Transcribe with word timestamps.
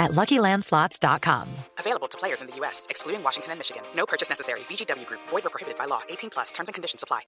at 0.00 0.10
LuckyLandSlots.com. 0.10 1.48
Available 1.78 2.08
to 2.08 2.18
players 2.18 2.40
in 2.40 2.48
the 2.48 2.56
U.S., 2.56 2.86
excluding 2.90 3.22
Washington 3.22 3.52
and 3.52 3.60
Michigan. 3.60 3.82
No 3.94 4.06
purchase 4.06 4.28
necessary. 4.28 4.60
VGW 4.60 5.06
Group. 5.06 5.20
Void 5.28 5.46
or 5.46 5.50
prohibited 5.50 5.78
by 5.78 5.84
law. 5.84 6.00
18 6.08 6.30
plus. 6.30 6.50
Terms 6.50 6.68
and 6.68 6.74
conditions 6.74 7.04
apply. 7.04 7.20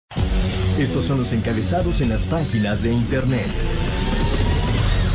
Estos 0.78 1.04
son 1.04 1.18
los 1.18 1.32
encabezados 1.32 2.00
en 2.00 2.08
las 2.08 2.24
páginas 2.24 2.82
de 2.82 2.92
internet. 2.92 3.46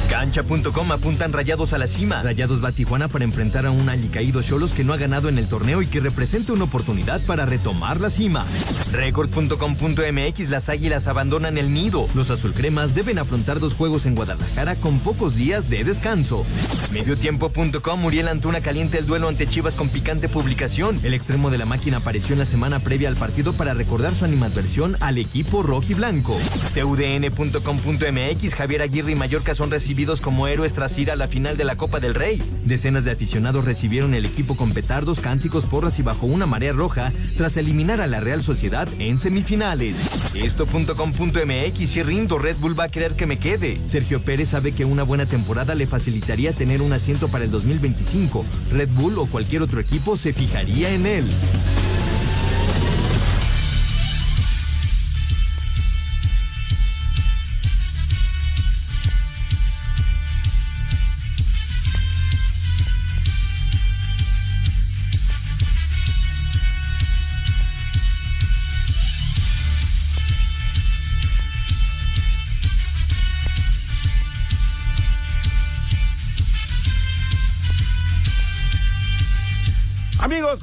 Cancha.com 0.09 0.91
apuntan 0.93 1.33
rayados 1.33 1.73
a 1.73 1.77
la 1.77 1.85
cima. 1.85 2.23
Rayados 2.23 2.63
va 2.63 2.71
Tijuana 2.71 3.09
para 3.09 3.25
enfrentar 3.25 3.65
a 3.65 3.71
un 3.71 3.89
alicaído 3.89 4.41
Cholos 4.41 4.73
que 4.73 4.85
no 4.85 4.93
ha 4.93 4.97
ganado 4.97 5.27
en 5.27 5.37
el 5.37 5.49
torneo 5.49 5.81
y 5.81 5.87
que 5.87 5.99
representa 5.99 6.53
una 6.53 6.63
oportunidad 6.63 7.21
para 7.25 7.45
retomar 7.45 7.99
la 7.99 8.09
cima. 8.09 8.45
Record.com.mx 8.93 10.49
Las 10.49 10.69
águilas 10.69 11.07
abandonan 11.07 11.57
el 11.57 11.73
nido. 11.73 12.07
Los 12.15 12.31
azulcremas 12.31 12.95
deben 12.95 13.19
afrontar 13.19 13.59
dos 13.59 13.73
juegos 13.73 14.05
en 14.05 14.15
Guadalajara 14.15 14.75
con 14.75 14.99
pocos 14.99 15.35
días 15.35 15.69
de 15.69 15.83
descanso. 15.83 16.45
Mediotiempo.com 16.93 17.99
Muriel 17.99 18.29
Antuna 18.29 18.61
caliente 18.61 18.97
el 18.99 19.05
duelo 19.05 19.27
ante 19.27 19.45
Chivas 19.45 19.75
con 19.75 19.89
picante 19.89 20.29
publicación. 20.29 20.97
El 21.03 21.13
extremo 21.13 21.49
de 21.49 21.57
la 21.57 21.65
máquina 21.65 21.97
apareció 21.97 22.33
en 22.33 22.39
la 22.39 22.45
semana 22.45 22.79
previa 22.79 23.09
al 23.09 23.17
partido 23.17 23.51
para 23.51 23.73
recordar 23.73 24.15
su 24.15 24.23
animadversión 24.23 24.95
al 25.01 25.17
equipo 25.17 25.63
rojo 25.63 25.87
y 25.89 25.95
blanco. 25.95 26.37
TUDN.com.mx 26.75 28.55
Javier 28.55 28.81
Aguirre 28.81 29.11
y 29.11 29.15
Mallorca 29.15 29.53
son 29.53 29.69
recibidos 29.69 29.96
como 30.21 30.47
héroes 30.47 30.73
tras 30.73 30.95
ir 30.99 31.09
a 31.09 31.15
la 31.15 31.27
final 31.27 31.57
de 31.57 31.63
la 31.63 31.75
Copa 31.75 31.99
del 31.99 32.13
Rey. 32.13 32.37
Decenas 32.65 33.03
de 33.03 33.09
aficionados 33.09 33.65
recibieron 33.65 34.13
el 34.13 34.27
equipo 34.27 34.55
con 34.55 34.71
petardos, 34.71 35.19
cánticos, 35.19 35.65
porras 35.65 35.97
y 35.97 36.03
bajo 36.03 36.27
una 36.27 36.45
marea 36.45 36.71
roja 36.71 37.11
tras 37.35 37.57
eliminar 37.57 37.99
a 37.99 38.05
la 38.05 38.19
Real 38.19 38.43
Sociedad 38.43 38.87
en 38.99 39.17
semifinales. 39.17 39.95
Esto.com.mx 40.35 41.95
y 41.95 42.03
rindo, 42.03 42.37
Red 42.37 42.57
Bull 42.57 42.79
va 42.79 42.83
a 42.83 42.89
querer 42.89 43.15
que 43.15 43.25
me 43.25 43.39
quede. 43.39 43.81
Sergio 43.87 44.21
Pérez 44.21 44.49
sabe 44.49 44.71
que 44.71 44.85
una 44.85 45.01
buena 45.01 45.25
temporada 45.25 45.73
le 45.73 45.87
facilitaría 45.87 46.53
tener 46.53 46.83
un 46.83 46.93
asiento 46.93 47.27
para 47.29 47.45
el 47.45 47.49
2025. 47.49 48.45
Red 48.73 48.89
Bull 48.89 49.17
o 49.17 49.25
cualquier 49.25 49.63
otro 49.63 49.79
equipo 49.79 50.15
se 50.15 50.31
fijaría 50.31 50.91
en 50.91 51.07
él. 51.07 51.25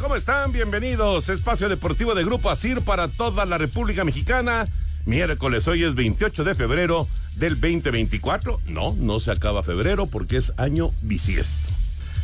¿Cómo 0.04 0.16
están? 0.16 0.52
Bienvenidos. 0.52 1.30
Espacio 1.30 1.70
Deportivo 1.70 2.14
de 2.14 2.24
Grupo 2.24 2.50
Asir 2.50 2.82
para 2.82 3.08
toda 3.08 3.46
la 3.46 3.56
República 3.56 4.04
Mexicana. 4.04 4.66
Miércoles, 5.06 5.66
hoy 5.66 5.82
es 5.82 5.94
28 5.94 6.44
de 6.44 6.54
febrero 6.54 7.08
del 7.36 7.58
2024. 7.58 8.60
No, 8.66 8.92
no 8.98 9.18
se 9.18 9.30
acaba 9.30 9.62
febrero 9.62 10.04
porque 10.04 10.36
es 10.36 10.52
año 10.58 10.90
bisiesto. 11.00 11.72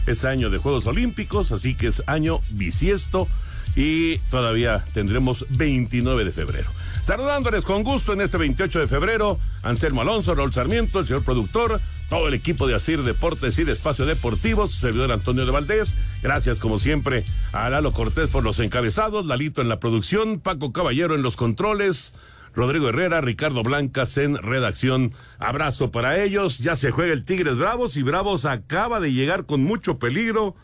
Es 0.06 0.26
año 0.26 0.50
de 0.50 0.58
Juegos 0.58 0.86
Olímpicos, 0.86 1.52
así 1.52 1.74
que 1.74 1.86
es 1.86 2.02
año 2.06 2.40
bisiesto 2.50 3.26
y 3.74 4.18
todavía 4.30 4.84
tendremos 4.92 5.46
29 5.48 6.26
de 6.26 6.32
febrero. 6.32 6.68
Saludándoles 7.02 7.64
con 7.64 7.82
gusto 7.82 8.12
en 8.12 8.20
este 8.20 8.36
28 8.36 8.78
de 8.78 8.88
febrero, 8.88 9.38
Anselmo 9.62 10.02
Alonso, 10.02 10.34
Raúl 10.34 10.52
Sarmiento, 10.52 10.98
el 10.98 11.06
señor 11.06 11.24
productor, 11.24 11.80
todo 12.10 12.26
el 12.26 12.34
equipo 12.34 12.66
de 12.66 12.74
Asir 12.74 13.04
Deportes 13.04 13.58
y 13.60 13.64
de 13.64 13.72
Espacio 13.72 14.04
Deportivo, 14.04 14.66
servidor 14.68 15.12
Antonio 15.12 15.46
de 15.46 15.52
Valdés. 15.52 15.96
Gracias, 16.22 16.58
como 16.58 16.78
siempre, 16.78 17.24
a 17.52 17.70
Lalo 17.70 17.92
Cortés 17.92 18.28
por 18.28 18.42
los 18.42 18.58
encabezados, 18.58 19.24
Lalito 19.24 19.62
en 19.62 19.68
la 19.68 19.78
producción, 19.78 20.40
Paco 20.40 20.72
Caballero 20.72 21.14
en 21.14 21.22
los 21.22 21.36
controles, 21.36 22.12
Rodrigo 22.52 22.88
Herrera, 22.88 23.20
Ricardo 23.20 23.62
Blancas 23.62 24.18
en 24.18 24.36
redacción. 24.36 25.12
Abrazo 25.38 25.92
para 25.92 26.20
ellos. 26.20 26.58
Ya 26.58 26.74
se 26.74 26.90
juega 26.90 27.12
el 27.12 27.24
Tigres 27.24 27.56
Bravos 27.56 27.96
y 27.96 28.02
Bravos 28.02 28.44
acaba 28.44 28.98
de 28.98 29.12
llegar 29.12 29.46
con 29.46 29.62
mucho 29.62 30.00
peligro. 30.00 30.56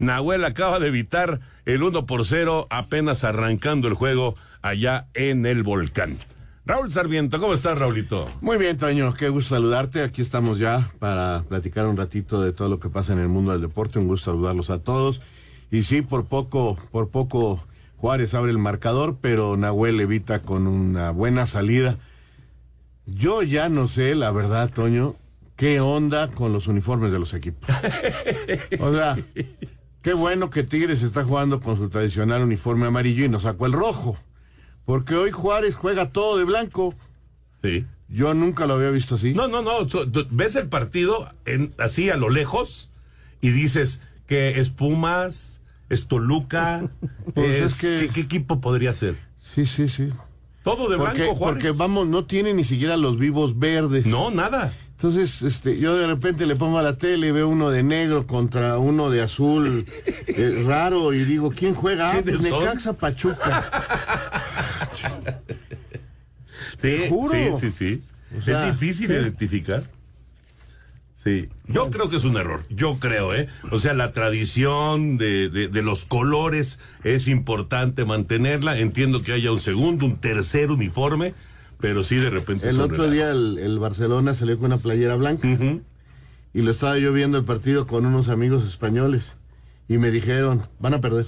Nahuel 0.00 0.44
acaba 0.44 0.80
de 0.80 0.88
evitar 0.88 1.38
el 1.64 1.84
1 1.84 2.06
por 2.06 2.26
0 2.26 2.66
apenas 2.70 3.22
arrancando 3.22 3.86
el 3.86 3.94
juego 3.94 4.34
allá 4.62 5.06
en 5.14 5.46
el 5.46 5.62
volcán. 5.62 6.18
Raúl 6.68 6.92
Sarmiento, 6.92 7.40
¿cómo 7.40 7.54
estás, 7.54 7.78
Raulito? 7.78 8.30
Muy 8.42 8.58
bien, 8.58 8.76
Toño, 8.76 9.14
qué 9.14 9.30
gusto 9.30 9.54
saludarte. 9.54 10.02
Aquí 10.02 10.20
estamos 10.20 10.58
ya 10.58 10.92
para 10.98 11.42
platicar 11.48 11.86
un 11.86 11.96
ratito 11.96 12.42
de 12.42 12.52
todo 12.52 12.68
lo 12.68 12.78
que 12.78 12.90
pasa 12.90 13.14
en 13.14 13.20
el 13.20 13.28
mundo 13.28 13.52
del 13.52 13.62
deporte. 13.62 13.98
Un 13.98 14.06
gusto 14.06 14.32
saludarlos 14.32 14.68
a 14.68 14.78
todos. 14.78 15.22
Y 15.70 15.84
sí, 15.84 16.02
por 16.02 16.26
poco, 16.26 16.76
por 16.90 17.08
poco 17.08 17.64
Juárez 17.96 18.34
abre 18.34 18.50
el 18.50 18.58
marcador, 18.58 19.16
pero 19.18 19.56
Nahuel 19.56 19.98
evita 19.98 20.40
con 20.40 20.66
una 20.66 21.10
buena 21.10 21.46
salida. 21.46 21.96
Yo 23.06 23.42
ya 23.42 23.70
no 23.70 23.88
sé, 23.88 24.14
la 24.14 24.30
verdad, 24.30 24.70
Toño, 24.70 25.14
qué 25.56 25.80
onda 25.80 26.28
con 26.28 26.52
los 26.52 26.66
uniformes 26.66 27.12
de 27.12 27.18
los 27.18 27.32
equipos. 27.32 27.66
O 28.80 28.92
sea, 28.92 29.16
qué 30.02 30.12
bueno 30.12 30.50
que 30.50 30.64
Tigres 30.64 31.02
está 31.02 31.24
jugando 31.24 31.60
con 31.60 31.78
su 31.78 31.88
tradicional 31.88 32.42
uniforme 32.42 32.84
amarillo 32.84 33.24
y 33.24 33.30
nos 33.30 33.44
sacó 33.44 33.64
el 33.64 33.72
rojo. 33.72 34.18
Porque 34.88 35.14
hoy 35.16 35.32
Juárez 35.32 35.74
juega 35.74 36.12
todo 36.12 36.38
de 36.38 36.44
blanco. 36.44 36.94
Sí. 37.62 37.84
Yo 38.08 38.32
nunca 38.32 38.66
lo 38.66 38.72
había 38.72 38.88
visto 38.88 39.16
así. 39.16 39.34
No, 39.34 39.46
no, 39.46 39.60
no. 39.60 39.86
ves 40.30 40.56
el 40.56 40.68
partido 40.70 41.30
en, 41.44 41.74
así 41.76 42.08
a 42.08 42.16
lo 42.16 42.30
lejos 42.30 42.90
y 43.42 43.50
dices 43.50 44.00
que 44.26 44.58
es 44.60 44.70
Pumas, 44.70 45.60
es 45.90 46.06
Toluca. 46.08 46.88
Pues 47.34 47.54
es- 47.56 47.72
es 47.74 47.80
que- 47.82 48.06
¿qué, 48.06 48.12
qué 48.14 48.20
equipo 48.22 48.62
podría 48.62 48.94
ser? 48.94 49.16
Sí, 49.54 49.66
sí, 49.66 49.90
sí. 49.90 50.08
Todo 50.62 50.88
de 50.88 50.96
Porque, 50.96 51.18
blanco, 51.18 51.34
Juárez. 51.34 51.62
porque 51.64 51.78
vamos, 51.78 52.08
no 52.08 52.24
tiene 52.24 52.54
ni 52.54 52.64
siquiera 52.64 52.96
los 52.96 53.18
vivos 53.18 53.58
verdes. 53.58 54.06
No, 54.06 54.30
nada. 54.30 54.72
Entonces, 54.98 55.42
este, 55.42 55.78
yo 55.78 55.96
de 55.96 56.08
repente 56.08 56.44
le 56.44 56.56
pongo 56.56 56.80
a 56.80 56.82
la 56.82 56.98
tele 56.98 57.28
y 57.28 57.30
veo 57.30 57.48
uno 57.48 57.70
de 57.70 57.84
negro 57.84 58.26
contra 58.26 58.78
uno 58.78 59.10
de 59.10 59.22
azul 59.22 59.86
eh, 60.26 60.64
raro 60.66 61.14
y 61.14 61.24
digo, 61.24 61.52
¿quién 61.52 61.72
juega? 61.72 62.10
Ah, 62.10 62.12
¿Quiénes 62.20 62.40
pues? 62.40 62.52
Necaxa 62.52 62.94
Pachuca. 62.94 63.70
Sí, 66.76 67.06
juro. 67.08 67.32
sí, 67.32 67.70
sí, 67.70 67.70
sí. 67.70 68.02
O 68.36 68.42
sea, 68.42 68.66
es 68.66 68.80
difícil 68.80 69.12
identificar. 69.12 69.84
Sí, 71.22 71.48
yo 71.68 71.90
creo 71.90 72.10
que 72.10 72.16
es 72.16 72.24
un 72.24 72.36
error, 72.36 72.64
yo 72.68 72.98
creo, 72.98 73.34
¿eh? 73.36 73.48
O 73.70 73.78
sea, 73.78 73.94
la 73.94 74.10
tradición 74.10 75.16
de, 75.16 75.48
de, 75.48 75.68
de 75.68 75.82
los 75.82 76.06
colores 76.06 76.80
es 77.04 77.28
importante 77.28 78.04
mantenerla. 78.04 78.78
Entiendo 78.78 79.20
que 79.20 79.32
haya 79.32 79.52
un 79.52 79.60
segundo, 79.60 80.06
un 80.06 80.16
tercer 80.16 80.72
uniforme, 80.72 81.34
pero 81.80 82.02
sí 82.04 82.16
de 82.16 82.30
repente... 82.30 82.68
El 82.68 82.80
otro 82.80 83.10
día 83.10 83.30
el, 83.30 83.58
el 83.58 83.78
Barcelona 83.78 84.34
salió 84.34 84.56
con 84.58 84.66
una 84.66 84.78
playera 84.78 85.14
blanca 85.16 85.48
y 86.54 86.62
lo 86.62 86.70
estaba 86.70 86.98
yo 86.98 87.12
viendo 87.12 87.38
el 87.38 87.44
partido 87.44 87.86
con 87.86 88.06
unos 88.06 88.28
amigos 88.28 88.64
españoles 88.64 89.36
y 89.88 89.98
me 89.98 90.10
dijeron, 90.10 90.62
van 90.80 90.94
a 90.94 91.00
perder. 91.00 91.26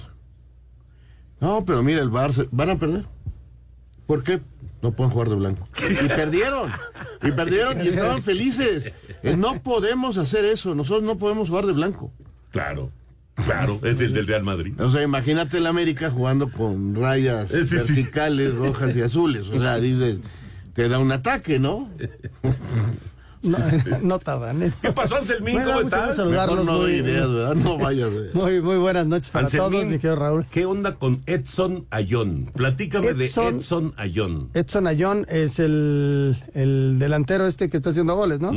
No, 1.39 1.65
pero 1.65 1.81
mira, 1.83 2.01
el 2.01 2.11
Barça, 2.11 2.47
van 2.51 2.69
a 2.69 2.77
perder. 2.79 3.05
¿Por 4.05 4.23
qué? 4.23 4.39
No 4.81 4.91
pueden 4.91 5.11
jugar 5.11 5.29
de 5.29 5.35
blanco. 5.35 5.67
Y 5.79 6.07
perdieron. 6.07 6.71
Y 7.23 7.31
perdieron 7.31 7.83
y 7.83 7.89
estaban 7.89 8.21
felices. 8.21 8.91
Eh, 9.23 9.35
No 9.37 9.61
podemos 9.61 10.17
hacer 10.17 10.43
eso. 10.45 10.75
Nosotros 10.75 11.03
no 11.03 11.17
podemos 11.17 11.49
jugar 11.49 11.65
de 11.67 11.73
blanco. 11.73 12.11
Claro, 12.51 12.91
claro, 13.45 13.79
es 13.83 14.01
el 14.01 14.13
del 14.13 14.27
Real 14.27 14.43
Madrid. 14.43 14.73
O 14.81 14.89
sea, 14.89 15.01
imagínate 15.03 15.57
el 15.57 15.67
América 15.67 16.09
jugando 16.11 16.51
con 16.51 16.95
rayas 16.95 17.51
Eh, 17.53 17.65
sí. 17.65 17.75
verticales, 17.75 18.53
rojas 18.55 18.95
y 18.95 19.01
azules. 19.01 19.47
O 19.49 19.59
sea, 19.59 19.77
dices, 19.77 20.17
te 20.73 20.87
da 20.89 20.99
un 20.99 21.11
ataque, 21.11 21.59
¿no? 21.59 21.89
No, 23.43 23.57
no 24.03 24.19
tardan. 24.19 24.61
¿eh? 24.61 24.71
¿Qué 24.83 24.91
pasó, 24.91 25.15
Anselmín? 25.15 25.55
Me 25.55 25.61
da 25.65 25.73
¿Cómo 25.73 25.83
mucho 25.85 25.95
estás? 25.95 26.07
gusto 26.09 26.23
saludarlos. 26.25 26.59
Mejor 26.59 26.73
no 26.73 26.79
doy 26.83 26.91
muy- 27.01 27.09
ideas, 27.09 27.27
¿verdad? 27.33 27.55
No 27.55 27.77
vayas. 27.79 28.09
eh. 28.11 28.29
Muy, 28.35 28.61
muy 28.61 28.77
buenas 28.77 29.07
noches 29.07 29.31
para 29.31 29.45
Anselmín, 29.45 29.71
todos, 29.71 29.85
mi 29.85 29.91
querido 29.97 30.15
Raúl. 30.15 30.45
¿Qué 30.45 30.65
onda 30.67 30.93
con 30.93 31.23
Edson 31.25 31.87
Ayón? 31.89 32.51
Platícame 32.53 33.15
de 33.15 33.25
Edson- 33.25 33.55
Edson 33.57 33.93
Ayón. 33.97 34.49
Edson 34.53 34.85
Ayón 34.85 35.25
es 35.27 35.57
el, 35.57 36.37
el 36.53 36.99
delantero 36.99 37.47
este 37.47 37.67
que 37.71 37.77
está 37.77 37.89
haciendo 37.89 38.15
goles, 38.15 38.41
¿no? 38.41 38.51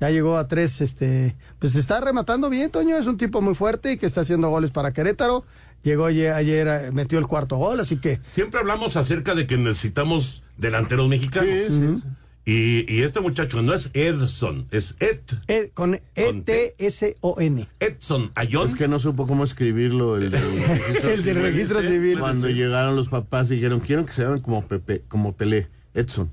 Ya 0.00 0.08
llegó 0.08 0.38
a 0.38 0.48
tres, 0.48 0.80
este, 0.80 1.36
pues 1.58 1.76
está 1.76 2.00
rematando 2.00 2.48
bien, 2.48 2.70
Toño, 2.70 2.96
es 2.96 3.06
un 3.06 3.18
tipo 3.18 3.42
muy 3.42 3.54
fuerte 3.54 3.92
y 3.92 3.98
que 3.98 4.06
está 4.06 4.22
haciendo 4.22 4.48
goles 4.48 4.70
para 4.70 4.94
Querétaro. 4.94 5.44
Llegó 5.82 6.06
ayer, 6.06 6.66
eh, 6.68 6.90
metió 6.92 7.18
el 7.18 7.26
cuarto 7.26 7.56
gol, 7.56 7.80
así 7.80 7.96
que 7.96 8.20
Siempre 8.34 8.60
hablamos 8.60 8.96
acerca 8.96 9.34
de 9.34 9.46
que 9.46 9.56
necesitamos 9.56 10.42
delanteros 10.58 11.08
mexicanos. 11.08 11.48
Sí, 11.68 11.68
sí. 11.68 12.02
Y, 12.46 12.92
y 12.92 13.02
este 13.02 13.20
muchacho 13.20 13.62
no 13.62 13.74
es 13.74 13.90
Edson, 13.92 14.66
es 14.70 14.96
Ed, 14.98 15.20
eh, 15.46 15.70
con. 15.74 16.00
E-T-S-O-N. 16.14 17.68
Edson 17.80 18.30
Ayón. 18.34 18.68
Es 18.68 18.74
que 18.74 18.88
no 18.88 18.98
supo 18.98 19.26
cómo 19.26 19.44
escribirlo 19.44 20.16
el 20.16 20.30
del 20.30 20.42
registro 20.68 21.10
El 21.10 21.22
del 21.24 21.34
civil. 21.34 21.42
registro 21.42 21.82
civil. 21.82 22.18
Cuando 22.18 22.48
llegaron 22.48 22.96
los 22.96 23.08
papás 23.08 23.48
dijeron, 23.48 23.80
quiero 23.80 24.04
que 24.06 24.12
se 24.12 24.22
llamen 24.22 24.40
como 24.40 24.66
Pepe, 24.66 25.02
como 25.06 25.34
Pelé, 25.36 25.68
Edson. 25.94 26.32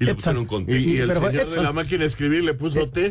y 0.00 0.04
le 0.04 0.12
Edson. 0.12 0.16
pusieron 0.16 0.46
con 0.46 0.62
Y, 0.62 0.66
T. 0.66 0.78
y 0.78 0.96
el 0.98 1.12
señor 1.12 1.50
de 1.50 1.62
la 1.62 1.72
máquina 1.72 2.00
de 2.00 2.06
escribir 2.06 2.44
le 2.44 2.54
puso 2.54 2.88
T. 2.88 3.10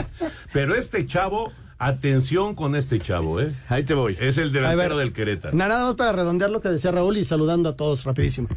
Pero 0.52 0.74
este 0.74 1.06
chavo, 1.06 1.52
atención 1.86 2.54
con 2.54 2.76
este 2.76 2.98
chavo, 3.00 3.40
¿eh? 3.40 3.54
Ahí 3.68 3.84
te 3.84 3.94
voy. 3.94 4.16
Es 4.20 4.38
el 4.38 4.52
delantero 4.52 4.96
ver, 4.96 5.04
del 5.06 5.12
Querétaro. 5.12 5.56
na- 5.56 5.68
Nada 5.68 5.84
más 5.86 5.94
para 5.96 6.12
redondear 6.12 6.50
lo 6.50 6.60
que 6.60 6.68
decía 6.68 6.90
Raúl 6.90 7.16
y 7.16 7.24
saludando 7.24 7.68
a 7.68 7.76
todos 7.76 8.04
rapidísimo. 8.04 8.48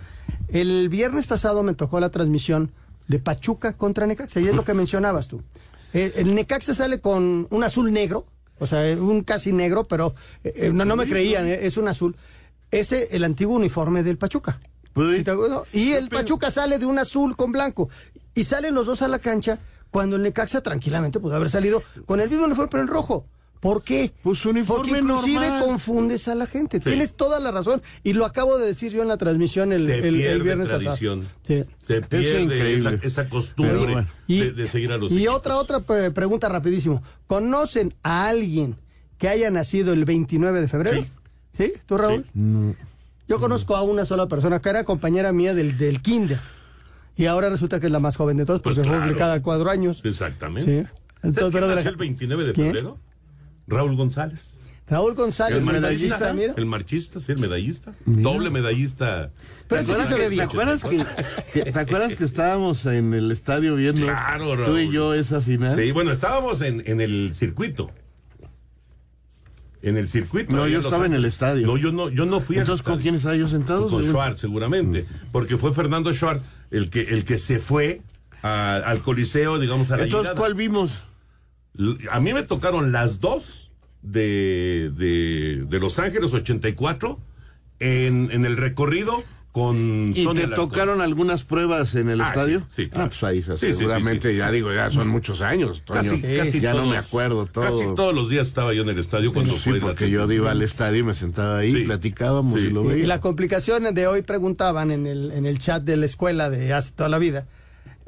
El 0.48 0.89
viernes 0.89 1.27
pasado 1.27 1.63
me 1.63 1.74
tocó 1.74 2.00
la 2.00 2.10
transmisión 2.10 2.72
de 3.07 3.19
Pachuca 3.19 3.77
contra 3.77 4.06
Necaxa 4.07 4.39
y 4.39 4.48
es 4.48 4.54
lo 4.56 4.63
que 4.63 4.74
mencionabas 4.74 5.27
tú. 5.27 5.42
El, 5.94 6.13
el 6.16 6.36
Necaxa 6.36 6.74
sale 6.74 7.00
con 7.00 7.48
un 7.50 7.63
azul 7.63 7.92
negro, 7.92 8.25
o 8.60 8.68
sea, 8.68 8.95
un 8.98 9.24
casi 9.24 9.51
negro, 9.51 9.86
pero 9.86 10.13
eh, 10.44 10.54
eh, 10.56 10.69
no, 10.74 10.86
no 10.86 10.95
me 10.95 11.07
creían, 11.07 11.45
eh, 11.48 11.60
es 11.66 11.77
un 11.77 11.88
azul. 11.88 12.16
Ese, 12.72 13.16
el 13.16 13.24
antiguo 13.24 13.56
uniforme 13.56 14.04
del 14.04 14.18
Pachuca. 14.18 14.60
Pues, 14.94 15.18
¿Sí 15.18 15.24
te? 15.24 15.33
Y 15.74 15.92
el 15.92 16.10
Pachuca 16.10 16.50
sale 16.51 16.80
de 16.80 16.86
un 16.86 16.98
azul 17.00 17.36
con 17.36 17.51
blanco. 17.51 17.89
Y 18.33 18.44
salen 18.44 18.74
los 18.75 18.86
dos 18.86 19.01
a 19.01 19.07
la 19.07 19.19
cancha 19.19 19.60
cuando 19.96 20.18
el 20.18 20.24
Necaxa 20.24 20.60
tranquilamente 20.62 21.22
pudo 21.22 21.36
haber 21.38 21.50
salido 21.50 21.82
con 22.06 22.20
el 22.20 22.30
mismo 22.30 22.44
uniforme 22.44 22.70
pero 22.70 22.84
en 22.84 22.90
rojo. 22.90 23.26
¿Por 23.62 23.82
qué? 23.84 24.12
Pues 24.22 24.46
uniforme 24.46 24.84
Porque 24.90 25.00
inclusive 25.02 25.40
normal. 25.48 25.64
confundes 25.64 26.28
a 26.28 26.36
la 26.36 26.46
gente. 26.46 26.82
Tienes 26.82 27.14
toda 27.16 27.40
la 27.40 27.50
razón. 27.52 27.82
Y 28.04 28.12
lo 28.14 28.26
acabo 28.26 28.58
de 28.58 28.68
decir 28.68 28.92
yo 28.92 29.02
en 29.02 29.08
la 29.08 29.16
transmisión 29.18 29.72
el, 29.72 29.86
Se 29.86 30.00
el- 30.00 30.06
el 30.06 30.16
pierde 30.18 30.44
viernes 30.44 30.68
tradición. 30.68 31.22
pasado. 31.22 31.40
Sí. 31.48 31.64
Se 31.80 32.02
pierde 32.02 32.30
esa, 32.30 32.40
increíble. 32.42 33.00
esa 33.04 33.30
costumbre 33.30 33.78
bueno. 33.78 34.08
de, 34.28 34.52
de 34.52 34.68
seguir 34.68 34.92
a 34.92 34.98
los 34.98 35.12
y 35.12 35.16
equipos. 35.20 35.36
otra, 35.38 35.56
otra 35.58 35.80
pe- 35.80 36.12
pregunta 36.12 36.50
rapidísimo. 36.50 37.02
¿Conocen 37.26 37.96
a 38.04 38.28
alguien 38.28 38.76
que 39.18 39.30
haya 39.30 39.50
nacido 39.50 39.94
el 39.94 40.04
29 40.04 40.60
de 40.62 40.68
febrero? 40.68 41.02
Sí. 41.02 41.10
¿Sí? 41.54 41.74
¿Tú, 41.88 41.98
Raúl? 41.98 42.26
Yo 43.28 43.40
conozco 43.40 43.76
a 43.76 43.82
una 43.82 44.06
sola 44.06 44.28
persona 44.28 44.60
que 44.62 44.70
era 44.70 44.84
compañera 44.84 45.32
mía 45.32 45.54
del, 45.56 45.78
del 45.78 46.02
kinder. 46.02 46.40
Y 47.16 47.26
ahora 47.28 47.50
resulta 47.50 47.80
que 47.80 47.86
es 47.88 47.92
la 47.92 48.00
más 48.00 48.16
joven 48.18 48.38
de 48.38 48.46
todos 48.46 48.62
porque 48.62 48.76
Pues 48.78 48.88
fue 48.88 48.96
claro. 48.96 49.08
publicada 49.10 49.34
a 49.36 49.42
cuatro 49.42 49.70
años. 49.70 50.02
Exactamente. 50.04 50.70
Sí. 50.70 50.78
¿Sabes 50.88 50.92
Entonces, 51.24 51.42
quién 51.44 51.52
pero 51.54 51.68
de 51.68 51.76
la- 51.76 51.76
nació 51.76 51.92
el 51.92 51.98
29 51.98 52.44
de 52.46 52.54
¿Quién? 52.54 52.68
febrero? 52.68 53.00
Raúl 53.68 53.96
González. 53.96 54.60
Raúl 54.88 55.16
González, 55.16 55.66
El 55.66 55.74
medallista, 55.74 56.18
medallista, 56.20 56.34
mira. 56.34 56.54
el 56.58 56.66
marchista, 56.68 57.20
sí, 57.20 57.32
el 57.32 57.40
medallista. 57.40 57.96
Doble 58.06 58.52
medallista. 58.52 59.32
Pero 59.68 59.82
sí 59.82 59.94
¿Te 60.36 60.42
acuerdas 60.44 60.84
que, 60.84 61.04
que- 61.54 61.72
¿Te 61.72 61.80
acuerdas 61.80 62.14
que 62.14 62.24
estábamos 62.24 62.86
en 62.86 63.16
el 63.16 63.32
estadio 63.32 63.76
viendo 63.76 64.04
Claro, 64.06 64.64
tú 64.64 64.78
y 64.78 64.92
yo 64.92 65.16
esa 65.16 65.42
final? 65.42 65.76
Sí, 65.76 65.92
bueno, 65.92 66.12
estábamos 66.12 66.62
en, 66.62 66.84
en 66.86 67.02
el 67.02 67.32
circuito. 67.34 67.90
En 69.86 69.98
el 69.98 70.08
circuito. 70.08 70.52
No, 70.52 70.68
yo 70.68 70.80
estaba 70.80 71.06
en 71.06 71.14
el 71.14 71.26
estadio. 71.26 71.68
No, 71.68 71.78
yo 71.78 71.92
no, 71.92 72.10
yo 72.10 72.26
no 72.26 72.40
fui 72.42 72.58
Entonces, 72.58 72.84
¿con 72.84 73.00
quién 73.02 73.16
estaba 73.16 73.36
yo 73.36 73.48
sentado? 73.48 73.88
Con 73.88 74.04
Schwartz, 74.04 74.42
seguramente. 74.42 75.06
Porque 75.32 75.58
fue 75.58 75.74
Fernando 75.74 76.12
Schwartz 76.12 76.42
el 76.72 76.90
que, 76.90 77.02
el 77.02 77.24
que 77.24 77.38
se 77.38 77.60
fue 77.60 78.02
a- 78.42 78.78
al 78.78 79.00
Coliseo, 79.02 79.60
digamos, 79.60 79.92
a 79.92 79.98
la 79.98 80.04
Entonces, 80.06 80.30
llegada. 80.32 80.40
¿cuál 80.40 80.56
vimos? 80.56 81.04
A 82.12 82.20
mí 82.20 82.34
me 82.34 82.42
tocaron 82.44 82.92
las 82.92 83.20
dos 83.20 83.72
de, 84.02 84.92
de, 84.98 85.66
de 85.70 85.80
Los 85.80 86.00
Ángeles 86.00 86.34
84 86.34 87.20
en, 87.80 88.30
en 88.32 88.46
el 88.46 88.58
recorrido 88.58 89.24
con 89.56 90.12
¿Y 90.13 90.22
Sonia 90.22 90.42
te 90.42 90.48
Alarcón. 90.48 90.69
tocaron 90.69 91.00
algunas 91.02 91.46
pruebas 91.46 91.96
en 91.96 92.10
el 92.10 92.19
Ah, 92.19 92.28
estadio? 92.28 92.60
sí, 92.69 92.84
sí, 92.84 92.90
claro. 92.90 93.06
Ah, 93.06 93.07
pues 93.07 93.24
ahí 93.24 93.42
Sí, 93.42 93.74
seguramente, 93.74 94.31
sí. 94.31 94.38
ya 94.38 94.52
digo, 94.52 94.74
ya 94.74 94.90
son 94.90 95.07
muchos 95.07 95.42
años, 95.42 95.81
Toño. 95.86 96.02
Casi, 96.02 96.22
casi 96.22 96.60
ya 96.60 96.74
todos, 96.74 96.84
no 96.86 96.92
me 96.92 96.98
acuerdo 96.98 97.46
todo. 97.46 97.63
Casi 97.63 97.86
todos 97.96 98.13
los 98.13 98.30
días 98.30 98.48
estaba 98.48 98.74
yo 98.74 98.81
en 98.81 98.90
el 98.90 99.00
estadio 99.00 99.31
cuando 99.31 99.54
Sí, 99.54 99.69
fue 99.69 99.80
porque 99.80 100.10
yo 100.10 100.30
iba 100.30 100.52
al 100.52 100.62
estadio 100.62 101.00
y 101.00 101.04
me 101.04 101.13
sentaba 101.13 101.60
ahí, 101.60 101.72
Sí. 101.72 101.84
platicábamos 101.86 102.60
Sí. 102.60 102.68
y 102.68 102.69
lo 102.69 102.84
Y 102.84 102.88
veía. 102.96 103.07
la 103.07 103.22
complicación 103.22 103.94
de 103.94 104.07
hoy 104.07 104.24
preguntaban 104.24 104.92
en 104.92 105.07
el, 105.07 105.31
en 105.31 105.46
el 105.46 105.58
chat 105.58 105.81
de 105.84 105.96
la 105.96 106.06
escuela 106.06 106.50
de 106.50 106.74
hace 106.74 106.92
toda 106.92 107.08
la 107.08 107.18
vida, 107.18 107.48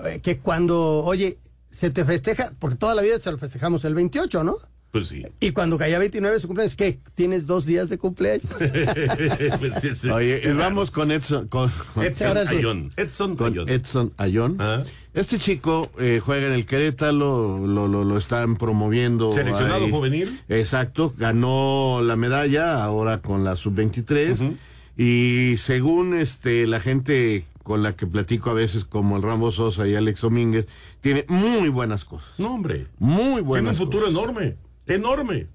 eh, 0.04 0.20
que 0.22 0.40
cuando, 0.40 0.98
oye, 1.06 1.38
se 1.72 1.92
te 1.92 2.04
festeja, 2.04 2.52
porque 2.60 2.76
toda 2.76 2.94
la 2.94 3.04
vida 3.04 3.20
se 3.20 3.32
lo 3.32 3.38
festejamos 3.38 3.86
el 3.86 3.96
28, 3.96 4.44
¿no? 4.44 4.58
Pues 4.92 5.08
sí. 5.10 5.24
Y 5.40 5.52
cuando 5.52 5.78
caía 5.78 6.00
29 6.00 6.40
su 6.40 6.48
cumpleaños, 6.48 6.76
¿qué? 6.76 7.00
¿Tienes 7.14 7.46
dos 7.46 7.66
días 7.66 7.90
de 7.90 7.98
cumpleaños? 7.98 8.46
Pues 9.60 9.76
sí, 9.82 9.94
sí. 9.94 10.10
Oye, 10.10 10.42
y 10.44 10.52
vamos 10.54 10.92
con 10.92 11.12
Edson, 11.12 11.48
con, 11.48 11.72
con 11.94 12.04
Edson. 12.06 12.38
Ayón. 12.38 12.92
Edson 12.96 13.36
con 13.36 13.52
Ayón. 13.54 13.70
Edson 13.70 14.14
Ayón. 14.18 14.56
Ah. 14.60 14.82
Este 15.14 15.38
chico 15.40 15.92
eh, 16.00 16.20
juega 16.24 16.48
en 16.48 16.54
el 16.54 16.66
Querétaro, 16.66 17.66
lo, 17.68 17.88
lo, 17.88 18.04
lo 18.04 18.18
están 18.18 18.56
promoviendo. 18.56 19.32
Seleccionado 19.32 19.86
ahí. 19.86 19.92
juvenil. 19.92 20.42
Exacto, 20.48 21.14
ganó 21.18 22.02
la 22.04 22.16
medalla 22.16 22.84
ahora 22.84 23.22
con 23.22 23.44
la 23.44 23.56
sub-23 23.56 24.56
y 24.96 25.56
según 25.58 26.16
este 26.18 26.66
la 26.68 26.80
gente 26.80 27.44
con 27.64 27.84
la 27.84 27.96
que 27.96 28.08
platico 28.08 28.50
a 28.50 28.54
veces 28.54 28.86
como 28.86 29.18
el 29.18 29.22
Rambo 29.24 29.52
Sosa 29.52 29.88
y 29.88 29.96
Alex 29.96 30.22
Domínguez, 30.22 30.68
tiene 31.02 31.26
muy 31.28 31.68
buenas 31.70 32.06
cosas, 32.06 32.30
No, 32.38 32.54
hombre. 32.54 32.86
muy 32.98 33.18
Tiene 33.18 33.42
un 33.42 33.46
buenas 33.48 33.78
futuro 33.78 34.06
cosas. 34.06 34.18
enorme. 34.18 34.56
Enorme. 34.88 35.48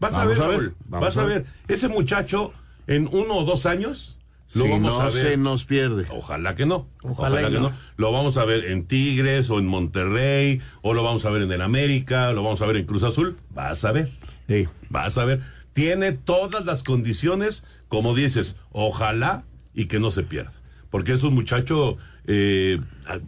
Vas 0.00 0.14
a 0.16 0.24
ver, 0.24 0.40
a 0.40 0.48
ver, 0.48 0.58
Raúl, 0.58 0.76
vamos 0.86 1.06
Vas 1.06 1.16
a 1.16 1.22
a 1.22 1.24
ver. 1.26 1.46
Ese 1.68 1.88
muchacho, 1.88 2.52
en 2.86 3.08
uno 3.12 3.34
o 3.36 3.44
dos 3.44 3.66
años, 3.66 4.18
lo 4.54 4.64
si 4.64 4.70
vamos 4.70 4.94
no 4.94 5.00
a 5.00 5.04
ver. 5.04 5.12
se 5.12 5.36
nos 5.36 5.64
pierde. 5.64 6.06
Ojalá 6.10 6.54
que 6.54 6.66
no. 6.66 6.88
Ojalá 7.02 7.48
que 7.48 7.54
no. 7.54 7.70
no. 7.70 7.72
Lo 7.96 8.10
vamos 8.12 8.36
a 8.36 8.44
ver 8.44 8.64
en 8.64 8.84
Tigres 8.84 9.48
o 9.50 9.58
en 9.58 9.66
Monterrey, 9.66 10.60
o 10.82 10.92
lo 10.92 11.02
vamos 11.02 11.24
a 11.24 11.30
ver 11.30 11.42
en 11.42 11.52
el 11.52 11.62
América, 11.62 12.32
lo 12.32 12.42
vamos 12.42 12.60
a 12.62 12.66
ver 12.66 12.76
en 12.76 12.84
Cruz 12.84 13.04
Azul. 13.04 13.36
Vas 13.50 13.84
a 13.84 13.92
ver. 13.92 14.10
Sí. 14.48 14.68
Vas 14.90 15.16
a 15.18 15.24
ver. 15.24 15.40
Tiene 15.72 16.12
todas 16.12 16.66
las 16.66 16.82
condiciones, 16.82 17.64
como 17.88 18.14
dices, 18.14 18.56
ojalá 18.72 19.44
y 19.72 19.86
que 19.86 20.00
no 20.00 20.10
se 20.10 20.22
pierda. 20.22 20.52
Porque 20.90 21.12
es 21.12 21.22
un 21.22 21.34
muchacho 21.34 21.96
eh, 22.26 22.78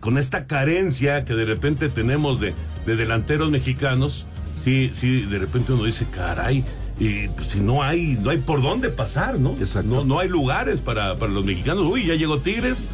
con 0.01 0.19
esta 0.19 0.47
carencia 0.47 1.25
que 1.25 1.35
de 1.35 1.47
repente 1.47 1.89
tenemos 1.89 2.41
de, 2.41 2.53
de 2.85 2.97
delanteros 2.97 3.51
mexicanos. 3.51 4.27
Sí, 4.65 4.91
sí, 4.95 5.21
de 5.23 5.39
repente 5.39 5.73
uno 5.73 5.85
dice, 5.85 6.07
caray, 6.11 6.65
y 6.99 7.29
pues, 7.29 7.49
si 7.49 7.61
no 7.61 7.83
hay, 7.83 8.19
no 8.21 8.31
hay 8.31 8.39
por 8.39 8.63
dónde 8.63 8.89
pasar, 8.89 9.39
¿no? 9.39 9.51
Exacto. 9.53 9.89
No, 9.89 10.05
no 10.05 10.21
hay 10.21 10.29
lugares 10.29 10.81
para, 10.81 11.17
para 11.17 11.33
los 11.33 11.45
mexicanos. 11.45 11.85
Uy, 11.85 12.07
ya 12.07 12.15
llegó 12.15 12.39
Tigres 12.39 12.89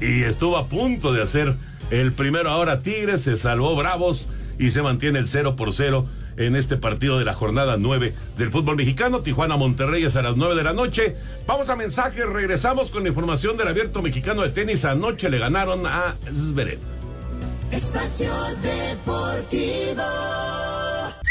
y 0.00 0.22
estuvo 0.22 0.56
a 0.56 0.66
punto 0.66 1.12
de 1.12 1.22
hacer 1.22 1.54
el 1.90 2.12
primero 2.12 2.50
ahora 2.50 2.82
Tigres, 2.82 3.22
se 3.22 3.36
salvó 3.36 3.74
Bravos 3.76 4.28
y 4.58 4.70
se 4.70 4.82
mantiene 4.82 5.18
el 5.18 5.28
0 5.28 5.56
por 5.56 5.72
0 5.72 6.06
en 6.36 6.54
este 6.54 6.76
partido 6.76 7.18
de 7.18 7.24
la 7.24 7.32
jornada 7.32 7.76
9 7.78 8.14
del 8.36 8.50
fútbol 8.50 8.76
mexicano. 8.76 9.20
Tijuana 9.20 9.56
Monterrey 9.56 10.04
es 10.04 10.16
a 10.16 10.22
las 10.22 10.36
9 10.36 10.54
de 10.54 10.64
la 10.64 10.72
noche. 10.72 11.16
Vamos 11.46 11.70
a 11.70 11.76
mensajes, 11.76 12.26
regresamos 12.26 12.90
con 12.90 13.04
la 13.04 13.08
información 13.08 13.56
del 13.56 13.68
abierto 13.68 14.02
mexicano 14.02 14.42
de 14.42 14.50
tenis. 14.50 14.84
Anoche 14.84 15.30
le 15.30 15.38
ganaron 15.38 15.86
a 15.86 16.16
Zverev. 16.30 16.78
Espacio 17.72 18.32
Deportivo. 18.62 20.02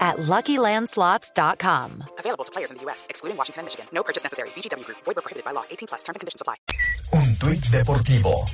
at 0.00 0.16
LuckyLandSlots.com. 0.18 2.04
Available 2.18 2.44
to 2.44 2.52
players 2.52 2.70
in 2.70 2.76
the 2.76 2.84
U.S., 2.84 3.06
excluding 3.10 3.36
Washington 3.36 3.60
and 3.60 3.66
Michigan. 3.66 3.86
No 3.92 4.02
purchase 4.02 4.22
necessary. 4.22 4.50
VGW 4.50 4.84
Group, 4.84 4.98
void 5.04 5.16
were 5.16 5.22
prohibited 5.22 5.44
by 5.44 5.52
law. 5.52 5.64
18 5.70 5.88
plus 5.88 6.02
terms 6.02 6.16
and 6.16 6.20
conditions 6.20 6.42
apply. 6.42 6.56
Un 7.12 7.38
tuit 7.38 7.64
deportivo. 7.70 8.44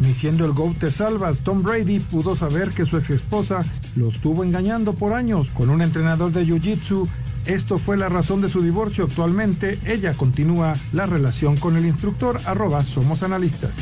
Ni 0.00 0.14
siendo 0.14 0.46
el 0.46 0.52
GOAT 0.52 0.78
te 0.78 0.90
salvas, 0.90 1.42
Tom 1.44 1.62
Brady 1.62 2.00
pudo 2.00 2.34
saber 2.34 2.70
que 2.70 2.86
su 2.86 2.96
ex 2.96 3.10
esposa 3.10 3.62
lo 3.96 4.08
estuvo 4.08 4.42
engañando 4.44 4.94
por 4.94 5.12
años 5.12 5.50
con 5.50 5.68
un 5.68 5.82
entrenador 5.82 6.32
de 6.32 6.46
Jiu-Jitsu. 6.46 7.06
Esto 7.44 7.78
fue 7.78 7.96
la 7.96 8.08
razón 8.08 8.40
de 8.40 8.48
su 8.48 8.62
divorcio. 8.62 9.04
Actualmente 9.04 9.78
ella 9.86 10.14
continúa 10.14 10.74
la 10.92 11.06
relación 11.06 11.56
con 11.56 11.76
el 11.76 11.84
instructor 11.84 12.40
arroba 12.46 12.82
somos 12.82 13.22
analistas. 13.22 13.72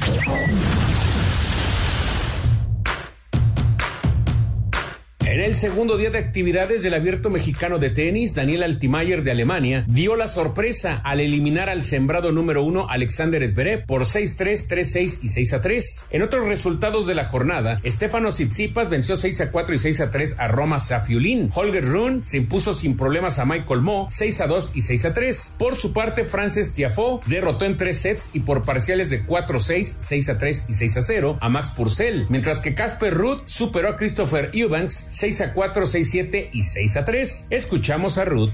En 5.38 5.44
el 5.44 5.54
segundo 5.54 5.96
día 5.96 6.10
de 6.10 6.18
actividades 6.18 6.82
del 6.82 6.94
Abierto 6.94 7.30
Mexicano 7.30 7.78
de 7.78 7.90
Tenis, 7.90 8.34
Daniel 8.34 8.64
Altimayer 8.64 9.22
de 9.22 9.30
Alemania 9.30 9.84
dio 9.86 10.16
la 10.16 10.26
sorpresa 10.26 11.00
al 11.04 11.20
eliminar 11.20 11.70
al 11.70 11.84
sembrado 11.84 12.32
número 12.32 12.64
uno 12.64 12.88
Alexander 12.90 13.46
Zverev 13.46 13.86
por 13.86 14.02
6-3, 14.02 14.66
3-6 14.66 15.18
y 15.22 15.28
6-3. 15.28 16.06
En 16.10 16.22
otros 16.22 16.48
resultados 16.48 17.06
de 17.06 17.14
la 17.14 17.24
jornada, 17.24 17.80
Stefano 17.86 18.30
Tsitsipas 18.30 18.90
venció 18.90 19.14
6-4 19.14 19.74
y 19.74 19.92
6-3 19.94 20.34
a 20.38 20.48
Roma 20.48 20.80
Safiulin. 20.80 21.50
Holger 21.54 21.84
Rune 21.84 22.22
se 22.24 22.38
impuso 22.38 22.74
sin 22.74 22.96
problemas 22.96 23.38
a 23.38 23.44
Michael 23.44 23.82
Mo 23.82 24.08
6-2 24.08 24.72
y 24.74 24.80
6-3. 24.80 25.56
Por 25.56 25.76
su 25.76 25.92
parte, 25.92 26.24
Frances 26.24 26.72
Tiafoe 26.72 27.20
derrotó 27.26 27.64
en 27.64 27.76
tres 27.76 27.98
sets 27.98 28.30
y 28.32 28.40
por 28.40 28.64
parciales 28.64 29.08
de 29.10 29.24
4-6, 29.24 30.00
6-3 30.00 30.64
y 30.68 30.72
6-0 30.72 31.38
a 31.40 31.48
Max 31.48 31.70
Purcell, 31.70 32.26
mientras 32.28 32.60
que 32.60 32.74
Casper 32.74 33.14
Ruth 33.14 33.42
superó 33.44 33.90
a 33.90 33.96
Christopher 33.96 34.50
Eubanks 34.52 35.06
6-4, 35.30 35.54
6-7 35.54 36.48
y 36.52 36.60
6-3. 36.60 37.46
Escuchamos 37.50 38.18
a 38.18 38.24
Ruth. 38.24 38.50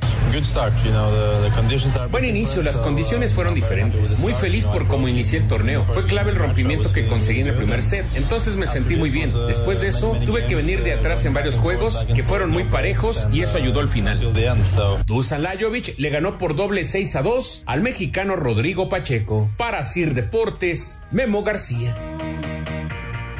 Buen 2.11 2.25
inicio, 2.25 2.63
las 2.63 2.79
condiciones 2.79 3.35
fueron 3.35 3.55
diferentes. 3.55 4.19
Muy 4.19 4.35
feliz 4.35 4.65
por 4.65 4.87
cómo 4.87 5.09
inicié 5.09 5.39
el 5.39 5.49
torneo. 5.49 5.85
Fue 5.85 6.05
clave 6.05 6.31
el 6.31 6.37
rompimiento 6.37 6.93
que 6.93 7.07
conseguí 7.07 7.41
en 7.41 7.49
el 7.49 7.55
primer 7.55 7.83
set. 7.83 8.07
Entonces 8.15 8.57
me 8.57 8.67
sentí 8.67 8.97
muy 8.97 9.11
bien. 9.11 9.33
Después 9.47 9.81
de 9.81 9.89
eso, 9.89 10.17
tuve 10.27 10.47
que 10.47 10.55
venir 10.55 10.83
de 10.83 10.95
atrás 10.95 11.25
en 11.25 11.35
varios 11.35 11.57
juegos 11.57 12.05
que 12.15 12.23
fueron 12.23 12.51
muy 12.51 12.65
parejos 12.65 13.27
y 13.33 13.43
eso 13.43 13.59
ayudó 13.59 13.81
al 13.81 13.89
final. 13.89 14.21
Dusan 15.07 15.43
Lajovic 15.43 15.99
le 15.99 16.11
ganó 16.11 16.39
por 16.39 16.57
doble 16.57 16.85
6 16.85 17.17
a 17.17 17.23
2 17.23 17.63
al 17.67 17.83
mexicano 17.83 18.37
Rodrigo 18.37 18.89
Pacheco. 18.89 19.51
Para 19.57 19.83
Sir 19.83 20.15
Deportes, 20.15 20.99
Memo 21.11 21.43
García. 21.43 21.97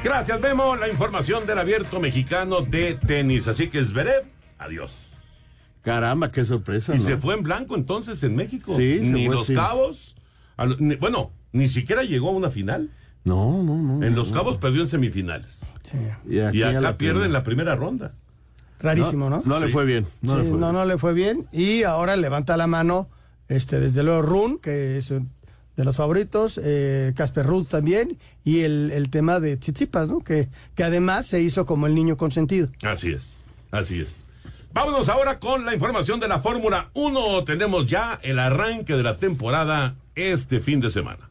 Gracias, 0.05 0.39
Memo. 0.41 0.77
La 0.77 0.89
información 0.89 1.47
del 1.47 1.59
abierto 1.59 1.99
mexicano 1.99 2.61
de 2.61 2.95
tenis. 3.07 3.49
Así 3.49 3.69
que 3.69 3.83
Zverev, 3.83 4.25
adiós. 4.59 5.13
Caramba, 5.83 6.31
qué 6.31 6.45
sorpresa. 6.45 6.93
Y 6.95 6.99
¿no? 6.99 7.03
se 7.05 7.17
fue 7.17 7.35
en 7.35 7.43
blanco 7.43 7.75
entonces 7.75 8.23
en 8.23 8.37
México. 8.37 8.77
Sí, 8.77 8.99
se 8.99 9.01
ni 9.01 9.27
fue 9.27 9.35
los 9.35 9.51
cabos. 9.51 10.17
a 10.57 10.67
lo- 10.67 10.77
ni- 10.79 10.97
bueno, 10.97 11.33
ni 11.53 11.69
siquiera 11.69 12.03
llegó 12.03 12.29
a 12.29 12.33
una 12.33 12.51
final. 12.51 12.91
No, 13.25 13.63
no, 13.63 13.77
no. 13.77 14.05
En 14.07 14.15
los 14.15 14.31
cabos 14.33 14.59
perdió 14.59 14.83
en 14.83 14.89
semifinales. 14.89 15.63
Y, 16.29 16.39
aquí 16.41 16.59
Y 16.59 16.63
a 16.63 16.69
acá 16.71 16.81
la 16.83 16.97
pierde 16.99 17.13
primera. 17.15 17.27
en 17.27 17.33
la 17.33 17.43
primera 17.43 17.75
ronda. 17.75 18.13
Rarísimo, 18.81 19.31
¿no? 19.31 19.43
No 19.47 19.59
le 19.59 19.67
Sí. 19.69 19.73
fue 19.73 19.85
bien. 19.87 20.07
No, 20.21 20.33
Sí, 20.33 20.37
le 20.39 20.43
fue 20.45 20.59
no, 20.59 20.67
bien. 20.67 20.73
no 20.75 20.85
le 20.85 20.99
fue 20.99 21.15
bien. 21.15 21.47
Y 21.53 21.85
ahora 21.85 22.17
levanta 22.17 22.57
la 22.59 22.67
mano, 22.67 23.09
este, 23.49 23.81
desde 23.81 24.03
luego 24.03 24.21
Run, 24.21 24.59
que 24.59 24.99
es 24.99 25.11
un- 25.11 25.31
de 25.77 25.85
los 25.85 25.97
favoritos, 25.97 26.61
eh, 26.63 27.13
Casper 27.17 27.47
Ruth 27.47 27.69
también, 27.69 28.19
y 28.45 28.61
el, 28.61 28.91
el 28.93 29.11
tema 29.11 29.41
de 29.41 29.57
Tsitsipas, 29.57 30.09
¿no? 30.09 30.21
Que, 30.21 30.49
que 30.75 30.85
además 30.85 31.27
se 31.27 31.41
hizo 31.41 31.67
como 31.67 31.87
el 31.87 31.95
niño 31.95 32.17
consentido. 32.17 32.69
Así 32.83 33.11
es, 33.13 33.43
así 33.71 34.01
es. 34.01 34.29
Vámonos 34.73 35.09
ahora 35.09 35.39
con 35.39 35.65
la 35.65 35.73
información 35.73 36.19
de 36.19 36.27
la 36.27 36.41
Fórmula 36.41 36.91
1. 36.95 37.45
Tenemos 37.45 37.87
ya 37.87 38.19
el 38.23 38.41
arranque 38.41 38.95
de 38.95 39.05
la 39.05 39.17
temporada 39.17 39.95
este 40.17 40.61
fin 40.61 40.81
de 40.81 40.91
semana. 40.91 41.31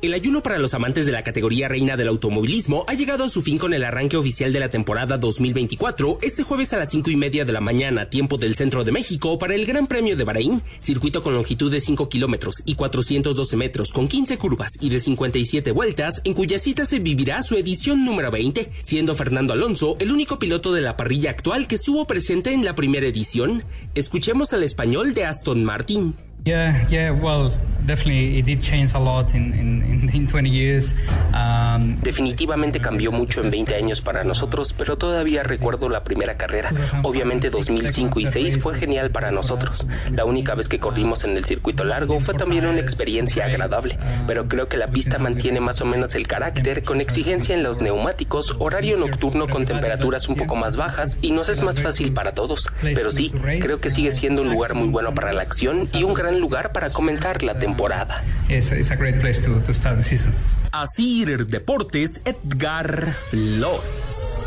El 0.00 0.14
ayuno 0.14 0.44
para 0.44 0.60
los 0.60 0.74
amantes 0.74 1.06
de 1.06 1.12
la 1.12 1.24
categoría 1.24 1.66
reina 1.66 1.96
del 1.96 2.06
automovilismo 2.06 2.84
ha 2.86 2.94
llegado 2.94 3.24
a 3.24 3.28
su 3.28 3.42
fin 3.42 3.58
con 3.58 3.74
el 3.74 3.82
arranque 3.82 4.16
oficial 4.16 4.52
de 4.52 4.60
la 4.60 4.70
temporada 4.70 5.18
2024 5.18 6.20
este 6.22 6.44
jueves 6.44 6.72
a 6.72 6.76
las 6.76 6.92
5 6.92 7.10
y 7.10 7.16
media 7.16 7.44
de 7.44 7.52
la 7.52 7.60
mañana, 7.60 8.08
tiempo 8.08 8.38
del 8.38 8.54
centro 8.54 8.84
de 8.84 8.92
México, 8.92 9.40
para 9.40 9.56
el 9.56 9.66
Gran 9.66 9.88
Premio 9.88 10.16
de 10.16 10.22
Bahrein, 10.22 10.62
circuito 10.78 11.20
con 11.20 11.34
longitud 11.34 11.72
de 11.72 11.80
5 11.80 12.08
kilómetros 12.08 12.62
y 12.64 12.76
412 12.76 13.56
metros, 13.56 13.90
con 13.90 14.06
15 14.06 14.38
curvas 14.38 14.78
y 14.80 14.88
de 14.88 15.00
57 15.00 15.72
vueltas, 15.72 16.22
en 16.22 16.34
cuya 16.34 16.60
cita 16.60 16.84
se 16.84 17.00
vivirá 17.00 17.42
su 17.42 17.56
edición 17.56 18.04
número 18.04 18.30
20, 18.30 18.70
siendo 18.82 19.16
Fernando 19.16 19.52
Alonso 19.52 19.96
el 19.98 20.12
único 20.12 20.38
piloto 20.38 20.72
de 20.72 20.80
la 20.80 20.96
parrilla 20.96 21.30
actual 21.30 21.66
que 21.66 21.74
estuvo 21.74 22.06
presente 22.06 22.52
en 22.52 22.64
la 22.64 22.76
primera 22.76 23.08
edición. 23.08 23.64
Escuchemos 23.96 24.52
al 24.52 24.62
español 24.62 25.12
de 25.12 25.24
Aston 25.24 25.64
Martin. 25.64 26.14
Yeah, 26.44 26.86
yeah. 26.88 27.10
Well, 27.10 27.52
definitely, 27.84 28.38
it 28.38 28.46
did 28.46 28.60
change 28.60 28.94
a 28.94 28.98
lot 28.98 29.34
in 29.34 29.52
in, 29.52 29.82
in, 29.82 30.10
in 30.14 30.26
20 30.26 30.48
years. 30.48 30.94
Um, 31.34 32.00
Definitivamente 32.00 32.80
cambió 32.80 33.12
mucho 33.12 33.42
en 33.42 33.50
20 33.50 33.74
años 33.74 34.00
para 34.00 34.24
nosotros, 34.24 34.72
pero 34.72 34.96
todavía 34.96 35.42
recuerdo 35.42 35.88
la 35.88 36.02
primera 36.02 36.36
carrera. 36.36 36.70
Obviamente 37.02 37.50
2005 37.50 38.20
y 38.20 38.24
2006 38.24 38.62
fue 38.62 38.78
genial 38.78 39.10
para 39.10 39.30
nosotros. 39.30 39.86
La 40.10 40.24
única 40.24 40.54
vez 40.54 40.68
que 40.68 40.78
corrimos 40.78 41.24
en 41.24 41.36
el 41.36 41.44
circuito 41.44 41.84
largo 41.84 42.20
fue 42.20 42.34
también 42.34 42.66
una 42.66 42.80
experiencia 42.80 43.44
agradable, 43.44 43.98
pero 44.26 44.48
creo 44.48 44.68
que 44.68 44.76
la 44.76 44.88
pista 44.88 45.18
mantiene 45.18 45.60
más 45.60 45.80
o 45.80 45.84
menos 45.84 46.14
el 46.14 46.26
carácter 46.26 46.82
con 46.82 47.00
exigencia 47.00 47.54
en 47.54 47.62
los 47.62 47.80
neumáticos, 47.80 48.56
horario 48.58 48.96
nocturno 48.96 49.48
con 49.48 49.66
temperaturas 49.66 50.28
un 50.28 50.36
poco 50.36 50.56
más 50.56 50.76
bajas 50.76 51.22
y 51.22 51.32
nos 51.32 51.48
es 51.48 51.62
más 51.62 51.80
fácil 51.82 52.12
para 52.12 52.32
todos. 52.32 52.68
Pero 52.80 53.12
sí, 53.12 53.30
creo 53.60 53.80
que 53.80 53.90
sigue 53.90 54.12
siendo 54.12 54.42
un 54.42 54.50
lugar 54.50 54.74
muy 54.74 54.88
bueno 54.88 55.14
para 55.14 55.32
la 55.32 55.42
acción 55.42 55.82
y 55.92 56.04
un 56.04 56.14
gran 56.14 56.27
lugar 56.32 56.72
para 56.72 56.90
comenzar 56.90 57.42
la 57.42 57.58
temporada. 57.58 58.22
it's, 58.48 58.72
it's 58.72 58.90
a 58.90 58.96
great 58.96 59.20
place 59.20 59.40
to, 59.40 59.60
to 59.60 59.72
start 59.72 59.96
the 59.96 60.04
season. 60.04 60.34
Asir 60.72 61.46
Deportes, 61.46 62.22
Edgar 62.24 63.14
Flores. 63.30 64.44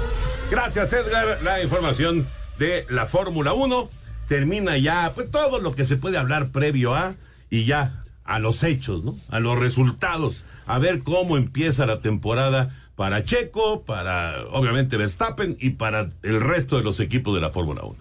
Gracias, 0.49 0.93
Edgar. 0.93 1.41
La 1.43 1.61
información 1.61 2.27
de 2.59 2.85
la 2.89 3.05
Fórmula 3.05 3.53
1 3.53 3.89
termina 4.27 4.77
ya, 4.77 5.11
pues 5.15 5.31
todo 5.31 5.59
lo 5.59 5.73
que 5.73 5.85
se 5.85 5.97
puede 5.97 6.17
hablar 6.17 6.51
previo 6.51 6.95
a 6.95 7.15
y 7.49 7.65
ya 7.65 8.03
a 8.23 8.39
los 8.39 8.63
hechos, 8.63 9.03
¿no? 9.03 9.15
A 9.29 9.39
los 9.39 9.57
resultados, 9.57 10.45
a 10.67 10.79
ver 10.79 11.03
cómo 11.03 11.37
empieza 11.37 11.85
la 11.85 12.01
temporada 12.01 12.75
para 12.95 13.23
Checo, 13.23 13.83
para 13.83 14.45
obviamente 14.51 14.95
Verstappen 14.95 15.57
y 15.59 15.71
para 15.71 16.11
el 16.23 16.39
resto 16.39 16.77
de 16.77 16.83
los 16.83 16.99
equipos 16.99 17.33
de 17.33 17.41
la 17.41 17.49
Fórmula 17.49 17.83
1. 17.83 17.97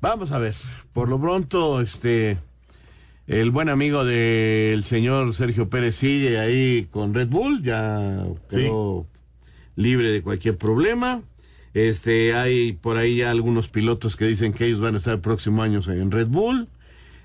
Vamos 0.00 0.32
a 0.32 0.38
ver. 0.38 0.54
Por 0.92 1.08
lo 1.08 1.20
pronto, 1.20 1.80
este. 1.80 2.38
El 3.26 3.50
buen 3.50 3.68
amigo 3.68 4.04
del 4.04 4.82
señor 4.84 5.32
Sergio 5.34 5.68
Pérez 5.68 5.94
sigue 5.94 6.38
ahí 6.40 6.88
con 6.90 7.14
Red 7.14 7.28
Bull, 7.28 7.62
ya 7.62 8.24
quedó 8.50 9.06
libre 9.76 10.08
de 10.08 10.22
cualquier 10.22 10.56
problema. 10.56 11.22
Este, 11.72 12.34
hay 12.34 12.72
por 12.72 12.96
ahí 12.96 13.16
ya 13.18 13.30
algunos 13.30 13.68
pilotos 13.68 14.16
que 14.16 14.26
dicen 14.26 14.52
que 14.52 14.66
ellos 14.66 14.80
van 14.80 14.94
a 14.94 14.98
estar 14.98 15.14
el 15.14 15.20
próximo 15.20 15.62
año 15.62 15.80
en 15.86 16.10
Red 16.10 16.26
Bull. 16.26 16.68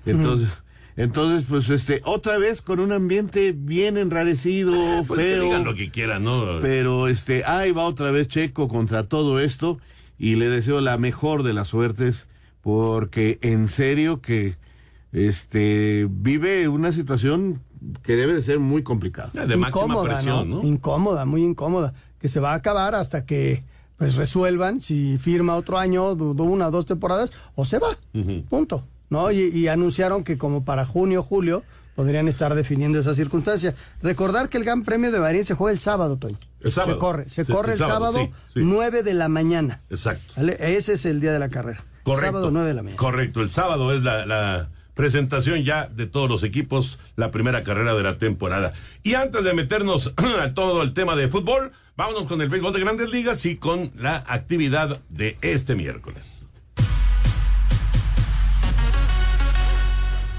Entonces, 0.06 0.48
entonces, 0.96 1.46
pues, 1.48 1.68
este, 1.68 2.00
otra 2.04 2.38
vez 2.38 2.62
con 2.62 2.80
un 2.80 2.92
ambiente 2.92 3.52
bien 3.56 3.98
enrarecido, 3.98 5.04
Pues 5.06 5.20
que 5.20 5.26
feo. 5.26 5.44
digan 5.44 5.64
lo 5.64 5.74
que 5.74 5.90
quieran, 5.90 6.24
¿no? 6.24 6.60
Pero 6.62 7.08
este, 7.08 7.44
ahí 7.44 7.72
va 7.72 7.84
otra 7.84 8.10
vez 8.12 8.28
Checo 8.28 8.68
contra 8.68 9.02
todo 9.04 9.40
esto 9.40 9.78
y 10.18 10.36
le 10.36 10.48
deseo 10.48 10.80
la 10.80 10.96
mejor 10.96 11.42
de 11.42 11.52
las 11.52 11.68
suertes 11.68 12.28
porque 12.62 13.38
en 13.42 13.68
serio 13.68 14.20
que 14.22 14.56
este 15.12 16.06
vive 16.10 16.68
una 16.68 16.92
situación 16.92 17.62
que 18.02 18.16
debe 18.16 18.34
de 18.34 18.42
ser 18.42 18.58
muy 18.58 18.82
complicada. 18.82 19.30
De 19.46 19.56
máxima 19.56 19.84
incómoda, 19.84 20.14
presión, 20.14 20.50
¿no? 20.50 20.62
Incómoda, 20.64 21.24
muy 21.24 21.44
incómoda. 21.44 21.94
Que 22.20 22.28
se 22.28 22.40
va 22.40 22.52
a 22.52 22.54
acabar 22.54 22.94
hasta 22.94 23.24
que 23.24 23.62
pues 23.96 24.16
resuelvan 24.16 24.80
si 24.80 25.18
firma 25.18 25.56
otro 25.56 25.78
año, 25.78 26.12
una 26.12 26.68
o 26.68 26.70
dos 26.70 26.86
temporadas, 26.86 27.32
o 27.54 27.64
se 27.64 27.78
va. 27.78 27.88
Punto. 28.48 28.84
¿No? 29.10 29.30
Y, 29.32 29.40
y 29.48 29.68
anunciaron 29.68 30.22
que 30.22 30.36
como 30.36 30.64
para 30.64 30.84
junio, 30.84 31.22
julio, 31.22 31.62
podrían 31.96 32.28
estar 32.28 32.54
definiendo 32.54 32.98
esa 32.98 33.14
circunstancia. 33.14 33.74
Recordar 34.02 34.48
que 34.48 34.58
el 34.58 34.64
Gran 34.64 34.82
Premio 34.84 35.10
de 35.10 35.18
Bahrein 35.18 35.44
se 35.44 35.54
juega 35.54 35.72
el 35.72 35.78
sábado, 35.80 36.16
Toño. 36.16 36.36
El 36.60 36.70
sábado. 36.70 36.94
Se 36.94 36.98
corre, 36.98 37.28
se 37.28 37.44
Sí, 37.44 37.52
corre 37.52 37.72
el 37.72 37.72
el 37.72 37.78
sábado, 37.78 38.12
sábado, 38.12 38.30
sí, 38.48 38.52
sí. 38.54 38.60
9 38.62 39.02
de 39.02 39.14
la 39.14 39.28
mañana. 39.28 39.80
Exacto. 39.90 40.34
¿Vale? 40.36 40.56
Ese 40.60 40.92
es 40.92 41.06
el 41.06 41.20
día 41.20 41.32
de 41.32 41.38
la 41.38 41.48
carrera. 41.48 41.82
Correcto. 42.04 42.26
Sábado 42.26 42.50
9 42.52 42.68
de 42.68 42.74
la 42.74 42.82
mañana. 42.82 42.98
Correcto. 43.00 43.40
El 43.40 43.50
sábado 43.50 43.92
es 43.92 44.04
la, 44.04 44.26
la 44.26 44.68
presentación 44.98 45.62
ya 45.62 45.86
de 45.86 46.08
todos 46.08 46.28
los 46.28 46.42
equipos, 46.42 46.98
la 47.14 47.30
primera 47.30 47.62
carrera 47.62 47.94
de 47.94 48.02
la 48.02 48.18
temporada. 48.18 48.72
Y 49.04 49.14
antes 49.14 49.44
de 49.44 49.54
meternos 49.54 50.12
a 50.40 50.54
todo 50.54 50.82
el 50.82 50.92
tema 50.92 51.14
de 51.14 51.28
fútbol, 51.28 51.70
vámonos 51.96 52.24
con 52.24 52.42
el 52.42 52.48
béisbol 52.48 52.72
de 52.72 52.80
grandes 52.80 53.10
ligas 53.10 53.46
y 53.46 53.54
con 53.54 53.92
la 53.96 54.24
actividad 54.26 55.00
de 55.08 55.38
este 55.40 55.76
miércoles. 55.76 56.37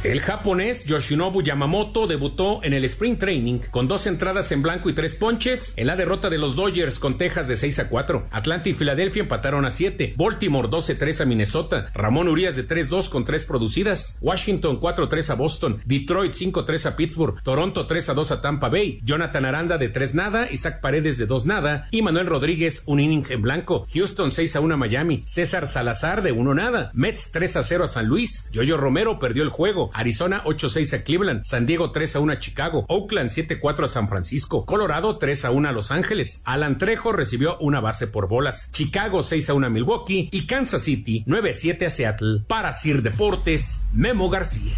El 0.01 0.21
japonés 0.21 0.85
Yoshinobu 0.85 1.41
Yamamoto 1.41 2.07
debutó 2.07 2.63
en 2.63 2.71
el 2.71 2.85
Spring 2.85 3.17
Training 3.17 3.59
con 3.69 3.89
dos 3.89 4.07
entradas 4.07 4.49
en 4.53 4.61
blanco 4.61 4.89
y 4.89 4.93
tres 4.93 5.13
ponches 5.13 5.73
en 5.75 5.87
la 5.87 5.97
derrota 5.97 6.29
de 6.29 6.37
los 6.37 6.55
Dodgers 6.55 6.99
con 6.99 7.17
Texas 7.17 7.49
de 7.49 7.57
6 7.57 7.79
a 7.79 7.89
4. 7.89 8.27
Atlanta 8.31 8.69
y 8.69 8.73
Filadelfia 8.73 9.23
empataron 9.23 9.65
a 9.65 9.69
7. 9.69 10.13
Baltimore 10.15 10.69
12-3 10.69 11.19
a 11.19 11.25
Minnesota. 11.25 11.91
Ramón 11.93 12.29
Urias 12.29 12.55
de 12.55 12.65
3-2 12.65 13.09
con 13.09 13.25
tres 13.25 13.43
producidas. 13.43 14.19
Washington 14.21 14.79
4-3 14.79 15.31
a 15.31 15.33
Boston. 15.33 15.81
Detroit 15.85 16.31
5-3 16.31 16.85
a 16.85 16.95
Pittsburgh. 16.95 17.43
Toronto 17.43 17.85
3-2 17.85 18.31
a 18.31 18.39
Tampa 18.39 18.69
Bay. 18.69 19.01
Jonathan 19.03 19.43
Aranda 19.43 19.77
de 19.77 19.89
3 19.89 20.15
nada. 20.15 20.49
Isaac 20.49 20.79
Paredes 20.79 21.17
de 21.17 21.25
2 21.25 21.45
nada. 21.45 21.89
Y 21.91 22.03
Manuel 22.03 22.27
Rodríguez 22.27 22.83
un 22.85 23.01
inning 23.01 23.25
en 23.31 23.41
blanco. 23.41 23.85
Houston 23.93 24.31
6 24.31 24.55
a 24.55 24.61
1 24.61 24.75
a 24.75 24.77
Miami. 24.77 25.23
César 25.25 25.67
Salazar 25.67 26.21
de 26.21 26.31
1 26.31 26.53
nada. 26.53 26.89
Mets 26.93 27.31
3 27.31 27.57
a 27.57 27.63
0 27.63 27.83
a 27.83 27.87
San 27.89 28.05
Luis. 28.05 28.47
Yoyo 28.53 28.77
Romero 28.77 29.19
perdió 29.19 29.43
el 29.43 29.49
juego. 29.49 29.88
Arizona 29.93 30.43
8-6 30.43 30.93
a 30.93 31.03
Cleveland. 31.03 31.43
San 31.43 31.65
Diego 31.65 31.91
3 31.91 32.15
a 32.15 32.19
1 32.19 32.33
a 32.33 32.39
Chicago. 32.39 32.85
Oakland 32.87 33.29
7-4 33.29 33.83
a 33.83 33.87
San 33.87 34.07
Francisco. 34.07 34.65
Colorado 34.65 35.17
3 35.17 35.45
a 35.45 35.51
1 35.51 35.69
a 35.69 35.71
Los 35.71 35.91
Ángeles. 35.91 36.41
Alan 36.45 36.77
Trejo 36.77 37.11
recibió 37.11 37.57
una 37.59 37.79
base 37.79 38.07
por 38.07 38.27
bolas. 38.27 38.71
Chicago 38.71 39.21
6 39.21 39.49
a 39.49 39.53
1 39.53 39.67
a 39.67 39.69
Milwaukee. 39.69 40.29
Y 40.31 40.45
Kansas 40.47 40.83
City 40.83 41.23
9-7 41.27 41.85
a 41.85 41.89
Seattle. 41.89 42.43
Para 42.47 42.73
Sir 42.73 43.01
Deportes, 43.01 43.83
Memo 43.93 44.29
García. 44.29 44.75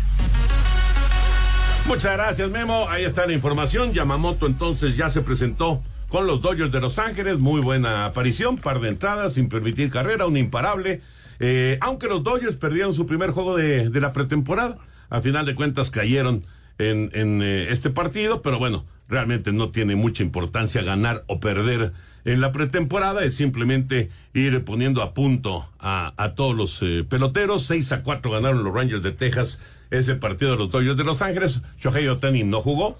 Muchas 1.87 2.13
gracias, 2.13 2.49
Memo. 2.49 2.87
Ahí 2.89 3.03
está 3.03 3.25
la 3.25 3.33
información. 3.33 3.91
Yamamoto 3.91 4.45
entonces 4.45 4.95
ya 4.95 5.09
se 5.09 5.21
presentó 5.21 5.81
con 6.09 6.27
los 6.27 6.41
Dodgers 6.41 6.71
de 6.71 6.79
Los 6.79 6.99
Ángeles. 6.99 7.39
Muy 7.39 7.61
buena 7.61 8.05
aparición, 8.05 8.57
par 8.57 8.79
de 8.79 8.89
entradas 8.89 9.33
sin 9.33 9.49
permitir 9.49 9.89
carrera, 9.89 10.27
un 10.27 10.37
imparable. 10.37 11.01
Eh, 11.39 11.77
aunque 11.81 12.07
los 12.07 12.23
Dodgers 12.23 12.55
perdieron 12.55 12.93
su 12.93 13.07
primer 13.07 13.31
juego 13.31 13.57
de 13.57 13.89
la 13.99 14.13
pretemporada, 14.13 14.77
a 15.11 15.21
final 15.21 15.45
de 15.45 15.53
cuentas 15.53 15.91
cayeron 15.91 16.43
en, 16.79 17.11
eh, 17.43 17.67
este 17.69 17.91
partido, 17.91 18.41
pero 18.41 18.57
bueno, 18.57 18.85
realmente 19.07 19.51
no 19.51 19.69
tiene 19.69 19.95
mucha 19.95 20.23
importancia 20.23 20.81
ganar 20.81 21.23
o 21.27 21.39
perder 21.39 21.93
en 22.25 22.41
la 22.41 22.51
pretemporada, 22.51 23.23
es 23.23 23.35
simplemente 23.35 24.09
ir 24.33 24.63
poniendo 24.63 25.03
a 25.03 25.13
punto 25.13 25.69
a, 25.79 26.13
a 26.17 26.33
todos 26.33 26.55
los 26.55 26.81
eh, 26.81 27.05
peloteros. 27.07 27.63
6 27.63 27.91
a 27.91 28.03
4 28.03 28.31
ganaron 28.31 28.63
los 28.63 28.73
Rangers 28.73 29.03
de 29.03 29.11
Texas 29.11 29.59
ese 29.91 30.15
partido 30.15 30.51
de 30.51 30.57
los 30.57 30.71
Dodgers 30.71 30.97
de 30.97 31.03
Los 31.03 31.21
Ángeles. 31.21 31.61
Shohei 31.79 32.07
Otani 32.07 32.43
no 32.43 32.61
jugó, 32.61 32.97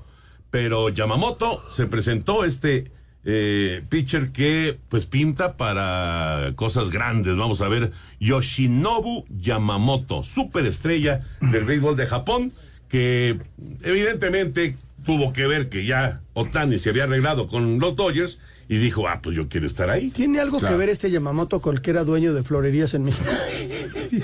pero 0.50 0.89
Yamamoto 0.89 1.62
se 1.72 1.88
presentó 1.88 2.44
este 2.44 2.91
eh, 3.24 3.84
pitcher 3.90 4.32
que 4.32 4.78
pues 4.90 5.06
pinta 5.06 5.58
para 5.58 6.54
cosas 6.56 6.90
grandes. 6.90 7.38
Vamos 7.38 7.62
a 7.62 7.70
ver, 7.70 7.92
Yoshinobu 8.20 9.25
Yamamoto, 9.30 10.24
superestrella 10.24 11.22
del 11.40 11.66
béisbol 11.66 11.96
de 11.96 12.08
Japón, 12.08 12.51
que 12.90 13.40
evidentemente 13.84 14.78
tuvo 15.06 15.34
que 15.34 15.48
ver 15.48 15.70
que 15.70 15.86
ya 15.86 16.22
Otani 16.34 16.78
se 16.78 16.90
había 16.90 17.04
arreglado 17.04 17.48
con 17.48 17.80
los 17.80 17.96
Dodgers 17.96 18.40
y 18.72 18.78
dijo, 18.78 19.06
ah, 19.06 19.20
pues 19.22 19.36
yo 19.36 19.50
quiero 19.50 19.68
estar 19.68 19.90
ahí. 19.90 20.12
¿Tiene 20.12 20.40
algo 20.40 20.58
Claro. 20.60 20.74
que 20.75 20.80
ver 20.80 20.88
este 20.88 21.12
Yamamoto 21.12 21.60
con 21.60 21.75
el 21.75 21.82
que 21.82 21.92
era 21.92 22.06
dueño 22.06 22.34
de 22.34 22.42
florerías 22.42 22.94
en 22.94 23.04
México? 23.04 23.30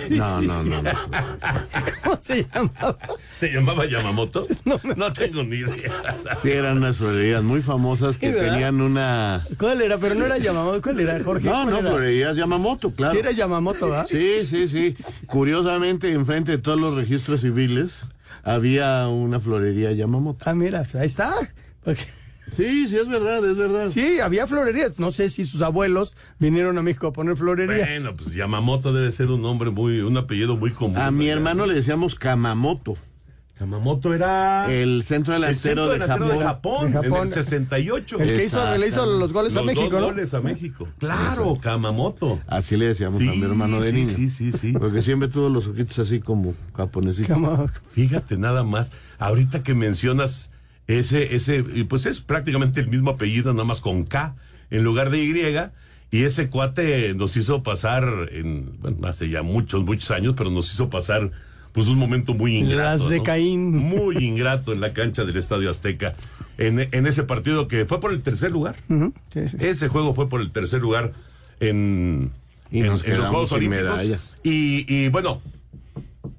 No, 0.09 0.41
no, 0.41 0.63
no. 0.63 0.81
no. 0.81 0.91
¿Cómo 2.03 2.17
se 2.21 2.43
llamaba? 2.45 2.97
¿Se 3.37 3.49
llamaba 3.51 3.85
Yamamoto? 3.85 4.47
No, 4.95 5.11
tengo 5.11 5.43
ni 5.43 5.57
idea. 5.57 5.91
Sí, 6.41 6.49
eran 6.51 6.77
unas 6.77 6.95
florerías 6.95 7.43
muy 7.43 7.61
famosas 7.61 8.17
que 8.17 8.31
¿verdad? 8.31 8.51
tenían 8.53 8.79
una... 8.79 9.43
¿Cuál 9.59 9.81
era? 9.81 9.97
Pero 9.97 10.15
no 10.15 10.25
era 10.25 10.37
Yamamoto, 10.37 10.81
¿cuál 10.81 10.99
era, 11.01 11.21
Jorge? 11.21 11.45
No, 11.45 11.51
¿Cuál 11.51 11.69
no, 11.69 11.79
era? 11.79 11.89
florerías 11.89 12.37
Yamamoto, 12.37 12.91
claro. 12.91 13.13
Sí 13.13 13.19
era 13.19 13.31
Yamamoto, 13.33 13.89
¿verdad? 13.89 14.07
Sí, 14.09 14.47
sí, 14.47 14.69
sí. 14.69 14.95
Curiosamente, 15.27 16.11
enfrente 16.13 16.53
de 16.53 16.57
todos 16.57 16.79
los 16.79 16.95
registros 16.95 17.41
civiles, 17.41 17.99
había 18.43 19.09
una 19.09 19.41
florería 19.41 19.91
Yamamoto. 19.91 20.45
Ah, 20.49 20.53
mira, 20.53 20.85
ahí 20.93 21.05
está. 21.05 21.29
Porque- 21.83 22.05
Sí, 22.55 22.87
sí, 22.87 22.97
es 22.97 23.07
verdad, 23.07 23.43
es 23.49 23.57
verdad. 23.57 23.89
Sí, 23.89 24.19
había 24.19 24.47
florerías. 24.47 24.97
No 24.99 25.11
sé 25.11 25.29
si 25.29 25.45
sus 25.45 25.61
abuelos 25.61 26.15
vinieron 26.39 26.77
a 26.77 26.81
México 26.81 27.07
a 27.07 27.11
poner 27.13 27.35
florerías. 27.35 27.87
Bueno, 27.87 28.15
pues 28.15 28.33
Yamamoto 28.33 28.93
debe 28.93 29.11
ser 29.11 29.27
un 29.29 29.41
nombre 29.41 29.69
muy, 29.69 29.99
un 30.01 30.17
apellido 30.17 30.57
muy 30.57 30.71
común. 30.71 30.97
A 30.97 31.11
mi 31.11 31.25
¿verdad? 31.25 31.37
hermano 31.37 31.65
le 31.65 31.73
decíamos 31.75 32.15
Kamamoto. 32.15 32.97
Yamamoto 33.59 34.13
era 34.13 34.71
El 34.71 35.03
centro 35.03 35.33
el 35.33 35.41
delantero 35.41 35.57
centro 35.59 35.87
de 35.87 35.93
delantero 35.99 36.27
Japón. 36.27 36.37
de 36.39 36.45
Japón, 36.45 36.85
De 36.91 36.93
Japón. 37.09 37.21
en 37.21 37.27
el 37.27 37.33
68. 37.33 38.19
El 38.19 38.27
que 38.37 38.45
hizo, 38.45 38.77
le 38.77 38.87
hizo 38.87 39.05
los 39.07 39.33
goles 39.33 39.55
a 39.55 39.63
México, 39.63 39.89
dos 39.89 39.99
¿no? 40.01 40.07
goles 40.09 40.33
a 40.35 40.41
México. 40.41 40.87
Claro, 40.99 41.57
Kamamoto. 41.59 42.39
Así 42.45 42.77
le 42.77 42.85
decíamos 42.85 43.17
Sí, 43.19 43.27
a 43.27 43.31
mi 43.33 43.41
hermano 43.43 43.81
de 43.81 43.89
sí, 43.89 43.95
niño. 43.97 44.07
sí, 44.09 44.29
sí, 44.29 44.51
sí. 44.51 44.73
Porque 44.73 45.01
siempre 45.01 45.27
tuvo 45.27 45.49
los 45.49 45.65
ojitos 45.67 45.97
así 45.97 46.19
como 46.19 46.53
japonesitos. 46.75 47.35
Fíjate 47.89 48.37
nada 48.37 48.63
más, 48.63 48.91
ahorita 49.17 49.63
que 49.63 49.73
mencionas 49.73 50.51
ese, 50.87 51.35
ese, 51.35 51.63
pues 51.87 52.05
es 52.05 52.21
prácticamente 52.21 52.79
el 52.79 52.87
mismo 52.87 53.11
apellido, 53.11 53.51
nada 53.53 53.65
más 53.65 53.81
con 53.81 54.03
K 54.03 54.35
en 54.69 54.83
lugar 54.83 55.09
de 55.11 55.23
Y, 55.23 56.17
y 56.17 56.23
ese 56.23 56.49
cuate 56.49 57.13
nos 57.15 57.35
hizo 57.37 57.63
pasar, 57.63 58.29
en, 58.31 58.79
bueno, 58.81 59.07
hace 59.07 59.29
ya 59.29 59.43
muchos, 59.43 59.83
muchos 59.85 60.11
años, 60.11 60.35
pero 60.37 60.49
nos 60.49 60.73
hizo 60.73 60.89
pasar 60.89 61.31
pues 61.73 61.87
un 61.89 61.97
momento 61.97 62.33
muy 62.33 62.57
ingrato. 62.57 62.81
Las 63.03 63.09
de 63.09 63.17
¿no? 63.17 63.23
Caín. 63.23 63.75
Muy 63.77 64.17
ingrato 64.25 64.73
en 64.73 64.81
la 64.81 64.93
cancha 64.93 65.25
del 65.25 65.37
Estadio 65.37 65.69
Azteca, 65.69 66.15
en, 66.57 66.79
en 66.91 67.05
ese 67.07 67.23
partido 67.23 67.67
que 67.67 67.85
fue 67.85 67.99
por 67.99 68.11
el 68.13 68.21
tercer 68.21 68.51
lugar. 68.51 68.75
Ujú, 68.89 69.13
sí, 69.33 69.47
sí. 69.49 69.57
Ese 69.59 69.87
juego 69.89 70.13
fue 70.15 70.27
por 70.29 70.41
el 70.41 70.49
tercer 70.51 70.81
lugar 70.81 71.11
en, 71.59 72.31
Y 72.71 72.79
en- 72.79 72.87
nos 72.87 73.05
en 73.05 73.17
los 73.17 73.27
Juegos 73.29 73.51
Olímpicos. 73.51 73.85
medalla. 73.85 74.19
Y, 74.43 74.85
y, 74.91 75.09
bueno, 75.09 75.41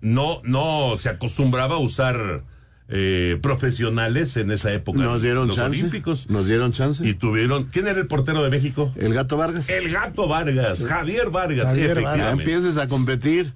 no, 0.00 0.40
no 0.44 0.96
se 0.96 1.08
acostumbraba 1.08 1.76
a 1.76 1.78
usar 1.78 2.42
eh, 2.88 3.38
profesionales 3.42 4.36
en 4.36 4.50
esa 4.50 4.72
época. 4.72 4.98
Nos 4.98 5.22
dieron 5.22 5.48
los 5.48 5.56
chance. 5.56 5.80
Olímpicos. 5.80 6.30
Nos 6.30 6.46
dieron 6.46 6.72
chance. 6.72 7.06
Y 7.06 7.14
tuvieron. 7.14 7.64
¿Quién 7.64 7.86
era 7.86 7.98
el 7.98 8.06
portero 8.06 8.42
de 8.42 8.50
México? 8.50 8.92
El 8.96 9.14
gato 9.14 9.36
Vargas. 9.36 9.68
El 9.68 9.90
gato 9.90 10.28
Vargas, 10.28 10.84
Javier 10.86 11.30
Vargas, 11.30 11.68
Javier 11.68 12.02
empieces 12.30 12.76
a 12.78 12.88
competir. 12.88 13.52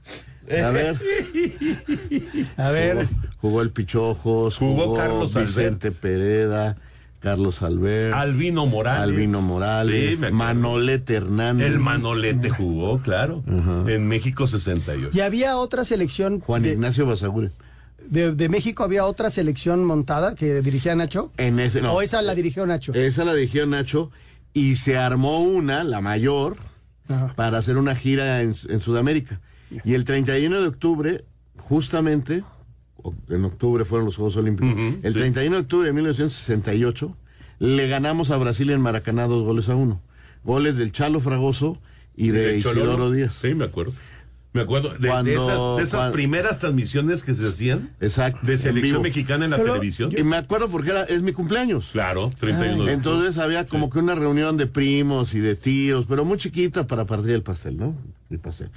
A 0.50 0.70
ver. 0.70 0.96
A 2.56 2.70
ver, 2.70 3.08
Jugó 3.40 3.62
el 3.62 3.70
Pichojos. 3.70 4.56
Jugó 4.56 4.94
Carlos 4.94 5.34
Vicente 5.34 5.92
Pereda. 5.92 6.76
Carlos 7.20 7.62
Albert. 7.62 8.14
Albino 8.14 8.66
Morales. 8.66 9.02
Albino 9.02 9.40
Morales. 9.40 10.18
Sí. 10.18 10.26
Manolete 10.32 11.14
Hernández. 11.14 11.68
El 11.68 11.78
Manolete 11.78 12.50
jugó, 12.50 13.00
claro. 13.00 13.44
En 13.86 14.08
México 14.08 14.46
68. 14.46 15.10
y 15.12 15.20
había 15.20 15.56
otra 15.56 15.84
selección 15.84 16.40
Juan 16.40 16.62
de, 16.62 16.72
Ignacio 16.72 17.06
Basaguren. 17.06 17.52
De- 18.12 18.34
de 18.34 18.48
México, 18.48 18.84
había 18.84 19.04
otra 19.06 19.30
selección 19.30 19.84
montada 19.84 20.34
que 20.34 20.60
dirigía 20.62 20.94
Nacho. 20.94 21.32
En 21.38 21.58
ese, 21.58 21.80
no. 21.82 21.94
¿O 21.94 22.02
esa 22.02 22.20
la 22.22 22.34
dirigió 22.34 22.66
Nacho? 22.66 22.92
Esa 22.94 23.24
la 23.24 23.34
dirigió 23.34 23.66
Nacho 23.66 24.10
y 24.54 24.76
se 24.76 24.96
armó 24.98 25.40
una, 25.42 25.82
la 25.84 26.00
mayor, 26.00 26.56
Ajá. 27.08 27.32
para 27.34 27.58
hacer 27.58 27.76
una 27.78 27.94
gira 27.94 28.42
en, 28.42 28.54
en 28.68 28.80
Sudamérica. 28.80 29.40
Y 29.84 29.94
el 29.94 30.04
31 30.04 30.60
de 30.60 30.68
octubre, 30.68 31.24
justamente, 31.58 32.44
en 33.30 33.44
octubre 33.44 33.84
fueron 33.84 34.04
los 34.04 34.16
Juegos 34.16 34.36
Olímpicos, 34.36 34.72
Ujú, 34.74 34.98
el 35.02 35.12
sí. 35.12 35.18
31 35.18 35.56
de 35.56 35.62
octubre 35.62 35.86
de 35.88 35.92
1968, 35.94 37.16
le 37.58 37.88
ganamos 37.88 38.30
a 38.30 38.36
Brasil 38.36 38.70
en 38.70 38.80
Maracaná 38.80 39.26
dos 39.26 39.42
goles 39.44 39.68
a 39.68 39.74
uno. 39.74 40.00
Goles 40.44 40.76
del 40.76 40.92
Chalo 40.92 41.20
Fragoso 41.20 41.78
y 42.14 42.28
de 42.28 42.46
De. 42.48 42.58
Isidoro 42.58 43.10
Díaz. 43.10 43.36
Sí, 43.40 43.54
me 43.54 43.64
acuerdo. 43.64 43.92
Me 44.54 44.60
acuerdo 44.62 44.90
de, 44.90 45.08
esas, 45.34 45.76
de 45.78 45.82
esas 45.82 45.94
cuan- 45.94 46.12
primeras 46.12 46.58
transmisiones 46.58 47.22
que 47.22 47.32
se 47.34 47.48
hacían 47.48 47.90
Exacto. 48.00 48.46
de 48.46 48.52
en 48.52 48.58
selección 48.58 49.00
mexicana 49.00 49.46
en 49.46 49.50
la 49.52 49.56
Pero- 49.56 49.72
televisión. 49.74 50.12
Y 50.16 50.22
me 50.24 50.36
acuerdo 50.36 50.68
porque 50.68 50.90
era, 50.90 51.04
es 51.04 51.22
mi 51.22 51.32
cumpleaños. 51.32 51.88
Claro, 51.92 52.30
31 52.38 52.84
de 52.84 52.92
Entonces 52.92 53.38
había 53.38 53.66
como 53.66 53.88
que 53.88 53.98
una 53.98 54.14
reunión 54.14 54.58
de 54.58 54.66
primos 54.66 55.32
y 55.34 55.40
de 55.40 55.54
tíos, 55.56 56.04
pero 56.06 56.24
muy 56.26 56.36
chiquita 56.36 56.86
para 56.86 57.06
partir 57.06 57.32
el 57.32 57.42
pastel, 57.42 57.78
¿no? 57.78 57.96
El 58.28 58.40
pastel. 58.40 58.70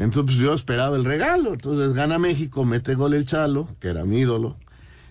Entonces 0.00 0.34
pues, 0.34 0.44
yo 0.44 0.52
esperaba 0.52 0.96
el 0.96 1.04
regalo. 1.04 1.52
Entonces 1.52 1.94
gana 1.94 2.18
México, 2.18 2.64
mete 2.64 2.94
gol 2.96 3.14
el 3.14 3.24
Chalo, 3.26 3.68
que 3.78 3.88
era 3.88 4.04
mi 4.04 4.18
ídolo. 4.20 4.56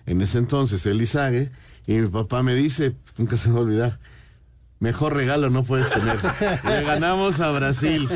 En 0.04 0.20
ese 0.20 0.36
entonces 0.38 0.84
el 0.84 1.00
Izague. 1.00 1.50
Y 1.86 1.94
mi 1.94 2.08
papá 2.08 2.42
me 2.42 2.54
dice, 2.54 2.94
nunca 3.16 3.36
se 3.38 3.48
me 3.48 3.54
va 3.54 3.60
a 3.60 3.64
olvidar, 3.64 3.98
mejor 4.80 5.14
regalo 5.14 5.48
no 5.48 5.64
puedes 5.64 5.88
tener. 5.90 6.18
Le 6.64 6.82
ganamos 6.84 7.40
a 7.40 7.50
Brasil. 7.52 8.06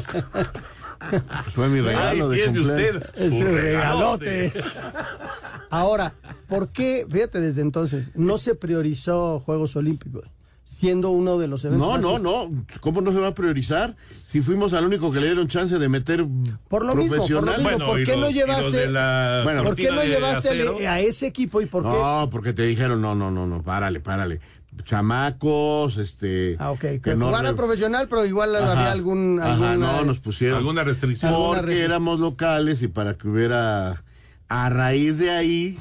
Pues 1.10 1.22
fue 1.54 1.68
mi 1.68 1.78
Ahí 1.80 1.84
regalo 1.86 2.28
de 2.28 2.36
tiene 2.36 2.58
cumpleaños. 2.58 3.02
usted 3.02 3.24
Es 3.26 3.38
su 3.38 3.44
un 3.44 3.54
regalote. 3.54 4.50
regalote. 4.52 4.70
Ahora, 5.70 6.12
¿por 6.46 6.68
qué, 6.68 7.06
fíjate, 7.10 7.40
desde 7.40 7.60
entonces, 7.62 8.10
no 8.14 8.38
se 8.38 8.54
priorizó 8.54 9.40
Juegos 9.40 9.76
Olímpicos? 9.76 10.24
Siendo 10.64 11.10
uno 11.10 11.38
de 11.38 11.46
los 11.46 11.64
eventos 11.64 12.02
No, 12.02 12.18
no, 12.18 12.48
no. 12.48 12.64
¿Cómo 12.80 13.00
no 13.00 13.12
se 13.12 13.18
va 13.18 13.28
a 13.28 13.34
priorizar? 13.34 13.94
Si 14.26 14.40
fuimos 14.42 14.72
al 14.72 14.84
único 14.84 15.12
que 15.12 15.20
le 15.20 15.26
dieron 15.26 15.46
chance 15.46 15.78
de 15.78 15.88
meter 15.88 16.26
Por 16.68 16.84
lo 16.84 16.94
mismo, 16.94 17.16
por 17.16 17.30
lo 17.30 17.40
profesional. 17.52 17.62
mismo. 17.78 17.86
¿por 17.86 18.04
qué 18.04 18.16
no 18.16 18.20
los- 18.22 18.32
llevaste- 18.34 18.62
los 18.64 18.72
de 18.72 18.88
la 18.88 19.40
Bueno, 19.44 19.62
¿Por 19.62 19.76
qué 19.76 19.90
no 19.90 20.00
de 20.00 20.08
llevaste 20.08 20.86
a 20.88 21.00
ese 21.00 21.26
equipo 21.28 21.60
y 21.60 21.66
por 21.66 21.84
qué? 21.84 21.88
No, 21.88 22.28
porque 22.30 22.52
te 22.52 22.62
dijeron, 22.62 23.00
no, 23.00 23.14
no, 23.14 23.30
no, 23.30 23.46
no, 23.46 23.62
párale, 23.62 24.00
párale. 24.00 24.40
Chamacos, 24.82 25.96
este... 25.98 26.56
Ah, 26.58 26.72
ok, 26.72 26.84
que, 27.02 27.14
no 27.16 27.26
jugara 27.26 27.50
re- 27.50 27.56
profesional, 27.56 28.06
pero 28.08 28.24
igual 28.26 28.54
Ajá, 28.56 28.72
había 28.72 28.92
algún... 28.92 29.38
ajá, 29.40 29.72
alguna- 29.72 29.76
no, 29.98 30.04
nos 30.04 30.18
pusieron. 30.20 30.58
¿Alguna 30.58 30.82
restricción? 30.84 31.30
Alguna 31.32 31.48
Porque 31.48 31.60
restricción. 31.62 31.90
éramos 31.90 32.20
locales 32.20 32.82
y 32.82 32.88
para 32.88 33.14
que 33.14 33.28
hubiera... 33.28 34.02
A 34.48 34.68
raíz 34.68 35.18
de 35.18 35.30
ahí, 35.30 35.78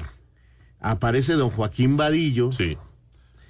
aparece 0.80 1.34
don 1.34 1.50
Joaquín 1.50 1.96
Vadillo. 1.96 2.50
Sí. 2.52 2.78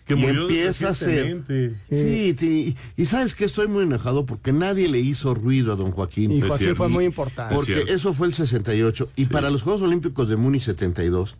Que 0.04 0.14
Y 0.14 0.16
murió 0.16 0.42
empieza 0.42 0.88
a 0.90 0.94
ser. 0.94 1.22
recientemente. 1.24 1.80
Sí, 1.88 2.36
sí, 2.38 2.76
y 2.96 3.06
sabes 3.06 3.34
que 3.34 3.44
estoy 3.46 3.68
muy 3.68 3.84
enojado 3.84 4.26
porque 4.26 4.52
nadie 4.52 4.88
le 4.88 4.98
hizo 5.00 5.34
ruido 5.34 5.72
a 5.72 5.76
don 5.76 5.92
Joaquín. 5.92 6.30
Y 6.32 6.42
Joaquín 6.42 6.76
fue 6.76 6.88
muy 6.88 7.04
importante. 7.06 7.54
Porque 7.54 7.84
eso 7.88 8.12
fue 8.12 8.26
el 8.26 8.34
68. 8.34 9.08
Y 9.16 9.26
para 9.26 9.48
los 9.50 9.62
Juegos 9.62 9.80
Olímpicos 9.82 10.28
de 10.28 10.36
Múnich 10.36 10.64
72, 10.64 11.36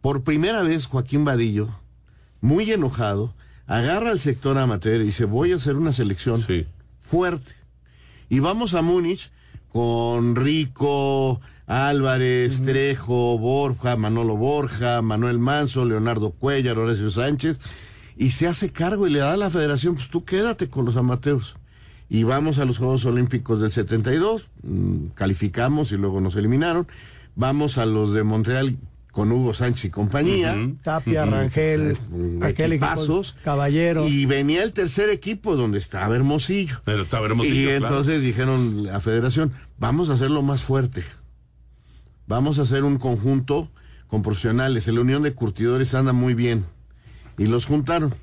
por 0.00 0.22
primera 0.22 0.62
vez 0.62 0.86
Joaquín 0.86 1.24
Vadillo, 1.24 1.70
muy 2.40 2.70
enojado, 2.70 3.34
agarra 3.66 4.10
al 4.10 4.20
sector 4.20 4.56
amateur 4.58 5.00
y 5.00 5.06
dice, 5.06 5.24
voy 5.24 5.52
a 5.52 5.56
hacer 5.56 5.76
una 5.76 5.92
selección 5.92 6.36
Sí. 6.40 6.66
fuerte. 6.98 7.52
Y 8.28 8.40
vamos 8.40 8.74
a 8.74 8.82
Múnich 8.82 9.30
con 9.70 10.36
Rico, 10.36 11.40
Álvarez, 11.66 12.62
Trejo, 12.62 13.38
Borja, 13.38 13.96
Manolo 13.96 14.36
Borja, 14.36 15.02
Manuel 15.02 15.38
Manso, 15.38 15.84
Leonardo 15.84 16.30
Cuellar, 16.30 16.78
Horacio 16.78 17.10
Sánchez, 17.10 17.60
y 18.16 18.30
se 18.30 18.46
hace 18.46 18.70
cargo 18.70 19.06
y 19.06 19.10
le 19.10 19.20
da 19.20 19.32
a 19.34 19.36
la 19.36 19.50
federación, 19.50 19.94
pues 19.94 20.08
tú 20.08 20.24
quédate 20.24 20.68
con 20.68 20.84
los 20.84 20.96
amateos. 20.96 21.56
Y 22.10 22.22
vamos 22.22 22.58
a 22.58 22.64
los 22.64 22.78
Juegos 22.78 23.04
Olímpicos 23.04 23.60
del 23.60 23.70
72, 23.70 24.48
mm, 24.62 25.08
calificamos 25.14 25.92
y 25.92 25.96
luego 25.98 26.20
nos 26.22 26.34
eliminaron. 26.36 26.88
Vamos 27.36 27.76
a 27.78 27.84
los 27.86 28.12
de 28.14 28.22
Montreal 28.24 28.76
con 29.18 29.32
Hugo 29.32 29.52
Sánchez 29.52 29.86
y 29.86 29.90
compañía. 29.90 30.56
Tapia, 30.84 31.24
Rangel, 31.24 31.98
Mm, 32.08 32.40
aquel 32.44 32.72
equipo, 32.74 32.86
equipazos. 32.86 33.34
Caballero. 33.42 34.06
Y 34.06 34.26
venía 34.26 34.62
el 34.62 34.72
tercer 34.72 35.08
equipo 35.10 35.56
donde 35.56 35.78
estaba 35.78 36.14
Hermosillo. 36.14 36.80
Pero 36.84 37.02
estaba 37.02 37.26
Hermosillo, 37.26 37.62
Y 37.74 37.78
claro. 37.78 37.86
entonces 37.88 38.22
dijeron 38.22 38.84
la 38.84 39.00
federación, 39.00 39.52
vamos 39.76 40.08
a 40.08 40.12
hacerlo 40.12 40.42
más 40.42 40.62
fuerte. 40.62 41.02
Vamos 42.28 42.60
a 42.60 42.62
hacer 42.62 42.84
un 42.84 42.96
conjunto 42.98 43.68
con 44.06 44.22
profesionales. 44.22 44.86
La 44.86 45.00
unión 45.00 45.24
de 45.24 45.32
curtidores 45.34 45.96
anda 45.96 46.12
muy 46.12 46.34
bien. 46.34 46.64
Y 47.38 47.46
los 47.48 47.66
juntaron. 47.66 48.14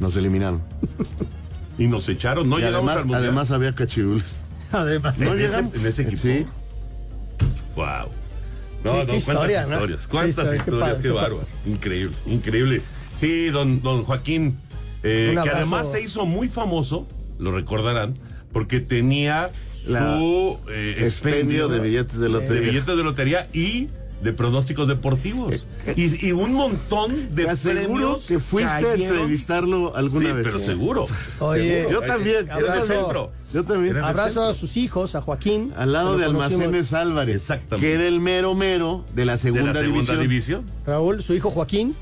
Nos 0.00 0.16
eliminaron. 0.16 0.60
Y 1.78 1.86
nos 1.88 2.08
echaron, 2.10 2.48
no 2.48 2.58
y 2.58 2.62
llegamos 2.62 2.90
además, 2.90 2.96
al 2.98 3.04
mundial. 3.06 3.22
además 3.22 3.50
había 3.50 3.74
cachirules. 3.74 4.42
Además. 4.70 5.18
No 5.18 5.32
¿En, 5.32 5.38
ese, 5.40 5.46
llegamos. 5.48 5.74
en 5.80 5.86
ese 5.86 6.02
equipo. 6.02 6.22
Sí. 6.22 6.46
Wow. 7.74 8.10
No, 8.84 8.90
no, 8.90 8.96
cuántas 9.06 9.16
historia, 9.16 9.66
¿no? 9.66 9.74
historias, 9.74 10.02
Qué 10.06 10.10
cuántas 10.10 10.36
historia, 10.44 10.58
historias, 10.60 10.96
qué, 10.96 11.02
qué 11.02 11.08
bárbaro. 11.10 11.40
Increíble, 11.66 12.14
increíble. 12.26 12.82
Sí, 13.20 13.46
don, 13.46 13.80
don 13.82 14.04
Joaquín, 14.04 14.56
eh, 15.02 15.36
que 15.42 15.50
además 15.50 15.90
se 15.90 16.00
hizo 16.02 16.26
muy 16.26 16.48
famoso, 16.48 17.06
lo 17.38 17.52
recordarán, 17.52 18.16
porque 18.52 18.80
tenía 18.80 19.50
La- 19.88 20.16
su 20.18 20.58
eh, 20.70 20.96
Expendio 21.00 21.68
de 21.68 21.80
billetes 21.80 22.18
de 22.18 22.28
lotería. 22.28 22.54
de 22.54 22.60
billetes 22.60 22.96
de 22.96 23.02
lotería 23.02 23.48
y 23.52 23.88
de 24.22 24.32
pronósticos 24.32 24.88
deportivos. 24.88 25.66
Y, 25.96 26.28
y 26.28 26.32
un 26.32 26.54
montón 26.54 27.34
de 27.34 27.46
premios 27.62 28.26
que 28.26 28.38
fuiste 28.38 28.72
a 28.86 28.94
entrevistarlo 28.94 29.94
alguna 29.96 30.28
Sí, 30.28 30.32
vez. 30.32 30.44
pero 30.44 30.58
seguro. 30.58 31.06
Oye, 31.40 31.82
Seguro. 31.82 32.00
Yo 32.00 32.06
también. 32.06 32.44
Era 32.48 32.58
en 32.58 32.80
el 32.80 32.82
centro. 32.82 33.32
Yo 33.54 33.64
también. 33.64 33.96
Abrazo 33.98 34.42
a 34.42 34.52
sus 34.52 34.76
hijos, 34.76 35.14
a 35.14 35.22
Joaquín. 35.22 35.72
Al 35.76 35.92
lado 35.92 36.18
de 36.18 36.26
conocimos. 36.26 36.52
Almacenes 36.60 36.92
Álvarez. 36.92 37.36
Exactamente. 37.36 37.86
Que 37.86 37.94
era 37.94 38.06
el 38.06 38.20
mero 38.20 38.54
mero 38.54 39.04
de 39.14 39.24
la 39.24 39.32
de 39.32 39.38
segunda, 39.38 39.72
la 39.72 39.74
segunda 39.80 40.16
división. 40.16 40.20
división. 40.20 40.64
Raúl, 40.86 41.22
su 41.22 41.32
hijo 41.34 41.50
Joaquín, 41.50 41.94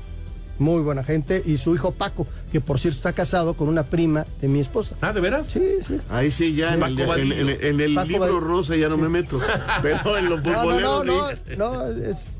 muy 0.59 0.81
buena 0.81 1.03
gente, 1.03 1.41
y 1.45 1.57
su 1.57 1.73
hijo 1.75 1.91
Paco, 1.91 2.25
que 2.51 2.59
por 2.61 2.79
cierto 2.79 2.97
está 2.97 3.13
casado 3.13 3.53
con 3.53 3.67
una 3.69 3.83
prima 3.83 4.25
de 4.41 4.47
mi 4.47 4.59
esposa. 4.61 4.95
Ah, 5.01 5.13
¿de 5.13 5.21
veras? 5.21 5.47
Sí, 5.47 5.61
sí. 5.85 5.97
Ahí 6.09 6.31
sí, 6.31 6.53
ya 6.55 6.73
en 6.73 6.79
Paco 6.79 6.91
el, 6.93 6.99
en- 7.01 7.07
Vadillo. 7.07 7.35
en- 7.49 7.65
en 7.65 7.81
el 7.81 7.93
Paco 7.93 8.07
libro 8.07 8.39
rosa 8.39 8.75
ya 8.75 8.89
no 8.89 8.97
me 8.97 9.09
meto. 9.09 9.39
Pero 9.83 10.17
en 10.17 10.29
los 10.29 10.43
No, 10.43 10.51
no, 10.51 10.59
futboleros 10.59 11.05
no, 11.05 11.27
sí. 11.29 11.35
no, 11.57 11.73
no, 11.93 12.05
es 12.09 12.37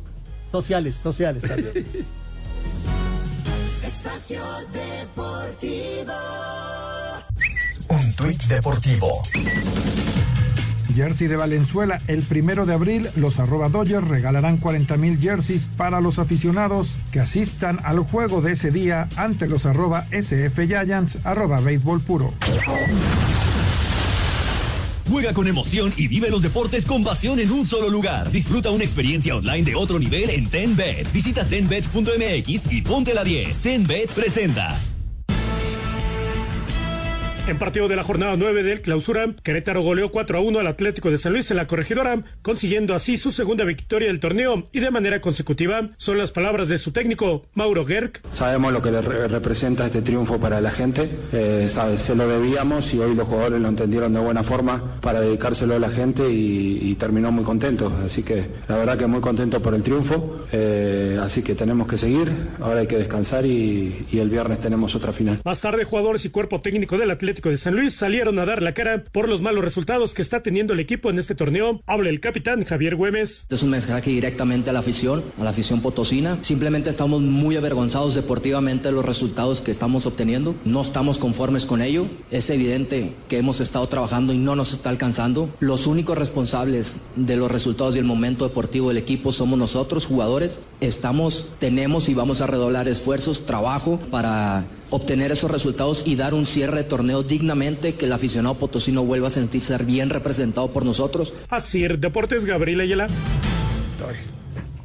sociales, 0.52 0.96
sociales 0.96 1.44
también. 1.48 1.86
Espacio 3.86 4.42
Deportivo. 4.72 6.14
Un 8.14 8.18
tuit 8.18 8.44
deportivo. 8.44 9.24
Jersey 10.94 11.28
de 11.28 11.36
Valenzuela, 11.36 12.00
el 12.08 12.22
primero 12.22 12.68
de 12.68 12.74
abril, 12.74 13.10
los 13.16 13.40
arroba 13.40 13.70
Dodgers 13.70 14.08
regalarán 14.08 14.58
40 14.58 14.98
mil 14.98 15.20
jerseys 15.20 15.68
para 15.78 16.00
los 16.00 16.20
aficionados 16.20 16.96
que 17.12 17.20
asistan 17.20 17.80
al 17.84 18.00
juego 18.00 18.42
de 18.42 18.52
ese 18.52 18.70
día 18.70 19.10
ante 19.16 19.48
los 19.48 19.66
arroba 19.66 20.06
SF 20.12 20.68
Giants, 20.68 21.20
arroba 21.24 21.60
béisbol 21.60 22.02
puro. 22.02 22.32
Juega 25.10 25.34
con 25.34 25.48
emoción 25.48 25.92
y 25.98 26.08
vive 26.08 26.30
los 26.30 26.44
deportes 26.44 26.86
con 26.86 27.04
pasión 27.04 27.40
en 27.40 27.52
un 27.52 27.66
solo 27.66 27.90
lugar. 27.90 28.32
Disfruta 28.32 28.70
una 28.70 28.84
experiencia 28.84 29.36
online 29.36 29.64
de 29.64 29.76
otro 29.76 29.98
nivel 29.98 30.30
en 30.30 30.48
TenBet. 30.48 31.12
Visita 31.12 31.46
tenbet.mx 31.46 32.72
y 32.72 32.82
ponte 32.82 33.14
la 33.16 33.24
10. 33.24 33.60
TenBet 33.60 34.12
presenta. 34.12 34.93
En 37.46 37.60
partido 37.60 37.90
de 37.90 37.98
la 37.98 38.04
jornada 38.04 38.38
9 38.38 38.64
del 38.64 38.82
clausura, 38.82 39.26
Querétaro 39.44 39.82
goleó 39.82 40.10
4 40.12 40.38
a 40.38 40.42
1 40.42 40.60
al 40.60 40.68
Atlético 40.68 41.12
de 41.12 41.18
San 41.18 41.34
Luis 41.34 41.52
en 41.52 41.58
la 41.58 41.68
corregidora, 41.68 42.24
consiguiendo 42.42 42.96
así 42.96 43.18
su 43.18 43.32
segunda 43.34 43.66
victoria 43.66 44.08
del 44.08 44.22
torneo 44.22 44.64
y 44.72 44.80
de 44.80 44.90
manera 44.92 45.20
consecutiva. 45.20 45.90
Son 45.98 46.18
las 46.18 46.32
palabras 46.32 46.70
de 46.70 46.78
su 46.78 46.94
técnico, 46.94 47.46
Mauro 47.54 47.86
Gerg. 47.86 48.14
Sabemos 48.32 48.72
lo 48.72 48.82
que 48.82 48.92
le 48.92 49.02
re- 49.02 49.28
representa 49.28 49.86
este 49.86 50.02
triunfo 50.02 50.40
para 50.40 50.62
la 50.62 50.70
gente, 50.70 51.10
eh, 51.34 51.66
sabe, 51.68 51.98
se 51.98 52.16
lo 52.16 52.30
debíamos 52.30 52.94
y 52.94 53.00
hoy 53.00 53.14
los 53.14 53.28
jugadores 53.28 53.60
lo 53.60 53.68
entendieron 53.68 54.14
de 54.14 54.22
buena 54.22 54.44
forma 54.44 54.82
para 55.02 55.20
dedicárselo 55.20 55.76
a 55.76 55.80
la 55.80 55.90
gente 55.90 56.24
y, 56.32 56.80
y 56.82 56.96
terminó 56.96 57.30
muy 57.34 57.44
contentos. 57.44 57.92
Así 58.06 58.24
que 58.24 58.46
la 58.70 58.78
verdad 58.78 58.98
que 58.98 59.06
muy 59.06 59.20
contento 59.20 59.62
por 59.62 59.76
el 59.76 59.84
triunfo, 59.84 60.46
eh, 60.54 61.20
así 61.22 61.44
que 61.44 61.56
tenemos 61.56 61.88
que 61.90 61.98
seguir, 61.98 62.32
ahora 62.62 62.80
hay 62.80 62.88
que 62.88 62.98
descansar 62.98 63.46
y, 63.46 64.06
y 64.14 64.20
el 64.20 64.30
viernes 64.30 64.62
tenemos 64.62 64.96
otra 64.96 65.12
final. 65.12 65.42
Más 65.44 65.60
tarde, 65.60 65.84
jugadores 65.84 66.24
y 66.24 66.30
cuerpo 66.30 66.62
técnico 66.62 66.98
del 66.98 67.12
Atlético 67.12 67.33
de 67.42 67.58
San 67.58 67.76
Luis 67.76 67.94
salieron 67.94 68.38
a 68.40 68.46
dar 68.46 68.62
la 68.62 68.74
cara 68.74 69.04
por 69.04 69.28
los 69.28 69.42
malos 69.42 69.64
resultados 69.64 70.14
que 70.14 70.22
está 70.22 70.44
teniendo 70.44 70.74
el 70.74 70.80
equipo 70.80 71.10
en 71.10 71.18
este 71.18 71.36
torneo. 71.36 71.82
Habla 71.88 72.10
el 72.10 72.20
capitán 72.20 72.64
Javier 72.64 72.96
Güemes. 72.96 73.48
Es 73.50 73.64
un 73.64 73.72
mensaje 73.72 74.12
directamente 74.12 74.70
a 74.70 74.74
la 74.74 74.80
afición, 74.80 75.24
a 75.40 75.44
la 75.44 75.50
afición 75.50 75.82
potosina. 75.82 76.38
Simplemente 76.42 76.90
estamos 76.90 77.22
muy 77.22 77.56
avergonzados 77.56 78.16
deportivamente 78.16 78.90
de 78.90 78.94
los 78.94 79.06
resultados 79.06 79.62
que 79.62 79.72
estamos 79.72 80.06
obteniendo. 80.06 80.56
No 80.64 80.82
estamos 80.82 81.18
conformes 81.18 81.66
con 81.66 81.82
ello. 81.82 82.06
Es 82.30 82.50
evidente 82.50 83.14
que 83.28 83.40
hemos 83.40 83.60
estado 83.60 83.88
trabajando 83.88 84.32
y 84.32 84.38
no 84.38 84.56
nos 84.56 84.74
está 84.74 84.90
alcanzando. 84.90 85.50
Los 85.60 85.88
únicos 85.88 86.18
responsables 86.18 87.00
de 87.16 87.36
los 87.36 87.52
resultados 87.52 87.96
y 87.96 88.00
el 88.00 88.06
momento 88.06 88.48
deportivo 88.48 88.90
del 88.90 88.98
equipo 88.98 89.32
somos 89.32 89.58
nosotros, 89.58 90.06
jugadores. 90.06 90.60
Estamos, 90.82 91.50
tenemos 91.60 92.10
y 92.10 92.14
vamos 92.14 92.42
a 92.42 92.48
redoblar 92.48 92.88
esfuerzos, 92.88 93.46
trabajo 93.46 94.00
para 94.12 94.66
obtener 94.94 95.32
esos 95.32 95.50
resultados 95.50 96.04
y 96.06 96.16
dar 96.16 96.34
un 96.34 96.46
cierre 96.46 96.78
de 96.78 96.84
torneo 96.84 97.24
dignamente, 97.24 97.96
que 97.96 98.06
el 98.06 98.14
aficionado 98.14 98.56
potosino 98.56 99.04
vuelva 99.04 99.28
a 99.28 99.32
sentirse 99.32 99.76
bien 99.84 100.10
representado 100.10 100.72
por 100.72 100.86
nosotros. 100.86 101.34
Así, 101.50 101.88
Deportes 101.88 102.46
Gabriel 102.46 102.82
Ayala. 102.82 103.08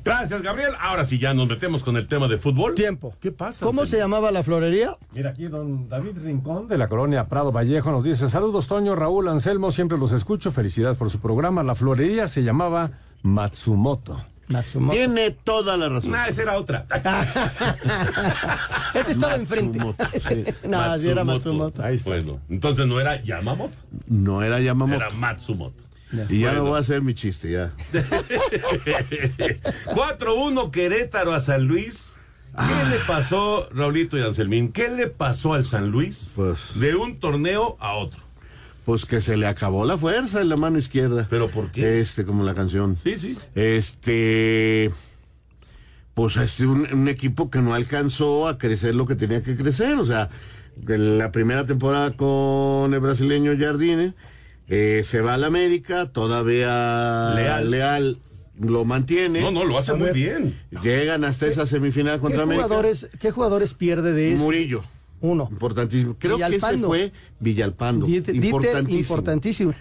Gracias, 0.04 0.40
Gabriel. 0.40 0.70
Ahora 0.80 1.04
sí, 1.04 1.18
ya 1.18 1.34
nos 1.34 1.48
metemos 1.48 1.84
con 1.84 1.98
el 1.98 2.06
tema 2.06 2.28
de 2.28 2.38
fútbol. 2.38 2.74
Tiempo. 2.74 3.14
¿Qué 3.20 3.30
pasa? 3.30 3.66
¿Cómo 3.66 3.84
se 3.84 3.98
llamaba 3.98 4.30
la 4.30 4.42
florería? 4.42 4.96
Mira 5.12 5.30
aquí 5.30 5.48
don 5.48 5.90
David 5.90 6.16
Rincón 6.22 6.66
de 6.66 6.78
la 6.78 6.88
colonia 6.88 7.28
Prado 7.28 7.52
Vallejo 7.52 7.90
nos 7.90 8.04
dice, 8.04 8.30
saludos 8.30 8.66
Toño, 8.66 8.96
Raúl, 8.96 9.28
Anselmo, 9.28 9.70
siempre 9.70 9.98
los 9.98 10.12
escucho, 10.12 10.50
felicidades 10.50 10.96
por 10.96 11.10
su 11.10 11.20
programa. 11.20 11.62
La 11.62 11.74
florería 11.74 12.28
se 12.28 12.42
llamaba 12.42 12.92
Matsumoto. 13.22 14.18
Matsumoto. 14.48 14.96
Tiene 14.96 15.30
toda 15.30 15.76
la 15.76 15.88
razón. 15.88 16.14
Ah, 16.14 16.28
esa 16.28 16.42
era 16.42 16.56
otra. 16.56 16.86
Ese 18.94 19.12
estaba 19.12 19.34
enfrente. 19.34 19.78
no, 20.64 20.98
sí 20.98 21.08
era 21.10 21.24
Matsumoto. 21.24 21.82
Ahí 21.84 21.96
está. 21.96 22.10
Bueno, 22.10 22.40
entonces 22.48 22.86
no 22.86 23.00
era 23.00 23.22
Yamamoto, 23.22 23.76
No 24.06 24.42
era 24.42 24.60
Yamamoto. 24.60 24.96
era 25.00 25.10
Matsumoto. 25.10 25.84
Y 26.30 26.40
ya 26.40 26.48
Bueno. 26.48 26.62
no 26.64 26.68
voy 26.70 26.78
a 26.78 26.80
hacer 26.80 27.02
mi 27.02 27.14
chiste, 27.14 27.52
ya. 27.52 27.72
4-1 29.94 30.70
Querétaro 30.70 31.34
a 31.34 31.40
San 31.40 31.66
Luis. 31.66 32.14
¿Qué 32.56 32.88
le 32.90 32.96
pasó, 33.06 33.68
Raulito 33.72 34.18
y 34.18 34.22
Anselmín? 34.22 34.72
¿Qué 34.72 34.88
le 34.88 35.06
pasó 35.06 35.54
al 35.54 35.64
San 35.64 35.90
Luis 35.90 36.32
Pues- 36.34 36.80
de 36.80 36.96
un 36.96 37.20
torneo 37.20 37.76
a 37.78 37.92
otro? 37.94 38.20
Pues 38.88 39.04
que 39.04 39.20
se 39.20 39.36
le 39.36 39.46
acabó 39.46 39.84
la 39.84 39.98
fuerza 39.98 40.40
en 40.40 40.48
la 40.48 40.56
mano 40.56 40.78
izquierda. 40.78 41.26
¿Pero 41.28 41.48
por 41.48 41.70
qué? 41.70 42.00
Este, 42.00 42.24
como 42.24 42.42
la 42.42 42.54
canción. 42.54 42.96
Sí, 42.96 43.18
sí. 43.18 43.36
Este. 43.54 44.90
Pues 46.14 46.38
es 46.38 46.60
un, 46.60 46.90
un 46.90 47.06
equipo 47.06 47.50
que 47.50 47.58
no 47.58 47.74
alcanzó 47.74 48.48
a 48.48 48.56
crecer 48.56 48.94
lo 48.94 49.04
que 49.04 49.14
tenía 49.14 49.42
que 49.42 49.56
crecer. 49.56 49.98
O 49.98 50.06
sea, 50.06 50.30
en 50.88 51.18
la 51.18 51.30
primera 51.32 51.66
temporada 51.66 52.12
con 52.16 52.94
el 52.94 53.00
brasileño 53.00 53.52
Jardine, 53.58 54.14
eh, 54.68 55.02
se 55.04 55.20
va 55.20 55.34
a 55.34 55.36
la 55.36 55.48
América, 55.48 56.10
todavía 56.10 57.34
Leal. 57.34 57.70
Leal 57.70 58.18
lo 58.58 58.86
mantiene. 58.86 59.42
No, 59.42 59.50
no, 59.50 59.64
lo 59.66 59.76
hace 59.76 59.92
muy 59.92 60.12
bien. 60.12 60.58
Llegan 60.82 61.24
hasta 61.24 61.46
esa 61.46 61.66
semifinal 61.66 62.14
¿Qué 62.14 62.20
contra 62.22 62.44
América. 62.44 62.64
jugadores, 62.64 63.10
¿Qué 63.20 63.32
jugadores 63.32 63.74
pierde 63.74 64.14
de 64.14 64.32
este? 64.32 64.42
Murillo. 64.42 64.82
Uno. 65.20 65.48
Importantísimo. 65.50 66.16
Creo 66.18 66.38
que 66.38 66.56
ese 66.56 66.78
fue 66.78 67.12
Villalpando. 67.40 68.06
Dieter- 68.06 68.32
Dieter, 68.32 68.44
importantísimo. 68.44 68.98
importantísimo. 69.00 69.74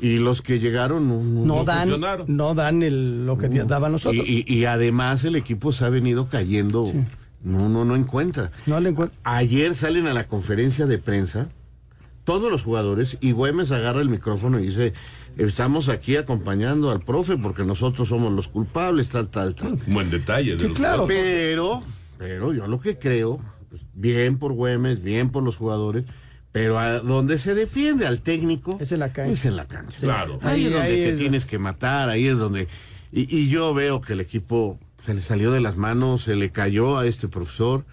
Y 0.00 0.18
los 0.18 0.42
que 0.42 0.58
llegaron 0.58 1.08
no, 1.08 1.22
no- 1.22 1.40
No, 1.46 1.56
No 1.58 1.64
dan, 1.64 1.78
funcionaron. 1.88 2.26
no 2.36 2.54
dan 2.54 2.82
el, 2.82 3.26
lo 3.26 3.38
que 3.38 3.48
daban 3.48 3.90
Y, 3.90 3.92
nosotros. 3.92 4.24
y- 4.26 4.44
y 4.52 4.64
además 4.64 5.24
el 5.24 5.36
equipo 5.36 5.72
se 5.72 5.84
ha 5.84 5.88
venido 5.88 6.26
cayendo. 6.28 6.92
No, 7.42 7.68
no, 7.68 7.84
no 7.84 7.94
encuentra. 7.96 8.50
no 8.66 8.80
le 8.80 8.88
encuentro. 8.90 9.16
Ayer 9.24 9.74
salen 9.74 10.06
a 10.06 10.14
la 10.14 10.26
conferencia 10.26 10.86
de 10.86 10.98
prensa 10.98 11.48
todos 12.24 12.50
los 12.50 12.62
jugadores 12.62 13.18
y 13.20 13.32
Güemes 13.32 13.70
agarra 13.70 14.00
el 14.00 14.08
micrófono 14.08 14.58
y 14.58 14.68
dice, 14.68 14.94
estamos 15.36 15.88
aquí 15.90 16.16
acompañando 16.16 16.90
al 16.90 17.00
profe 17.00 17.36
porque 17.36 17.64
nosotros 17.64 18.08
somos 18.08 18.32
los 18.32 18.48
culpables, 18.48 19.10
tal, 19.10 19.28
tal, 19.28 19.54
tal. 19.54 19.74
Buen 19.88 20.08
detalle. 20.10 20.54
De 20.56 20.60
Sí, 20.62 20.68
los 20.68 20.76
claro. 20.78 21.06
Pero, 21.06 21.82
pero 22.18 22.52
yo 22.54 22.66
lo 22.66 22.80
que 22.80 22.98
creo, 22.98 23.40
pues, 23.78 23.82
bien 23.94 24.38
por 24.38 24.52
Güemes, 24.52 25.02
bien 25.02 25.30
por 25.30 25.42
los 25.42 25.56
jugadores, 25.56 26.04
Pero 26.52 26.78
a 26.78 27.00
donde 27.00 27.38
se 27.40 27.54
defiende 27.56 28.06
al 28.06 28.20
técnico 28.20 28.78
es 28.80 28.92
en 28.92 29.00
la 29.00 29.12
cancha. 29.12 29.32
Es 29.32 29.44
en 29.44 29.56
la 29.56 29.66
cancha. 29.66 29.98
Claro. 30.00 30.38
Ahí, 30.42 30.60
Ahí- 30.60 30.66
es 30.66 30.72
donde 30.72 30.86
ahí 30.88 30.94
te 30.96 31.08
es- 31.10 31.18
tienes 31.18 31.46
que 31.46 31.58
matar, 31.58 32.08
ahí 32.08 32.28
es 32.28 32.38
donde... 32.38 32.68
Y, 33.10 33.22
y 33.36 33.48
yo 33.48 33.74
veo 33.74 34.00
que 34.00 34.12
el 34.12 34.20
equipo 34.20 34.78
se 35.04 35.14
le 35.14 35.20
salió 35.20 35.50
de 35.50 35.60
las 35.60 35.76
manos, 35.76 36.22
se 36.22 36.36
le 36.36 36.50
cayó 36.50 36.96
a 36.98 37.06
este 37.06 37.26
profesor 37.28 37.84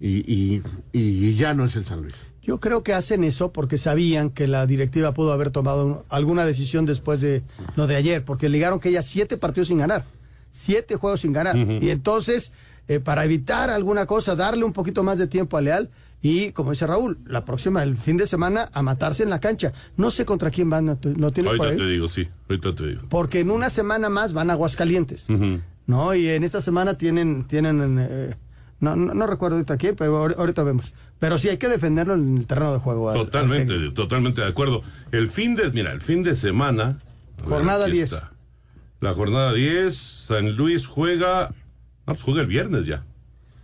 y, 0.00 0.18
y- 0.30 0.62
y 0.92 1.34
ya 1.36 1.54
no 1.54 1.64
es 1.64 1.74
el 1.76 1.84
San 1.86 2.02
Luis. 2.02 2.14
Yo 2.42 2.58
creo 2.60 2.82
que 2.82 2.92
hacen 2.92 3.22
eso 3.24 3.52
porque 3.52 3.78
sabían 3.78 4.28
que 4.30 4.46
la 4.46 4.66
directiva 4.66 5.14
pudo 5.14 5.32
haber 5.32 5.50
tomado 5.50 5.86
un- 5.86 5.98
alguna 6.08 6.44
decisión 6.44 6.84
después 6.86 7.20
de 7.22 7.42
lo 7.76 7.86
de 7.86 7.96
ayer, 7.96 8.24
porque 8.24 8.48
ligaron 8.48 8.78
que 8.80 8.88
ella 8.90 9.02
siete 9.02 9.36
partidos 9.38 9.68
sin 9.68 9.78
ganar, 9.78 10.04
siete 10.50 10.96
juegos 10.96 11.20
sin 11.20 11.32
ganar. 11.32 11.56
Y 11.56 11.88
entonces, 11.90 12.52
eh, 12.88 13.00
para 13.00 13.24
evitar 13.24 13.70
alguna 13.70 14.06
cosa, 14.06 14.34
darle 14.36 14.64
un 14.64 14.72
poquito 14.72 15.02
más 15.02 15.18
de 15.18 15.26
tiempo 15.26 15.56
a 15.56 15.60
Leal 15.60 15.90
y, 16.20 16.52
como 16.52 16.70
dice 16.70 16.86
Raúl, 16.86 17.18
la 17.26 17.44
próxima, 17.44 17.82
el 17.82 17.96
fin 17.96 18.16
de 18.16 18.26
semana, 18.26 18.68
a 18.72 18.82
matarse 18.82 19.22
en 19.24 19.30
la 19.30 19.40
cancha. 19.40 19.72
No 19.96 20.10
sé 20.10 20.24
contra 20.24 20.50
quién 20.50 20.70
van, 20.70 20.86
¿lo 20.86 20.96
tienes 21.32 21.56
por 21.56 21.66
Ahorita 21.66 21.76
te 21.82 21.88
digo, 21.88 22.08
sí, 22.08 22.28
ahorita 22.48 22.74
te 22.74 22.86
digo. 22.86 23.00
Porque 23.08 23.40
en 23.40 23.50
una 23.50 23.70
semana 23.70 24.08
más 24.08 24.32
van 24.32 24.50
a 24.50 24.52
Aguascalientes. 24.52 25.26
¿no? 25.86 26.14
Y 26.14 26.28
en 26.28 26.44
esta 26.44 26.60
semana 26.60 26.94
tienen, 26.94 27.44
tienen 27.48 27.98
eh, 28.00 28.36
no, 28.78 28.94
no, 28.94 29.14
no 29.14 29.26
recuerdo 29.26 29.56
ahorita 29.56 29.76
quién, 29.76 29.96
pero 29.96 30.16
ahor- 30.24 30.36
ahorita 30.38 30.62
vemos. 30.62 30.92
Pero 31.18 31.38
sí 31.38 31.48
hay 31.48 31.56
que 31.56 31.68
defenderlo 31.68 32.14
en 32.14 32.36
el 32.38 32.46
terreno 32.46 32.72
de 32.72 32.78
juego. 32.78 33.10
al- 33.10 33.18
al 33.18 33.24
Totalmente, 33.26 33.90
totalmente 33.90 34.40
de 34.42 34.46
acuerdo. 34.48 34.82
El 35.10 35.28
fin 35.28 35.56
de, 35.56 35.70
mira, 35.72 35.90
el 35.92 36.00
fin 36.00 36.22
de 36.22 36.36
semana. 36.36 36.98
ver, 37.38 37.48
Jornada 37.48 37.84
aquí 37.86 37.94
10. 37.94 38.12
está. 38.12 38.32
La 39.00 39.12
jornada 39.14 39.52
10, 39.52 39.96
San 39.96 40.54
Luis 40.56 40.86
juega. 40.86 41.52
No, 42.12 42.14
pues 42.16 42.24
juega 42.24 42.40
el 42.42 42.46
viernes 42.46 42.86
ya. 42.86 43.04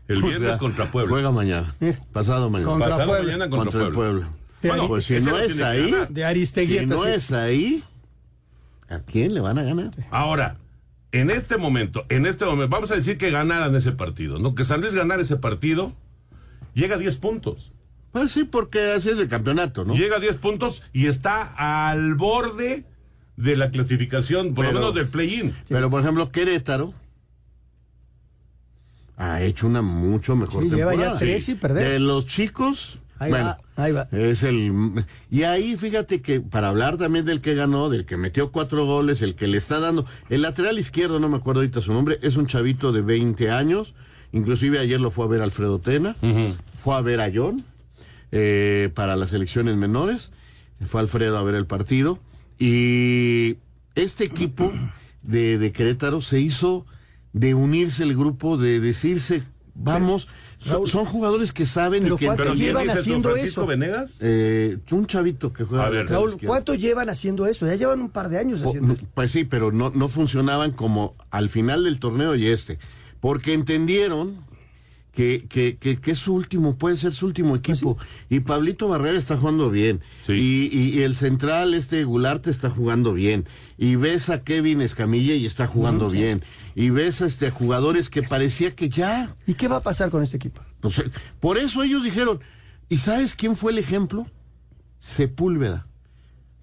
El 0.08 0.22
viernes 0.22 0.56
contra 0.56 0.90
Puebla. 0.90 1.10
Juega 1.10 1.30
mañana. 1.30 1.74
Pasado 2.12 2.48
mañana. 2.50 2.70
Contra 2.70 2.88
Pasado 2.90 3.08
Puebla. 3.10 3.24
mañana 3.32 3.50
contra, 3.50 3.90
Puebla. 3.90 4.28
Bueno, 4.62 4.88
Pues 4.88 5.04
si 5.04 5.20
no 5.20 5.38
es 5.38 5.60
ahí, 5.60 5.94
de 6.08 6.24
Aristeguieta. 6.24 6.82
si 6.82 6.86
no 6.86 7.02
sí. 7.04 7.08
es 7.10 7.30
ahí, 7.32 7.82
¿a 8.88 8.98
quién 9.00 9.34
le 9.34 9.40
van 9.40 9.58
a 9.58 9.62
ganar? 9.62 9.90
Ahora, 10.10 10.56
en 11.12 11.30
este 11.30 11.56
momento, 11.58 12.04
en 12.08 12.26
este 12.26 12.44
momento, 12.44 12.68
vamos 12.70 12.90
a 12.90 12.94
decir 12.96 13.18
que 13.18 13.30
ganaran 13.30 13.74
ese 13.76 13.92
partido, 13.92 14.38
¿no? 14.38 14.54
Que 14.54 14.64
San 14.64 14.80
Luis 14.80 14.94
ganara 14.94 15.22
ese 15.22 15.36
partido, 15.36 15.92
llega 16.74 16.96
a 16.96 16.98
10 16.98 17.16
puntos. 17.16 17.70
Pues 18.10 18.32
sí, 18.32 18.44
porque 18.44 18.92
así 18.92 19.10
es 19.10 19.18
el 19.18 19.28
campeonato, 19.28 19.84
¿no? 19.84 19.94
Llega 19.94 20.16
a 20.16 20.20
10 20.20 20.36
puntos 20.38 20.82
y 20.92 21.06
está 21.06 21.42
al 21.90 22.14
borde 22.14 22.84
de 23.36 23.56
la 23.56 23.70
clasificación, 23.70 24.54
por 24.54 24.64
Pero- 24.64 24.72
lo 24.72 24.80
menos 24.80 24.94
del 24.94 25.06
play-in. 25.08 25.54
Pero, 25.68 25.88
por 25.90 26.00
ejemplo, 26.00 26.32
Querétaro 26.32 26.92
ha 29.18 29.42
hecho 29.42 29.66
una 29.66 29.82
mucho 29.82 30.34
mejor 30.36 30.62
Sí, 30.64 30.70
lleva 30.70 30.92
temporada. 30.92 31.14
ya 31.14 31.18
tres 31.18 31.44
sin 31.44 31.58
perder. 31.58 31.88
De 31.92 31.98
los 31.98 32.26
chicos, 32.26 33.00
Ahí 33.20 33.30
bueno, 33.30 33.46
va, 33.46 33.84
ahí 33.84 33.90
va. 33.92 34.06
es 34.12 34.44
el... 34.44 34.72
Y 35.28 35.42
ahí, 35.42 35.76
fíjate 35.76 36.22
que 36.22 36.40
para 36.40 36.68
hablar 36.68 36.96
también 36.98 37.24
del 37.24 37.40
que 37.40 37.56
ganó, 37.56 37.88
del 37.90 38.04
que 38.06 38.16
metió 38.16 38.52
cuatro 38.52 38.86
goles, 38.86 39.20
el 39.22 39.34
que 39.34 39.48
le 39.48 39.56
está 39.58 39.80
dando... 39.80 40.06
El 40.30 40.42
lateral 40.42 40.78
izquierdo, 40.78 41.18
no 41.18 41.28
me 41.28 41.36
acuerdo 41.36 41.60
ahorita 41.62 41.82
su 41.82 41.92
nombre, 41.92 42.20
es 42.22 42.36
un 42.36 42.46
chavito 42.46 42.92
de 42.92 43.02
20 43.02 43.50
años. 43.50 43.94
Inclusive 44.30 44.78
ayer 44.78 45.00
lo 45.00 45.10
fue 45.10 45.24
a 45.24 45.28
ver 45.28 45.40
Alfredo 45.42 45.80
Tena. 45.80 46.14
Fue 46.76 46.94
a 46.94 47.00
ver 47.00 47.20
a 47.20 47.28
John 47.34 47.64
eh, 48.30 48.88
para 48.94 49.16
las 49.16 49.32
elecciones 49.32 49.76
menores. 49.76 50.30
Fue 50.82 51.00
Alfredo 51.00 51.38
a 51.38 51.42
ver 51.42 51.56
el 51.56 51.66
partido. 51.66 52.20
Y 52.56 53.56
este 53.96 54.22
equipo 54.24 54.70
de, 55.22 55.58
de 55.58 55.72
Querétaro 55.72 56.20
se 56.20 56.38
hizo 56.40 56.86
de 57.32 57.54
unirse 57.54 58.02
el 58.02 58.16
grupo, 58.16 58.56
de 58.56 58.80
decirse, 58.80 59.42
vamos, 59.74 60.28
son, 60.58 60.86
son 60.88 61.04
jugadores 61.04 61.52
que 61.52 61.66
saben 61.66 62.02
Pero 62.02 62.16
y 62.16 62.18
que 62.18 62.26
¿cuánto 62.26 62.42
¿Pero 62.42 62.54
quién 62.54 62.66
llevan 62.66 62.90
haciendo 62.90 63.36
eso? 63.36 63.64
Venegas? 63.66 64.18
eh, 64.22 64.78
un 64.90 65.06
chavito 65.06 65.52
que 65.52 65.62
juega 65.64 65.86
A 65.86 65.90
ver, 65.90 66.08
Raúl. 66.08 66.36
¿cuánto 66.44 66.74
llevan 66.74 67.08
haciendo 67.10 67.46
eso? 67.46 67.66
Ya 67.66 67.76
llevan 67.76 68.00
un 68.00 68.10
par 68.10 68.28
de 68.28 68.38
años 68.38 68.62
haciendo 68.62 68.94
eso. 68.94 69.06
Pues 69.14 69.30
sí, 69.30 69.44
pero 69.44 69.70
no, 69.70 69.90
no 69.90 70.08
funcionaban 70.08 70.72
como 70.72 71.14
al 71.30 71.48
final 71.48 71.84
del 71.84 72.00
torneo 72.00 72.34
y 72.34 72.46
este. 72.46 72.78
Porque 73.20 73.52
entendieron 73.52 74.46
que, 75.12 75.44
que, 75.48 75.76
que, 75.78 75.96
que 76.00 76.10
es 76.12 76.18
su 76.18 76.32
último, 76.34 76.76
puede 76.76 76.96
ser 76.96 77.12
su 77.12 77.26
último 77.26 77.56
equipo. 77.56 77.96
Y 78.28 78.40
Pablito 78.40 78.86
Barrera 78.88 79.18
está 79.18 79.36
jugando 79.36 79.68
bien. 79.70 80.00
Sí. 80.26 80.32
Y, 80.32 80.70
y- 80.72 80.98
y 80.98 81.02
el 81.02 81.16
central, 81.16 81.74
este 81.74 82.04
Gularte, 82.04 82.50
está 82.50 82.70
jugando 82.70 83.12
bien. 83.12 83.44
Y 83.76 83.96
ves 83.96 84.28
a 84.28 84.44
Kevin 84.44 84.80
Escamilla 84.80 85.34
y 85.34 85.46
está 85.46 85.66
jugando 85.66 86.08
bien. 86.08 86.42
Y 86.80 86.90
ves 86.90 87.22
a 87.22 87.26
este, 87.26 87.50
jugadores 87.50 88.08
que 88.08 88.22
parecía 88.22 88.74
que 88.76 88.88
ya. 88.88 89.34
¿Y 89.48 89.54
qué 89.54 89.66
va 89.66 89.76
a 89.78 89.82
pasar 89.82 90.10
con 90.10 90.22
este 90.22 90.36
equipo? 90.36 90.62
pues, 90.80 91.02
por 91.40 91.58
eso 91.58 91.82
ellos 91.82 92.04
dijeron. 92.04 92.38
¿Y 92.88 92.98
sabes 92.98 93.34
quién 93.34 93.56
fue 93.56 93.72
el 93.72 93.78
ejemplo? 93.78 94.26
Sepúlveda. 94.98 95.86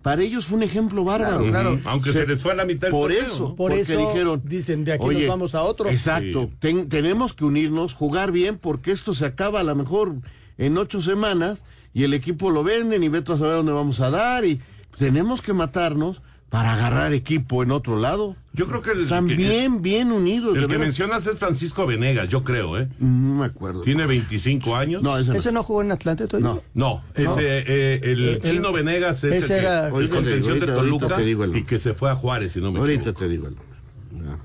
Para 0.02 0.22
ellos 0.22 0.46
fue 0.46 0.58
un 0.58 0.64
ejemplo 0.64 1.04
bárbaro. 1.04 1.46
Claro, 1.48 1.80
Aunque 1.86 2.14
se, 2.14 2.28
les 2.28 2.42
fue 2.42 2.52
a 2.52 2.56
la 2.56 2.64
mitad 2.66 2.88
del 2.88 2.92
Por 2.92 3.12
torneo, 3.12 3.26
eso, 3.26 3.40
¿no? 3.50 3.56
Por 3.56 3.72
porque 3.72 3.82
eso 3.82 3.98
dijeron, 4.08 4.42
dicen, 4.46 4.84
de 4.86 4.94
aquí 4.94 5.04
"Oye, 5.04 5.20
nos 5.22 5.28
vamos 5.30 5.56
a 5.56 5.64
otro. 5.64 5.90
Exacto, 5.90 6.46
Sí. 6.50 6.56
ten- 6.60 6.90
tenemos 6.90 7.34
que 7.34 7.44
unirnos, 7.44 7.94
jugar 7.96 8.32
bien, 8.32 8.58
porque 8.60 8.92
esto 8.92 9.14
se 9.14 9.26
acaba 9.26 9.62
a 9.62 9.64
lo 9.64 9.74
mejor 9.76 10.14
en 10.58 10.78
ocho 10.78 11.02
semanas 11.02 11.64
y 11.94 12.04
el 12.04 12.14
equipo 12.14 12.52
lo 12.52 12.64
venden 12.64 13.04
y 13.04 13.10
Beto 13.10 13.34
a 13.34 13.38
saber 13.40 13.56
dónde 13.56 13.72
vamos 13.72 14.00
a 14.00 14.10
dar 14.12 14.46
y 14.46 14.62
tenemos 14.98 15.42
que 15.42 15.54
matarnos 15.54 16.22
para 16.50 16.74
agarrar 16.74 17.12
equipo 17.14 17.64
en 17.64 17.72
otro 17.72 18.00
lado. 18.00 18.36
Yo 18.54 18.68
creo 18.68 18.82
que 18.82 18.92
el, 18.92 19.02
Están 19.04 19.28
que- 19.28 19.36
bien, 19.36 19.82
bien 19.82 20.12
unidos. 20.12 20.56
el 20.56 20.68
que 20.68 20.78
mencionas 20.78 21.28
es 21.28 21.38
Francisco 21.38 21.86
Venegas, 21.86 22.30
yo 22.30 22.44
creo, 22.44 22.78
¿eh? 22.80 22.88
No 23.00 23.40
me 23.40 23.46
acuerdo. 23.46 23.82
Tiene 23.82 24.06
25 24.06 24.76
años. 24.76 25.04
No, 25.04 25.18
ese 25.18 25.32
no. 25.32 25.36
¿Ese 25.36 25.52
no 25.52 25.64
jugó 25.64 25.82
en 25.82 25.92
Atlante 25.92 26.28
todavía? 26.28 26.50
No. 26.50 26.64
No, 26.74 27.04
ese, 27.14 27.60
eh, 27.68 28.00
el 28.04 28.24
El- 28.30 28.42
Chino 28.42 28.72
Venegas 28.72 29.24
es 29.26 29.34
ese 29.44 29.56
el, 29.56 29.62
que- 29.62 29.68
era- 29.68 29.88
el 29.88 30.10
contención 30.10 30.54
digo, 30.56 30.66
de 30.68 30.72
ahorita- 30.74 30.76
Toluca 31.16 31.22
el- 31.22 31.58
y 31.58 31.64
que 31.66 31.78
se 31.80 31.94
fue 31.94 32.10
a 32.10 32.16
Juárez, 32.16 32.54
si 32.54 32.62
no 32.62 32.72
me 32.72 32.80
Ahorita 32.80 33.02
equivoco. 33.02 33.20
te 33.20 33.28
digo. 33.28 33.48
el- 33.48 33.56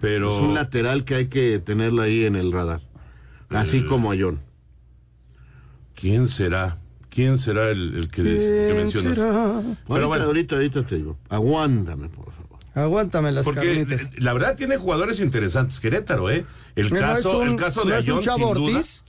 Pero 0.00 0.34
Es 0.34 0.40
un 0.40 0.54
lateral 0.54 1.04
que 1.04 1.14
hay 1.14 1.26
que 1.28 1.58
tenerlo 1.60 2.02
ahí 2.02 2.24
en 2.24 2.34
el 2.34 2.50
radar. 2.52 2.80
Así 3.50 3.78
Eh, 3.78 3.86
como 3.86 4.10
a 4.10 4.16
John. 4.18 4.40
¿quién 5.94 6.28
será? 6.28 6.78
¿Quién 7.11 7.38
será 7.38 7.70
el, 7.70 7.94
el 7.96 8.09
que, 8.11 8.23
que 8.23 8.66
¿Quién 8.66 8.77
mencionas? 8.77 9.14
será? 9.16 9.44
Ahorita, 9.57 9.77
Pero 9.88 10.09
bueno. 10.09 10.25
ahorita, 10.25 10.55
ahorita 10.55 10.87
te 10.87 10.96
digo. 10.96 11.18
Aguántame, 11.29 12.09
por 12.09 12.33
favor. 12.33 12.59
Aguántame 12.75 13.33
las 13.33 13.44
Porque 13.44 13.66
carnitas. 13.85 14.01
eh, 14.01 14.11
la 14.18 14.33
verdad 14.33 14.55
tiene 14.57 14.77
jugadores 14.77 15.18
interesantes. 15.20 15.81
Querétaro, 15.81 16.31
¿eh? 16.31 16.46
El 16.77 16.88
¿No 16.90 16.96
es 16.96 17.03
caso, 17.03 17.40
un- 17.40 17.49
el 17.49 17.57
caso 17.57 17.85
de 17.85 17.92
es 17.92 17.99
Ayón, 18.05 18.23
sin 18.23 18.33
duda. 18.37 18.46
Ortiz? 18.46 19.03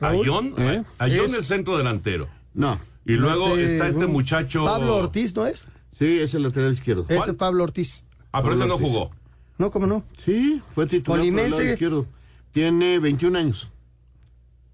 Ayón, 0.00 0.54
¿eh? 0.58 0.82
Ayón 0.98 1.26
Es- 1.26 1.34
el 1.34 1.44
centro 1.44 1.76
delantero. 1.78 2.28
No. 2.54 2.80
Y 3.04 3.12
luego 3.14 3.48
Este, 3.48 3.72
está 3.74 3.88
este 3.88 4.06
muchacho. 4.06 4.64
Pablo 4.64 4.96
Ortiz, 4.96 5.34
¿no 5.36 5.46
es? 5.46 5.66
Sí, 5.96 6.18
es 6.20 6.34
el 6.34 6.42
lateral 6.44 6.72
izquierdo. 6.72 7.04
Ese 7.08 7.34
Pablo 7.34 7.64
Ortiz. 7.64 8.04
Ah, 8.32 8.42
pero 8.42 8.54
ese 8.54 8.66
no 8.66 8.78
jugó. 8.78 9.10
No, 9.58 9.70
¿cómo 9.70 9.86
no? 9.86 10.04
Sí, 10.16 10.62
fue 10.70 10.86
titular 10.86 11.20
por 11.20 11.28
el 11.28 11.50
lado 11.50 11.62
izquierdo. 11.62 12.06
Tiene 12.52 12.98
21 12.98 13.36
años. 13.38 13.68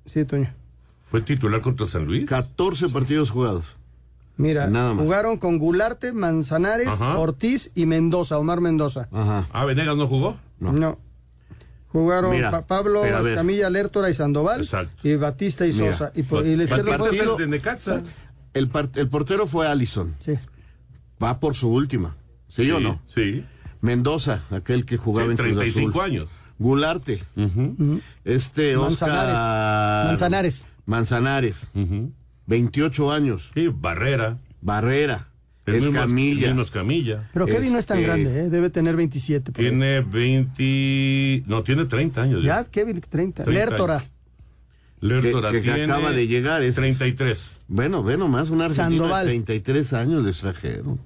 Sí, 0.06 0.24
Toño. 0.24 0.54
Fue 1.10 1.22
titular 1.22 1.60
contra 1.60 1.86
San 1.86 2.04
Luis. 2.04 2.26
14 2.26 2.88
partidos 2.90 3.30
jugados. 3.30 3.64
Mira, 4.36 4.68
Nada 4.68 4.94
más. 4.94 5.02
jugaron 5.04 5.36
con 5.38 5.58
Gularte, 5.58 6.12
Manzanares, 6.12 6.86
Ajá. 6.88 7.18
Ortiz 7.18 7.72
y 7.74 7.86
Mendoza, 7.86 8.38
Omar 8.38 8.60
Mendoza. 8.60 9.08
Ajá. 9.10 9.48
Ah, 9.52 9.64
Venegas 9.64 9.96
no 9.96 10.06
jugó. 10.06 10.36
No. 10.60 10.98
Jugaron 11.88 12.32
Mira, 12.32 12.50
Pa- 12.50 12.66
Pablo, 12.66 13.00
pero 13.02 13.16
a 13.16 13.20
ver. 13.22 13.32
Escamilla, 13.32 13.70
Lertora 13.70 14.10
y 14.10 14.14
Sandoval. 14.14 14.60
Exacto. 14.60 15.08
Y 15.08 15.16
Batista 15.16 15.66
y 15.66 15.72
Mira. 15.72 15.92
Sosa. 15.92 16.12
Y, 16.14 16.22
por, 16.22 16.46
y 16.46 16.56
fue... 16.66 16.78
el 16.78 17.36
de 17.38 17.46
Necaxa. 17.46 18.02
El, 18.52 18.68
par- 18.68 18.90
el 18.94 19.08
portero 19.08 19.46
fue 19.46 19.66
Allison. 19.66 20.14
Sí. 20.18 20.34
Va 21.22 21.40
por 21.40 21.54
su 21.54 21.70
última. 21.70 22.14
¿Sí, 22.48 22.70
o 22.70 22.78
no? 22.80 23.00
Sí. 23.06 23.44
Mendoza, 23.80 24.42
aquel 24.50 24.84
que 24.84 24.96
jugaba 24.98 25.26
Sí, 25.26 25.30
en 25.32 25.36
Cruz 25.36 25.48
35 25.48 25.88
Azul. 25.90 26.00
años. 26.02 26.30
Gularte. 26.58 27.22
Este 28.24 28.76
Oscar. 28.76 29.08
Manzanares. 29.08 30.06
Manzanares. 30.06 30.64
Manzanares. 30.88 31.68
28 32.46 33.12
años. 33.12 33.50
Sí, 33.54 33.68
Barrera. 33.68 34.36
Barrera. 34.62 35.28
El 35.66 35.74
mismo 35.74 36.00
Escamilla. 36.62 37.28
Pero 37.34 37.44
Kevin 37.44 37.72
no 37.74 37.78
es 37.78 37.84
tan 37.84 37.98
Este- 37.98 38.06
grande, 38.06 38.40
¿eh? 38.40 38.48
debe 38.48 38.70
tener 38.70 38.96
27. 38.96 39.52
por 39.52 39.60
ahí. 39.62 39.68
Tiene 39.68 40.00
20. 40.00 41.42
No, 41.46 41.62
tiene 41.62 41.84
30 41.84 42.22
años. 42.22 42.42
Ya, 42.42 42.64
Kevin, 42.64 43.02
30. 43.02 43.44
30 43.44 43.50
Lertora. 43.70 44.02
Lertora 45.00 45.50
Que- 45.52 45.60
que 45.60 45.70
tiene 45.72 45.84
acaba 45.84 46.12
de 46.12 46.26
llegar, 46.26 46.62
es- 46.62 46.74
33. 46.74 47.58
Bueno, 47.68 48.02
ve 48.02 48.16
nomás, 48.16 48.48
una 48.48 48.64
argentina 48.64 48.88
Sandoval. 48.88 49.26
de 49.26 49.32
33 49.32 49.92
años 49.92 50.24
de 50.24 50.30
extranjero. 50.30 50.98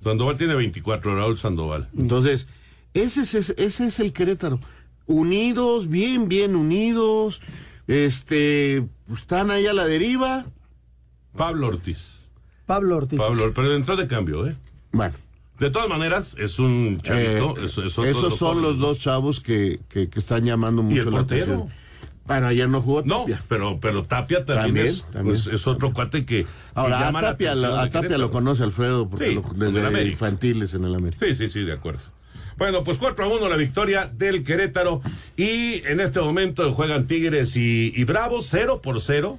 Sandoval 0.00 0.38
tiene 0.38 0.54
24, 0.54 1.16
Raúl 1.16 1.36
Sandoval. 1.36 1.88
Entonces, 1.98 2.46
ese 2.94 3.22
es, 3.22 3.34
ese, 3.34 3.54
ese 3.58 3.86
es 3.88 3.98
el 4.00 4.12
Querétaro. 4.12 4.60
Unidos, 5.06 5.88
bien, 5.90 6.28
bien 6.28 6.54
unidos. 6.54 7.42
Este, 7.86 8.86
están 9.12 9.50
ahí 9.50 9.66
a 9.66 9.72
la 9.72 9.84
deriva. 9.86 10.44
Pablo 11.36 11.68
Ortiz. 11.68 12.30
Pablo 12.66 12.96
Ortiz. 12.96 13.18
Pablo, 13.18 13.52
pero 13.54 13.74
entró 13.74 13.96
de 13.96 14.06
cambio, 14.06 14.46
¿eh? 14.46 14.54
Bueno. 14.92 15.14
De 15.58 15.70
todas 15.70 15.88
maneras, 15.88 16.34
es 16.38 16.58
un 16.58 16.98
chavito. 17.00 17.56
eh, 17.58 17.64
es- 17.66 17.78
es 17.78 17.92
otro 17.98 18.04
de 18.04 18.10
esos 18.10 18.36
son 18.36 18.54
jóvenes. 18.54 18.70
los 18.70 18.78
dos 18.80 18.98
chavos 18.98 19.40
que, 19.40 19.80
que, 19.88 20.08
que 20.08 20.18
están 20.18 20.44
llamando 20.44 20.82
¿Y 20.82 20.86
mucho 20.86 21.00
el 21.02 21.04
la 21.06 21.10
portero? 21.18 21.42
atención. 21.44 21.68
Bueno, 22.26 22.46
ayer 22.48 22.68
no 22.70 22.80
jugó 22.80 23.02
Tapia. 23.02 23.36
No, 23.36 23.42
pero, 23.48 23.78
pero 23.80 24.02
Tapia 24.02 24.44
también, 24.46 24.64
También, 24.66 24.86
es, 24.86 25.02
también. 25.02 25.24
pues, 25.26 25.46
es 25.46 25.66
otro 25.66 25.92
cuate 25.92 26.24
que. 26.24 26.44
que 26.44 26.46
Ahora, 26.74 26.98
a 26.98 27.04
llama 27.04 27.20
Tapia, 27.20 27.52
a 27.52 27.90
Tapia 27.90 28.16
lo 28.18 28.30
conoce 28.30 28.62
Alfredo 28.62 29.08
porque 29.10 29.28
Sí, 29.28 29.34
lo- 29.34 29.42
desde 29.54 30.08
infantiles 30.08 30.72
en 30.74 30.84
el 30.84 30.94
América. 30.94 31.24
Sí, 31.26 31.34
sí, 31.34 31.48
sí, 31.48 31.60
de 31.64 31.72
acuerdo. 31.72 32.00
Bueno, 32.56 32.84
pues 32.84 32.98
4 32.98 33.24
a 33.24 33.28
1 33.28 33.48
la 33.48 33.56
victoria 33.56 34.06
del 34.06 34.42
Querétaro. 34.44 35.00
Y 35.36 35.84
en 35.86 36.00
este 36.00 36.20
momento 36.20 36.72
juegan 36.72 37.06
Tigres 37.06 37.56
y, 37.56 37.92
y 37.94 38.04
Bravos, 38.04 38.46
0 38.50 38.80
por 38.82 39.00
0. 39.00 39.38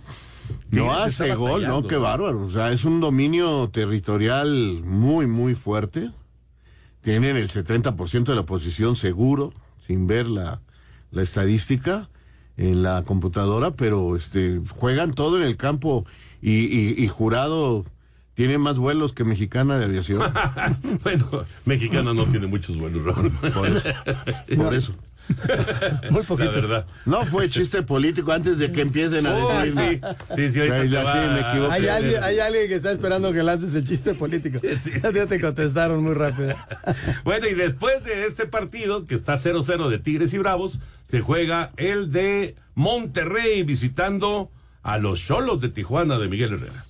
No 0.71 0.93
hace 0.93 1.33
gol, 1.35 1.61
no, 1.67 1.87
qué 1.87 1.95
bárbaro. 1.97 2.41
O 2.45 2.49
sea, 2.49 2.71
es 2.71 2.83
un 2.85 2.99
dominio 2.99 3.69
territorial 3.71 4.81
muy, 4.83 5.25
muy 5.27 5.55
fuerte. 5.55 6.11
Tienen 7.01 7.37
el 7.37 7.49
70% 7.49 8.23
de 8.25 8.35
la 8.35 8.45
posición 8.45 8.95
seguro, 8.95 9.53
sin 9.77 10.07
ver 10.07 10.27
la, 10.27 10.61
la 11.11 11.21
estadística 11.21 12.09
en 12.57 12.83
la 12.83 13.03
computadora, 13.03 13.71
pero 13.75 14.15
este 14.15 14.61
juegan 14.75 15.13
todo 15.13 15.37
en 15.37 15.43
el 15.43 15.55
campo 15.57 16.05
y, 16.41 16.51
y- 16.65 16.95
y 16.97 17.07
jurado 17.07 17.85
tiene 18.35 18.57
más 18.57 18.77
vuelos 18.77 19.13
que 19.13 19.23
mexicana 19.23 19.77
de 19.79 19.85
aviación. 19.85 20.21
bueno, 21.03 21.45
mexicana 21.65 22.13
no 22.13 22.25
tiene 22.25 22.47
muchos 22.47 22.77
buenos, 22.77 23.03
Raúl. 23.03 23.31
Por 23.31 23.67
eso. 23.67 23.89
Por 24.55 24.73
eso. 24.73 24.95
Muy 26.11 26.21
poquito. 26.23 26.51
La 26.51 26.55
verdad. 26.55 26.85
No 27.05 27.23
fue 27.25 27.49
chiste 27.49 27.81
político 27.81 28.31
antes 28.31 28.59
de 28.59 28.71
que 28.71 28.81
empiecen 28.81 29.25
a 29.25 29.33
decir. 29.63 29.73
sí. 29.73 30.01
Sí, 30.35 30.49
sí, 30.51 30.59
ahorita 30.59 31.03
va- 31.03 31.13
sí, 31.13 31.29
me 31.33 31.39
equivoqué. 31.49 31.73
Hay 31.73 31.87
alguien, 31.87 32.23
hay 32.23 32.39
alguien 32.39 32.67
que 32.67 32.75
está 32.75 32.91
esperando 32.91 33.33
que 33.33 33.41
lances 33.41 33.73
el 33.73 33.85
chiste 33.85 34.13
político. 34.13 34.59
Ya 35.13 35.25
te 35.25 35.41
contestaron 35.41 36.03
muy 36.03 36.13
rápido. 36.13 36.53
Bueno, 37.23 37.47
y 37.47 37.55
después 37.55 38.03
de 38.03 38.27
este 38.27 38.45
partido, 38.45 39.05
que 39.05 39.15
está 39.15 39.33
0-0 39.33 39.89
de 39.89 39.97
Tigres 39.97 40.33
y 40.33 40.37
Bravos, 40.37 40.79
se 41.03 41.21
juega 41.21 41.71
el 41.77 42.11
de 42.11 42.55
Monterrey 42.75 43.63
visitando 43.63 44.51
a 44.83 44.99
los 44.99 45.19
Cholos 45.25 45.59
de 45.61 45.69
Tijuana 45.69 46.19
de 46.19 46.27
Miguel 46.27 46.53
Herrera. 46.53 46.85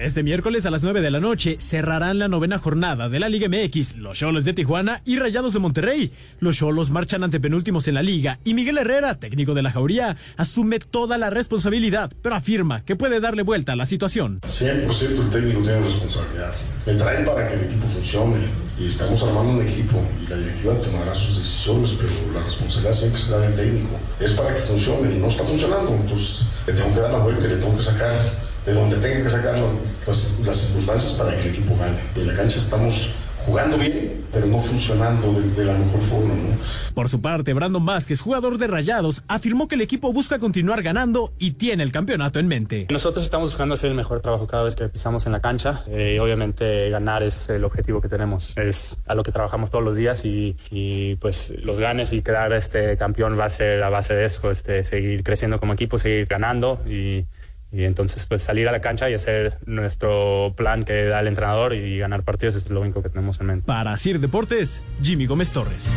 Este 0.00 0.22
miércoles 0.22 0.64
a 0.64 0.70
las 0.70 0.82
9 0.82 1.02
de 1.02 1.10
la 1.10 1.20
noche 1.20 1.58
cerrarán 1.60 2.18
la 2.18 2.26
novena 2.26 2.58
jornada 2.58 3.10
de 3.10 3.20
la 3.20 3.28
Liga 3.28 3.48
MX, 3.50 3.96
los 3.96 4.16
Cholos 4.16 4.46
de 4.46 4.54
Tijuana 4.54 5.02
y 5.04 5.18
Rayados 5.18 5.52
de 5.52 5.58
Monterrey. 5.58 6.10
Los 6.38 6.56
Cholos 6.56 6.88
marchan 6.88 7.22
ante 7.22 7.38
penúltimos 7.38 7.86
en 7.86 7.96
la 7.96 8.02
liga 8.02 8.38
y 8.42 8.54
Miguel 8.54 8.78
Herrera, 8.78 9.16
técnico 9.16 9.52
de 9.52 9.60
la 9.60 9.72
Jauría, 9.72 10.16
asume 10.38 10.78
toda 10.78 11.18
la 11.18 11.28
responsabilidad, 11.28 12.10
pero 12.22 12.34
afirma 12.34 12.82
que 12.82 12.96
puede 12.96 13.20
darle 13.20 13.42
vuelta 13.42 13.74
a 13.74 13.76
la 13.76 13.84
situación. 13.84 14.40
100% 14.40 15.20
el 15.20 15.28
técnico 15.28 15.60
tiene 15.60 15.80
responsabilidad. 15.80 16.54
Me 16.86 16.94
traen 16.94 17.26
para 17.26 17.46
que 17.46 17.54
el 17.56 17.60
equipo 17.60 17.86
funcione 17.88 18.38
y 18.80 18.86
estamos 18.86 19.22
armando 19.22 19.52
un 19.52 19.68
equipo 19.68 20.02
y 20.24 20.30
la 20.30 20.36
directiva 20.38 20.80
tomará 20.80 21.14
sus 21.14 21.36
decisiones, 21.36 21.98
pero 22.00 22.32
la 22.32 22.42
responsabilidad 22.42 22.94
siempre 22.94 23.20
será 23.20 23.38
del 23.40 23.54
técnico. 23.54 24.00
Es 24.18 24.32
para 24.32 24.54
que 24.54 24.62
funcione 24.62 25.14
y 25.14 25.18
no 25.18 25.26
está 25.26 25.44
funcionando, 25.44 25.94
entonces 25.94 26.46
le 26.66 26.72
tengo 26.72 26.94
que 26.94 27.00
dar 27.00 27.12
la 27.12 27.18
vuelta 27.18 27.44
y 27.44 27.50
le 27.50 27.56
tengo 27.56 27.76
que 27.76 27.82
sacar 27.82 28.49
de 28.66 28.72
donde 28.74 28.96
tenga 28.96 29.22
que 29.22 29.28
sacar 29.28 29.58
las, 29.58 29.70
las- 30.06 30.38
las 30.40 30.56
circunstancias 30.56 31.12
para 31.14 31.34
que 31.36 31.42
el 31.42 31.48
equipo 31.48 31.76
gane. 31.78 31.98
En 32.16 32.26
la 32.26 32.34
cancha 32.34 32.58
estamos 32.58 33.10
jugando 33.46 33.78
bien, 33.78 34.20
pero 34.32 34.44
no 34.46 34.60
funcionando 34.60 35.32
de, 35.32 35.48
de 35.52 35.64
la 35.64 35.72
mejor 35.72 36.00
forma, 36.02 36.34
¿no? 36.34 36.50
Por 36.94 37.08
su 37.08 37.22
parte, 37.22 37.54
Brandon 37.54 37.84
Vázquez, 37.86 38.20
jugador 38.20 38.58
de 38.58 38.66
Rayados, 38.66 39.22
afirmó 39.28 39.66
que 39.66 39.76
el 39.76 39.80
equipo 39.80 40.12
busca 40.12 40.38
continuar 40.38 40.82
ganando 40.82 41.32
y 41.38 41.52
tiene 41.52 41.82
el 41.82 41.90
campeonato 41.90 42.38
en 42.38 42.48
mente. 42.48 42.86
Nosotros 42.90 43.24
estamos 43.24 43.48
buscando 43.50 43.74
hacer 43.74 43.88
el 43.90 43.96
mejor 43.96 44.20
trabajo 44.20 44.46
cada 44.46 44.64
vez 44.64 44.76
que 44.76 44.88
pisamos 44.90 45.24
en 45.24 45.32
la 45.32 45.40
cancha. 45.40 45.82
Eh, 45.88 46.20
obviamente 46.20 46.90
ganar 46.90 47.22
es 47.22 47.48
el 47.48 47.64
objetivo 47.64 48.02
que 48.02 48.08
tenemos. 48.10 48.52
Es 48.58 48.96
a 49.06 49.14
lo 49.14 49.22
que 49.22 49.32
trabajamos 49.32 49.70
todos 49.70 49.84
los 49.84 49.96
días 49.96 50.26
y, 50.26 50.54
y, 50.70 51.14
pues 51.16 51.54
los 51.62 51.78
ganes 51.78 52.12
y 52.12 52.20
quedar 52.20 52.52
este 52.52 52.98
campeón 52.98 53.38
va 53.38 53.46
a 53.46 53.50
ser 53.50 53.82
a 53.82 53.88
base 53.88 54.14
de 54.14 54.26
eso, 54.26 54.50
este, 54.50 54.84
seguir 54.84 55.22
creciendo 55.24 55.58
como 55.58 55.72
equipo, 55.72 55.98
seguir 55.98 56.26
ganando 56.26 56.78
y, 56.86 57.24
y 57.72 57.84
entonces 57.84 58.26
pues 58.26 58.42
salir 58.42 58.68
a 58.68 58.72
la 58.72 58.80
cancha 58.80 59.08
y 59.10 59.14
hacer 59.14 59.58
nuestro 59.66 60.52
plan 60.56 60.84
que 60.84 61.04
da 61.04 61.20
el 61.20 61.28
entrenador 61.28 61.74
y 61.74 61.98
ganar 61.98 62.22
partidos 62.22 62.56
es 62.56 62.70
lo 62.70 62.80
único 62.80 63.02
que 63.02 63.08
tenemos 63.08 63.40
en 63.40 63.46
mente. 63.46 63.66
Para 63.66 63.96
Sir 63.96 64.20
Deportes, 64.20 64.82
Jimmy 65.02 65.26
Gómez 65.26 65.52
Torres. 65.52 65.94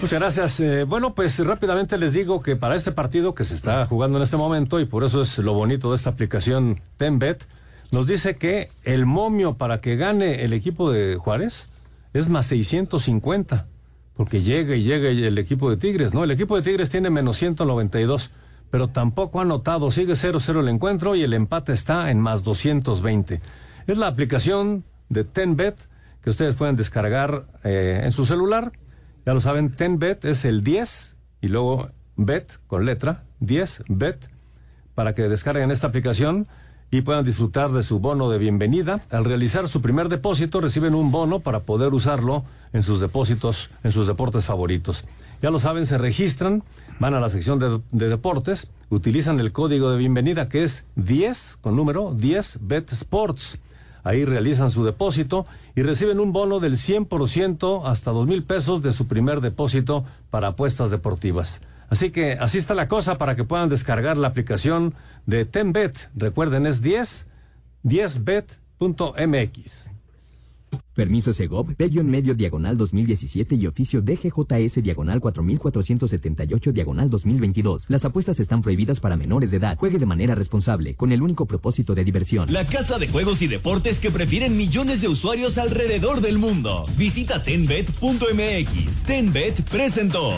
Muchas 0.00 0.20
gracias. 0.20 0.60
Eh, 0.60 0.84
bueno, 0.84 1.14
pues 1.14 1.38
rápidamente 1.38 1.96
les 1.96 2.12
digo 2.12 2.42
que 2.42 2.56
para 2.56 2.76
este 2.76 2.92
partido 2.92 3.34
que 3.34 3.44
se 3.44 3.54
está 3.54 3.86
jugando 3.86 4.18
en 4.18 4.24
este 4.24 4.36
momento, 4.36 4.78
y 4.78 4.84
por 4.84 5.02
eso 5.02 5.22
es 5.22 5.38
lo 5.38 5.54
bonito 5.54 5.90
de 5.90 5.96
esta 5.96 6.10
aplicación 6.10 6.80
TenBet, 6.98 7.46
nos 7.90 8.06
dice 8.06 8.36
que 8.36 8.68
el 8.84 9.06
momio 9.06 9.54
para 9.54 9.80
que 9.80 9.96
gane 9.96 10.44
el 10.44 10.52
equipo 10.52 10.90
de 10.90 11.16
Juárez 11.16 11.68
es 12.12 12.28
más 12.28 12.46
650, 12.46 13.66
porque 14.14 14.42
llega 14.42 14.76
y 14.76 14.82
llega 14.82 15.08
el 15.08 15.38
equipo 15.38 15.70
de 15.70 15.76
Tigres, 15.76 16.12
¿no? 16.12 16.24
El 16.24 16.32
equipo 16.32 16.56
de 16.56 16.62
Tigres 16.62 16.90
tiene 16.90 17.08
menos 17.08 17.38
192, 17.38 18.30
pero 18.74 18.88
tampoco 18.88 19.38
ha 19.38 19.42
anotado, 19.42 19.92
sigue 19.92 20.14
0-0 20.14 20.58
el 20.58 20.68
encuentro 20.68 21.14
y 21.14 21.22
el 21.22 21.32
empate 21.32 21.72
está 21.72 22.10
en 22.10 22.18
más 22.18 22.42
220. 22.42 23.40
Es 23.86 23.98
la 23.98 24.08
aplicación 24.08 24.82
de 25.08 25.22
TenBet 25.22 25.76
que 26.20 26.30
ustedes 26.30 26.56
pueden 26.56 26.74
descargar 26.74 27.44
eh, 27.62 28.00
en 28.02 28.10
su 28.10 28.26
celular. 28.26 28.72
Ya 29.24 29.32
lo 29.32 29.40
saben, 29.40 29.76
10bet 29.76 30.24
es 30.24 30.44
el 30.44 30.64
10 30.64 31.14
y 31.40 31.46
luego 31.46 31.88
bet 32.16 32.58
con 32.66 32.84
letra, 32.84 33.22
10 33.38 33.84
bet, 33.86 34.28
para 34.96 35.14
que 35.14 35.28
descarguen 35.28 35.70
esta 35.70 35.86
aplicación 35.86 36.48
y 36.90 37.02
puedan 37.02 37.24
disfrutar 37.24 37.70
de 37.70 37.84
su 37.84 38.00
bono 38.00 38.28
de 38.28 38.38
bienvenida. 38.38 39.02
Al 39.12 39.24
realizar 39.24 39.68
su 39.68 39.82
primer 39.82 40.08
depósito 40.08 40.60
reciben 40.60 40.96
un 40.96 41.12
bono 41.12 41.38
para 41.38 41.60
poder 41.60 41.94
usarlo 41.94 42.44
en 42.72 42.82
sus 42.82 42.98
depósitos, 42.98 43.70
en 43.84 43.92
sus 43.92 44.08
deportes 44.08 44.46
favoritos. 44.46 45.04
Ya 45.42 45.50
lo 45.50 45.60
saben, 45.60 45.86
se 45.86 45.96
registran, 45.96 46.64
van 46.98 47.14
a 47.14 47.20
la 47.20 47.28
sección 47.28 47.58
de, 47.58 47.80
de 47.92 48.08
deportes, 48.08 48.70
utilizan 48.88 49.38
el 49.40 49.52
código 49.52 49.90
de 49.90 49.98
bienvenida 49.98 50.48
que 50.48 50.64
es 50.64 50.86
10 50.96 51.58
con 51.60 51.76
número 51.76 52.14
10 52.14 52.60
bet 52.62 52.90
sports. 52.92 53.58
Ahí 54.02 54.24
realizan 54.24 54.70
su 54.70 54.82
depósito 54.84 55.44
y 55.74 55.82
reciben 55.82 56.20
un 56.20 56.32
bono 56.32 56.60
del 56.60 56.74
100% 56.74 57.82
hasta 57.86 58.10
dos 58.10 58.26
mil 58.26 58.44
pesos 58.44 58.82
de 58.82 58.92
su 58.92 59.06
primer 59.06 59.40
depósito 59.40 60.04
para 60.30 60.48
apuestas 60.48 60.90
deportivas. 60.90 61.62
Así 61.88 62.10
que 62.10 62.32
así 62.32 62.58
está 62.58 62.74
la 62.74 62.88
cosa 62.88 63.16
para 63.18 63.36
que 63.36 63.44
puedan 63.44 63.70
descargar 63.70 64.18
la 64.18 64.28
aplicación 64.28 64.94
de 65.26 65.46
TenBet. 65.46 66.10
Recuerden, 66.14 66.66
es 66.66 66.82
10, 66.82 67.26
10bet.mx. 67.84 69.93
Permiso 70.94 71.32
Segov, 71.32 71.76
Bello 71.76 72.04
medio 72.04 72.34
diagonal 72.34 72.76
2017 72.76 73.56
y 73.56 73.66
oficio 73.66 74.00
DGJS 74.00 74.82
diagonal 74.82 75.20
4478 75.20 76.72
diagonal 76.72 77.10
2022. 77.10 77.86
Las 77.88 78.04
apuestas 78.04 78.38
están 78.38 78.62
prohibidas 78.62 79.00
para 79.00 79.16
menores 79.16 79.50
de 79.50 79.56
edad. 79.56 79.76
Juegue 79.76 79.98
de 79.98 80.06
manera 80.06 80.36
responsable, 80.36 80.94
con 80.94 81.10
el 81.10 81.20
único 81.20 81.46
propósito 81.46 81.94
de 81.96 82.04
diversión. 82.04 82.52
La 82.52 82.64
casa 82.64 82.98
de 82.98 83.08
juegos 83.08 83.42
y 83.42 83.48
deportes 83.48 83.98
que 83.98 84.12
prefieren 84.12 84.56
millones 84.56 85.00
de 85.00 85.08
usuarios 85.08 85.58
alrededor 85.58 86.20
del 86.20 86.38
mundo. 86.38 86.86
Visita 86.96 87.42
tenbet.mx. 87.42 89.02
Tenbet 89.04 89.62
presentó. 89.68 90.32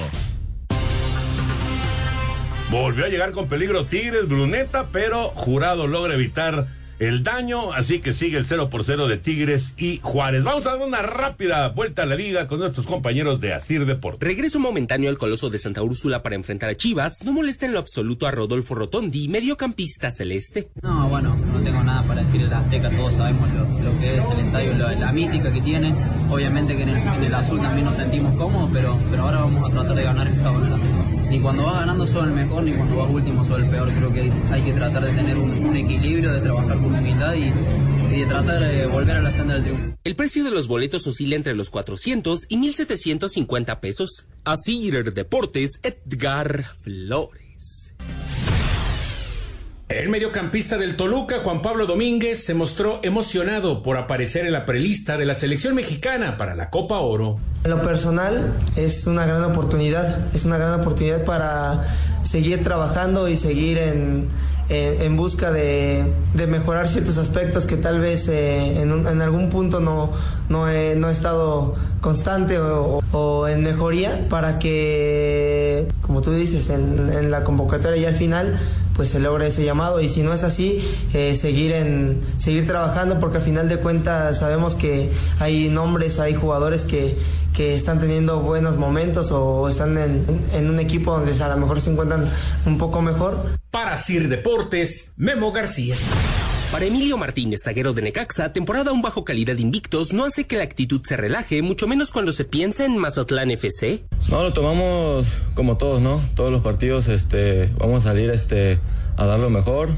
Volvió 2.70 3.04
a 3.04 3.08
llegar 3.08 3.30
con 3.30 3.46
peligro 3.46 3.86
Tigres, 3.86 4.26
Bruneta, 4.26 4.88
pero 4.90 5.24
Jurado 5.34 5.86
logra 5.86 6.14
evitar 6.14 6.66
el 6.98 7.22
daño, 7.22 7.72
así 7.72 8.00
que 8.00 8.12
sigue 8.12 8.38
el 8.38 8.46
0 8.46 8.70
por 8.70 8.84
0 8.84 9.08
de 9.08 9.18
Tigres 9.18 9.74
y 9.76 10.00
Juárez. 10.02 10.44
Vamos 10.44 10.66
a 10.66 10.76
dar 10.76 10.86
una 10.86 11.02
rápida 11.02 11.68
vuelta 11.68 12.02
a 12.02 12.06
la 12.06 12.14
liga 12.14 12.46
con 12.46 12.58
nuestros 12.58 12.86
compañeros 12.86 13.40
de 13.40 13.54
Asir 13.54 13.86
Deportes. 13.86 14.26
Regreso 14.26 14.58
momentáneo 14.58 15.10
al 15.10 15.18
Coloso 15.18 15.50
de 15.50 15.58
Santa 15.58 15.82
Úrsula 15.82 16.22
para 16.22 16.36
enfrentar 16.36 16.70
a 16.70 16.76
Chivas 16.76 17.24
no 17.24 17.32
molesta 17.32 17.66
en 17.66 17.72
lo 17.72 17.78
absoluto 17.78 18.26
a 18.26 18.30
Rodolfo 18.30 18.74
Rotondi, 18.74 19.28
mediocampista 19.28 20.10
celeste. 20.10 20.70
No, 20.82 21.08
bueno, 21.08 21.36
no 21.36 21.60
tengo 21.60 21.82
nada 21.82 22.02
para 22.06 22.22
decir 22.22 22.42
el 22.42 22.52
Azteca, 22.52 22.90
todos 22.90 23.14
sabemos 23.14 23.50
lo, 23.52 23.90
lo 23.92 23.98
que 23.98 24.16
es 24.16 24.28
el 24.30 24.38
estadio, 24.40 24.74
la, 24.74 24.92
la 24.92 25.12
mítica 25.12 25.52
que 25.52 25.60
tiene. 25.60 25.94
Obviamente 26.30 26.76
que 26.76 26.82
en 26.82 26.90
el, 26.90 27.00
en 27.00 27.24
el 27.24 27.34
azul 27.34 27.60
también 27.60 27.84
nos 27.84 27.96
sentimos 27.96 28.34
cómodos, 28.36 28.70
pero, 28.72 28.98
pero 29.10 29.22
ahora 29.22 29.38
vamos 29.40 29.70
a 29.70 29.74
tratar 29.74 29.96
de 29.96 30.02
ganar 30.02 30.26
el 30.28 30.36
sábado 30.36 30.64
en 30.64 30.72
el 30.72 30.74
Azteca. 30.74 31.15
Ni 31.28 31.40
cuando 31.40 31.64
vas 31.64 31.80
ganando 31.80 32.06
sos 32.06 32.24
el 32.24 32.30
mejor, 32.30 32.62
ni 32.62 32.72
cuando 32.72 32.96
vas 32.96 33.10
último 33.10 33.42
sos 33.42 33.58
el 33.58 33.68
peor. 33.68 33.92
Creo 33.92 34.12
que 34.12 34.32
hay, 34.50 34.62
que 34.62 34.72
tratar 34.72 35.04
de 35.04 35.12
tener 35.12 35.36
un, 35.36 35.76
equilibrio, 35.76 36.32
de 36.32 36.40
trabajar 36.40 36.76
con 36.76 36.94
humildad 36.94 37.34
y, 37.34 37.52
de 38.16 38.26
tratar 38.26 38.60
de 38.60 38.86
volver 38.86 39.16
a 39.16 39.22
la 39.22 39.30
senda 39.30 39.54
del 39.54 39.64
triunfo. 39.64 39.98
El 40.04 40.16
precio 40.16 40.44
de 40.44 40.50
los 40.50 40.68
boletos 40.68 41.06
oscila 41.06 41.36
entre 41.36 41.54
los 41.54 41.70
400 41.70 42.46
y 42.48 42.56
1750 42.56 43.80
pesos. 43.80 44.28
Asir 44.44 45.12
Deportes, 45.12 45.80
Edgar 45.82 46.64
Flores. 46.82 47.45
El 49.88 50.08
mediocampista 50.08 50.78
del 50.78 50.96
Toluca, 50.96 51.36
Juan 51.44 51.62
Pablo 51.62 51.86
Domínguez, 51.86 52.44
se 52.44 52.54
mostró 52.54 52.98
emocionado 53.04 53.84
por 53.84 53.96
aparecer 53.98 54.44
en 54.44 54.52
la 54.52 54.66
prelista 54.66 55.16
de 55.16 55.26
la 55.26 55.34
selección 55.34 55.76
mexicana 55.76 56.36
para 56.36 56.56
la 56.56 56.70
Copa 56.70 56.98
Oro. 56.98 57.36
En 57.62 57.70
lo 57.70 57.80
personal 57.80 58.52
es 58.76 59.06
una 59.06 59.26
gran 59.26 59.44
oportunidad, 59.44 60.34
es 60.34 60.44
una 60.44 60.58
gran 60.58 60.80
oportunidad 60.80 61.22
para 61.24 61.84
seguir 62.22 62.64
trabajando 62.64 63.28
y 63.28 63.36
seguir 63.36 63.78
en, 63.78 64.26
eh, 64.70 64.98
en 65.02 65.16
busca 65.16 65.52
de, 65.52 66.02
de 66.34 66.46
mejorar 66.48 66.88
ciertos 66.88 67.16
aspectos 67.16 67.64
que 67.64 67.76
tal 67.76 68.00
vez 68.00 68.26
eh, 68.26 68.80
en, 68.80 68.90
un- 68.90 69.06
en 69.06 69.22
algún 69.22 69.50
punto 69.50 69.78
no, 69.78 70.10
no, 70.48 70.68
he, 70.68 70.96
no 70.96 71.10
he 71.10 71.12
estado 71.12 71.76
constante 72.00 72.58
o, 72.58 73.04
o 73.12 73.46
en 73.46 73.62
mejoría 73.62 74.26
para 74.28 74.58
que, 74.58 75.86
como 76.02 76.22
tú 76.22 76.32
dices, 76.32 76.70
en, 76.70 77.08
en 77.12 77.30
la 77.30 77.44
convocatoria 77.44 77.98
y 78.02 78.04
al 78.06 78.16
final 78.16 78.58
pues 78.96 79.10
se 79.10 79.20
logre 79.20 79.46
ese 79.46 79.64
llamado 79.64 80.00
y 80.00 80.08
si 80.08 80.22
no 80.22 80.32
es 80.32 80.44
así 80.44 80.78
eh, 81.14 81.34
seguir 81.36 81.72
en 81.72 82.20
seguir 82.38 82.66
trabajando 82.66 83.20
porque 83.20 83.38
al 83.38 83.42
final 83.42 83.68
de 83.68 83.76
cuentas 83.78 84.38
sabemos 84.38 84.74
que 84.74 85.10
hay 85.38 85.68
nombres 85.68 86.18
hay 86.18 86.34
jugadores 86.34 86.84
que, 86.84 87.16
que 87.54 87.74
están 87.74 88.00
teniendo 88.00 88.40
buenos 88.40 88.76
momentos 88.76 89.30
o 89.32 89.68
están 89.68 89.96
en, 89.98 90.24
en 90.54 90.70
un 90.70 90.80
equipo 90.80 91.12
donde 91.12 91.32
a 91.42 91.48
lo 91.48 91.56
mejor 91.56 91.80
se 91.80 91.90
encuentran 91.90 92.24
un 92.64 92.78
poco 92.78 93.02
mejor 93.02 93.38
Para 93.70 93.96
Sir 93.96 94.28
Deportes, 94.28 95.12
Memo 95.16 95.52
García. 95.52 95.96
Para 96.72 96.84
Emilio 96.84 97.16
Martínez, 97.16 97.60
zaguero 97.62 97.92
de 97.94 98.02
Necaxa, 98.02 98.52
temporada 98.52 98.90
aún 98.90 99.00
bajo 99.00 99.24
calidad 99.24 99.56
invictos 99.56 100.12
no 100.12 100.24
hace 100.24 100.46
que 100.46 100.56
la 100.56 100.64
actitud 100.64 101.00
se 101.04 101.16
relaje, 101.16 101.62
mucho 101.62 101.86
menos 101.86 102.10
cuando 102.10 102.32
se 102.32 102.44
piensa 102.44 102.84
en 102.84 102.98
Mazatlán 102.98 103.50
FC. 103.50 104.02
No, 104.28 104.42
lo 104.42 104.52
tomamos 104.52 105.38
como 105.54 105.76
todos, 105.76 106.02
¿no? 106.02 106.20
Todos 106.34 106.50
los 106.50 106.62
partidos 106.62 107.08
este, 107.08 107.70
vamos 107.78 108.04
a 108.04 108.08
salir 108.08 108.30
este, 108.30 108.78
a 109.16 109.24
dar 109.26 109.38
lo 109.38 109.48
mejor, 109.48 109.90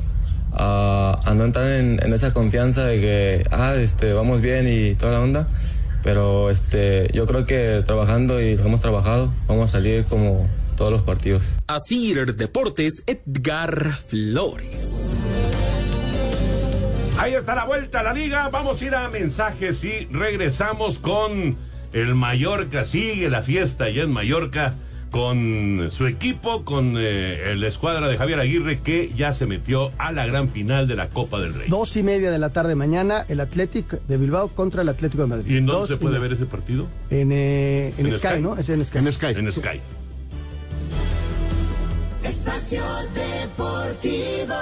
a, 0.53 1.19
a 1.25 1.35
no 1.35 1.45
entrar 1.47 1.67
en, 1.73 2.01
en 2.03 2.13
esa 2.13 2.33
confianza 2.33 2.85
de 2.85 3.01
que, 3.01 3.47
ah, 3.51 3.75
este, 3.75 4.13
vamos 4.13 4.41
bien 4.41 4.69
y 4.69 4.95
toda 4.95 5.13
la 5.13 5.21
onda. 5.21 5.49
Pero 6.05 6.49
este, 6.51 7.11
yo 7.13 7.27
creo 7.27 7.45
que 7.45 7.83
trabajando 7.85 8.41
y 8.41 8.57
lo 8.57 8.67
hemos 8.67 8.81
trabajado, 8.81 9.33
vamos 9.49 9.71
a 9.71 9.73
salir 9.73 10.05
como 10.05 10.49
todos 10.77 10.93
los 10.93 11.03
partidos. 11.03 11.57
A 11.67 11.79
Sir 11.81 12.37
Deportes, 12.37 13.03
Edgar 13.07 13.91
Flores. 14.07 15.17
Ahí 17.19 17.35
está 17.35 17.55
la 17.57 17.65
vuelta 17.65 18.01
a 18.01 18.03
la 18.05 18.13
liga. 18.13 18.49
Vamos 18.49 18.81
a 18.81 18.85
ir 18.85 18.95
a 18.95 19.09
mensajes 19.09 19.83
y 19.85 20.07
regresamos 20.11 20.99
con 21.01 21.57
el 21.93 22.15
Mallorca. 22.15 22.85
Sigue 22.85 23.29
la 23.29 23.43
fiesta 23.43 23.85
allá 23.85 24.05
en 24.05 24.13
Mallorca 24.13 24.75
con 25.11 25.89
su 25.91 26.07
equipo, 26.07 26.65
con 26.65 26.95
eh, 26.99 27.55
la 27.57 27.67
escuadra 27.67 28.09
de 28.09 28.17
Javier 28.19 28.39
Aguirre 28.41 28.79
que 28.79 29.11
ya 29.17 29.33
se 29.33 29.47
metió 29.47 29.91
a 29.99 30.13
la 30.13 30.27
gran 30.27 30.49
final 30.49 30.87
de 30.87 30.95
la 30.97 31.09
Copa 31.09 31.41
del 31.41 31.55
Rey. 31.55 31.69
Dos 31.69 31.97
y 31.97 32.03
media 32.03 32.31
de 32.31 32.39
la 32.39 32.51
tarde 32.51 32.75
mañana, 32.75 33.25
el 33.29 33.41
Athletic 33.41 34.01
de 34.07 34.17
Bilbao 34.17 34.49
contra 34.49 34.83
el 34.83 34.89
Atlético 34.89 35.23
de 35.23 35.29
Madrid. 35.29 35.51
¿Y 35.51 35.57
en 35.57 35.67
dónde 35.67 35.81
Dos 35.81 35.89
se 35.89 35.97
puede 35.97 36.19
media. 36.19 36.29
ver 36.29 36.33
ese 36.37 36.47
partido? 36.47 36.87
En, 37.11 37.33
eh, 37.33 37.95
en 37.99 38.07
¿En 38.07 38.13
Sky, 38.13 38.29
Sky? 38.29 38.41
¿no? 38.41 38.57
Es 38.59 38.69
en 38.69 38.85
Sky. 38.85 38.99
En 38.99 39.13
Sky. 39.13 39.27
En 39.29 39.51
Sky. 39.53 39.81
Espacio 42.23 42.83
Deportivo. 43.15 44.55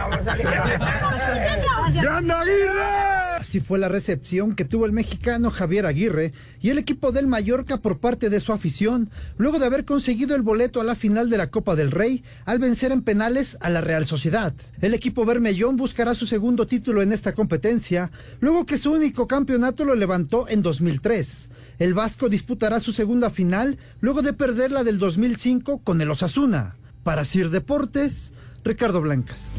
Vamos 0.00 0.26
a 0.26 0.34
Así 3.40 3.60
fue 3.60 3.78
la 3.78 3.88
recepción 3.88 4.54
que 4.54 4.64
tuvo 4.64 4.86
el 4.86 4.92
mexicano 4.92 5.50
Javier 5.50 5.86
Aguirre 5.86 6.32
y 6.60 6.70
el 6.70 6.78
equipo 6.78 7.10
del 7.10 7.26
Mallorca 7.26 7.78
por 7.78 7.98
parte 7.98 8.30
de 8.30 8.40
su 8.40 8.52
afición, 8.52 9.10
luego 9.38 9.58
de 9.58 9.66
haber 9.66 9.84
conseguido 9.84 10.36
el 10.36 10.42
boleto 10.42 10.80
a 10.80 10.84
la 10.84 10.94
final 10.94 11.30
de 11.30 11.38
la 11.38 11.50
Copa 11.50 11.74
del 11.74 11.90
Rey 11.90 12.22
al 12.44 12.58
vencer 12.58 12.92
en 12.92 13.02
penales 13.02 13.56
a 13.60 13.70
la 13.70 13.80
Real 13.80 14.06
Sociedad. 14.06 14.54
El 14.80 14.94
equipo 14.94 15.24
bermellón 15.24 15.76
buscará 15.76 16.14
su 16.14 16.26
segundo 16.26 16.66
título 16.66 17.02
en 17.02 17.12
esta 17.12 17.34
competencia, 17.34 18.10
luego 18.40 18.66
que 18.66 18.78
su 18.78 18.92
único 18.92 19.26
campeonato 19.26 19.84
lo 19.84 19.94
levantó 19.94 20.48
en 20.48 20.62
2003. 20.62 21.50
El 21.78 21.94
Vasco 21.94 22.28
disputará 22.28 22.78
su 22.78 22.92
segunda 22.92 23.30
final 23.30 23.78
luego 24.00 24.22
de 24.22 24.32
perder 24.32 24.70
la 24.70 24.84
del 24.84 24.98
2005 24.98 25.78
con 25.78 26.00
el 26.00 26.10
Osasuna. 26.10 26.76
Para 27.02 27.24
Sir 27.24 27.48
Deportes, 27.48 28.34
Ricardo 28.64 29.00
Blancas. 29.00 29.56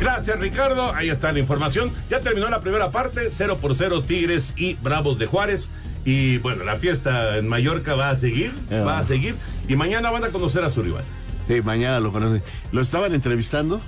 Gracias, 0.00 0.38
Ricardo. 0.38 0.94
Ahí 0.94 1.08
está 1.08 1.32
la 1.32 1.38
información. 1.38 1.90
Ya 2.10 2.20
terminó 2.20 2.48
la 2.50 2.60
primera 2.60 2.90
parte, 2.90 3.28
0 3.30 3.58
por 3.60 3.74
0 3.74 4.02
Tigres 4.02 4.54
y 4.56 4.74
Bravos 4.74 5.18
de 5.18 5.26
Juárez. 5.26 5.70
Y 6.04 6.38
bueno, 6.38 6.64
la 6.64 6.76
fiesta 6.76 7.38
en 7.38 7.48
Mallorca 7.48 7.94
va 7.94 8.10
a 8.10 8.16
seguir, 8.16 8.52
va 8.70 8.98
a 8.98 9.04
seguir. 9.04 9.34
Y 9.68 9.76
mañana 9.76 10.10
van 10.10 10.24
a 10.24 10.28
conocer 10.28 10.62
a 10.62 10.70
su 10.70 10.82
rival. 10.82 11.04
Sí, 11.46 11.62
mañana 11.62 12.00
lo 12.00 12.12
conocen. 12.12 12.42
Lo 12.72 12.80
estaban 12.80 13.14
entrevistando 13.14 13.80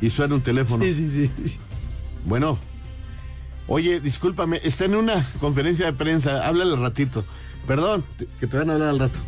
y 0.00 0.10
suena 0.10 0.34
un 0.34 0.42
teléfono. 0.42 0.84
Sí, 0.84 0.92
sí, 0.92 1.08
sí. 1.08 1.58
Bueno, 2.26 2.58
oye, 3.66 4.00
discúlpame, 4.00 4.60
está 4.62 4.84
en 4.84 4.96
una 4.96 5.24
conferencia 5.40 5.86
de 5.86 5.92
prensa, 5.94 6.46
háblale 6.46 6.74
al 6.74 6.80
ratito. 6.80 7.24
Perdón, 7.66 8.04
que 8.40 8.46
te 8.46 8.56
van 8.56 8.68
a 8.70 8.74
hablar 8.74 8.88
al 8.88 8.98
rato. 8.98 9.18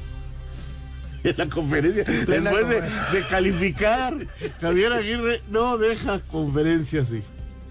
En 1.25 1.35
la 1.37 1.49
conferencia, 1.49 2.05
Plena 2.05 2.51
después 2.51 2.69
de, 2.69 3.19
de 3.19 3.27
calificar, 3.27 4.17
Javier 4.61 4.93
Aguirre 4.93 5.43
no 5.51 5.79
deja 5.79 6.21
conferencia 6.31 7.03
así. 7.03 7.23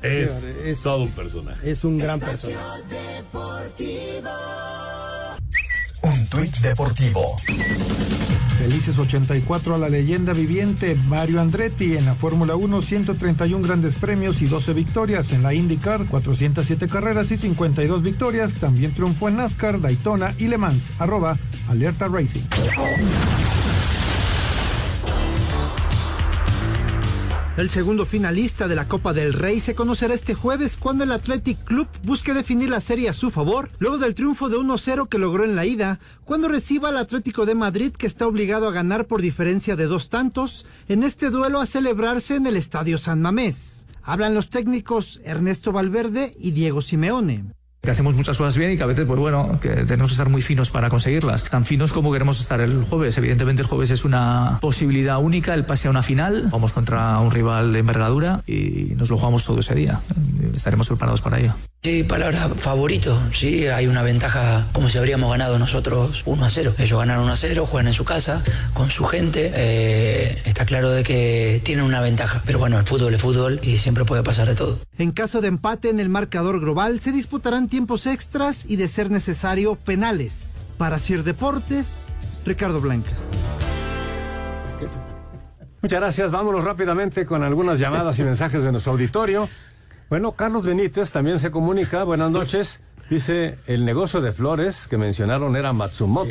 Es, 0.01 0.81
todo 0.81 1.03
un 1.03 1.11
personaje. 1.11 1.69
Es 1.69 1.83
un 1.83 1.97
gran 1.97 2.19
personaje. 2.19 2.59
Un 6.01 6.29
tuit 6.29 6.55
deportivo. 6.59 7.35
Felices 8.57 8.97
84 8.97 9.75
a 9.75 9.77
la 9.77 9.89
leyenda 9.89 10.33
viviente 10.33 10.95
Mario 11.07 11.41
Andretti 11.41 11.97
en 11.97 12.05
la 12.05 12.15
Fórmula 12.15 12.55
1, 12.55 12.81
131 12.81 13.65
grandes 13.65 13.95
premios 13.95 14.41
y 14.41 14.47
12 14.47 14.73
victorias 14.73 15.31
en 15.31 15.43
la 15.43 15.53
IndyCar, 15.53 16.05
407 16.05 16.87
carreras 16.87 17.31
y 17.31 17.37
52 17.37 18.03
victorias. 18.03 18.55
También 18.55 18.93
triunfó 18.93 19.29
en 19.29 19.37
NASCAR, 19.37 19.81
Daytona 19.81 20.33
y 20.37 20.47
Le 20.47 20.57
Mans. 20.57 20.91
Arroba 20.99 21.37
Alerta 21.67 22.07
Racing. 22.07 22.43
El 27.59 27.69
segundo 27.69 28.05
finalista 28.05 28.69
de 28.69 28.75
la 28.77 28.87
Copa 28.87 29.11
del 29.11 29.33
Rey 29.33 29.59
se 29.59 29.75
conocerá 29.75 30.13
este 30.13 30.33
jueves 30.33 30.77
cuando 30.77 31.03
el 31.03 31.11
Athletic 31.11 31.61
Club 31.65 31.89
busque 32.03 32.33
definir 32.33 32.69
la 32.69 32.79
serie 32.79 33.09
a 33.09 33.13
su 33.13 33.31
favor, 33.31 33.69
luego 33.79 33.97
del 33.97 34.15
triunfo 34.15 34.47
de 34.47 34.55
1-0 34.55 35.09
que 35.09 35.17
logró 35.17 35.43
en 35.43 35.57
la 35.57 35.65
ida, 35.65 35.99
cuando 36.23 36.47
reciba 36.47 36.87
al 36.87 36.97
Atlético 36.97 37.45
de 37.45 37.55
Madrid 37.55 37.91
que 37.91 38.07
está 38.07 38.27
obligado 38.27 38.69
a 38.69 38.71
ganar 38.71 39.07
por 39.07 39.21
diferencia 39.21 39.75
de 39.75 39.87
dos 39.87 40.07
tantos 40.07 40.67
en 40.87 41.03
este 41.03 41.31
duelo 41.31 41.59
a 41.59 41.65
celebrarse 41.65 42.37
en 42.37 42.47
el 42.47 42.55
Estadio 42.55 42.97
San 42.97 43.21
Mamés. 43.21 43.87
Hablan 44.03 44.35
los 44.35 44.49
técnicos 44.49 45.19
Ernesto 45.25 45.73
Valverde 45.73 46.37
y 46.39 46.51
Diego 46.51 46.81
Simeone. 46.81 47.58
Que 47.81 47.91
hacemos 47.91 48.15
muchas 48.15 48.37
cosas 48.37 48.57
bien 48.57 48.71
y 48.71 48.77
que 48.77 48.83
a 48.83 48.87
veces, 48.87 49.05
pues 49.07 49.19
bueno, 49.19 49.57
que 49.61 49.69
tenemos 49.69 50.11
que 50.11 50.13
estar 50.13 50.29
muy 50.29 50.41
finos 50.41 50.69
para 50.69 50.89
conseguirlas. 50.89 51.45
Tan 51.45 51.65
finos 51.65 51.93
como 51.93 52.11
queremos 52.11 52.39
estar 52.39 52.59
el 52.59 52.83
jueves. 52.83 53.17
Evidentemente 53.17 53.61
el 53.61 53.67
jueves 53.67 53.91
es 53.91 54.03
una 54.05 54.57
posibilidad 54.61 55.19
única, 55.19 55.53
el 55.53 55.65
pase 55.65 55.87
a 55.87 55.91
una 55.91 56.03
final. 56.03 56.49
Vamos 56.51 56.73
contra 56.73 57.19
un 57.19 57.31
rival 57.31 57.71
de 57.73 57.79
envergadura 57.79 58.41
y 58.45 58.93
nos 58.97 59.09
lo 59.09 59.17
jugamos 59.17 59.45
todo 59.45 59.59
ese 59.59 59.75
día. 59.75 59.99
Estaremos 60.53 60.87
preparados 60.87 61.21
para 61.21 61.39
ello. 61.39 61.53
Sí, 61.81 62.03
palabra 62.03 62.49
favorito. 62.57 63.17
Sí, 63.31 63.67
hay 63.67 63.87
una 63.87 64.01
ventaja 64.01 64.67
como 64.73 64.89
si 64.89 64.97
habríamos 64.97 65.31
ganado 65.31 65.57
nosotros 65.57 66.23
1 66.25 66.43
a 66.43 66.49
0. 66.49 66.73
Ellos 66.77 66.99
ganaron 66.99 67.23
1 67.23 67.31
a 67.31 67.35
0, 67.37 67.65
juegan 67.65 67.87
en 67.87 67.93
su 67.93 68.03
casa, 68.03 68.43
con 68.73 68.89
su 68.89 69.05
gente. 69.05 69.49
Eh, 69.55 70.41
está 70.43 70.65
claro 70.65 70.91
de 70.91 71.03
que 71.03 71.61
tienen 71.63 71.85
una 71.85 72.01
ventaja. 72.01 72.43
Pero 72.45 72.59
bueno, 72.59 72.77
el 72.77 72.85
fútbol 72.85 73.13
es 73.13 73.21
fútbol 73.21 73.61
y 73.63 73.77
siempre 73.77 74.03
puede 74.03 74.23
pasar 74.23 74.49
de 74.49 74.55
todo. 74.55 74.77
En 74.97 75.13
caso 75.13 75.39
de 75.39 75.47
empate 75.47 75.89
en 75.89 76.01
el 76.01 76.09
marcador 76.09 76.59
global, 76.59 76.99
se 76.99 77.13
disputarán 77.13 77.69
tiempos 77.69 78.07
extras 78.07 78.65
y, 78.67 78.75
de 78.75 78.89
ser 78.89 79.09
necesario, 79.09 79.75
penales. 79.75 80.65
Para 80.77 80.99
Sir 80.99 81.23
Deportes, 81.23 82.07
Ricardo 82.45 82.81
Blancas. 82.81 83.31
Muchas 85.81 85.99
gracias. 86.01 86.29
Vámonos 86.29 86.65
rápidamente 86.65 87.25
con 87.25 87.41
algunas 87.41 87.79
llamadas 87.79 88.19
y 88.19 88.23
mensajes 88.23 88.63
de 88.63 88.73
nuestro 88.73 88.91
auditorio. 88.91 89.47
Bueno, 90.09 90.31
Carlos 90.33 90.63
Benítez 90.65 91.11
también 91.11 91.39
se 91.39 91.51
comunica. 91.51 92.03
Buenas 92.03 92.31
noches. 92.31 92.79
Dice, 93.09 93.57
el 93.65 93.85
negocio 93.85 94.21
de 94.21 94.31
flores 94.31 94.87
que 94.87 94.95
mencionaron 94.97 95.55
era 95.55 95.73
Matsumoto, 95.73 96.29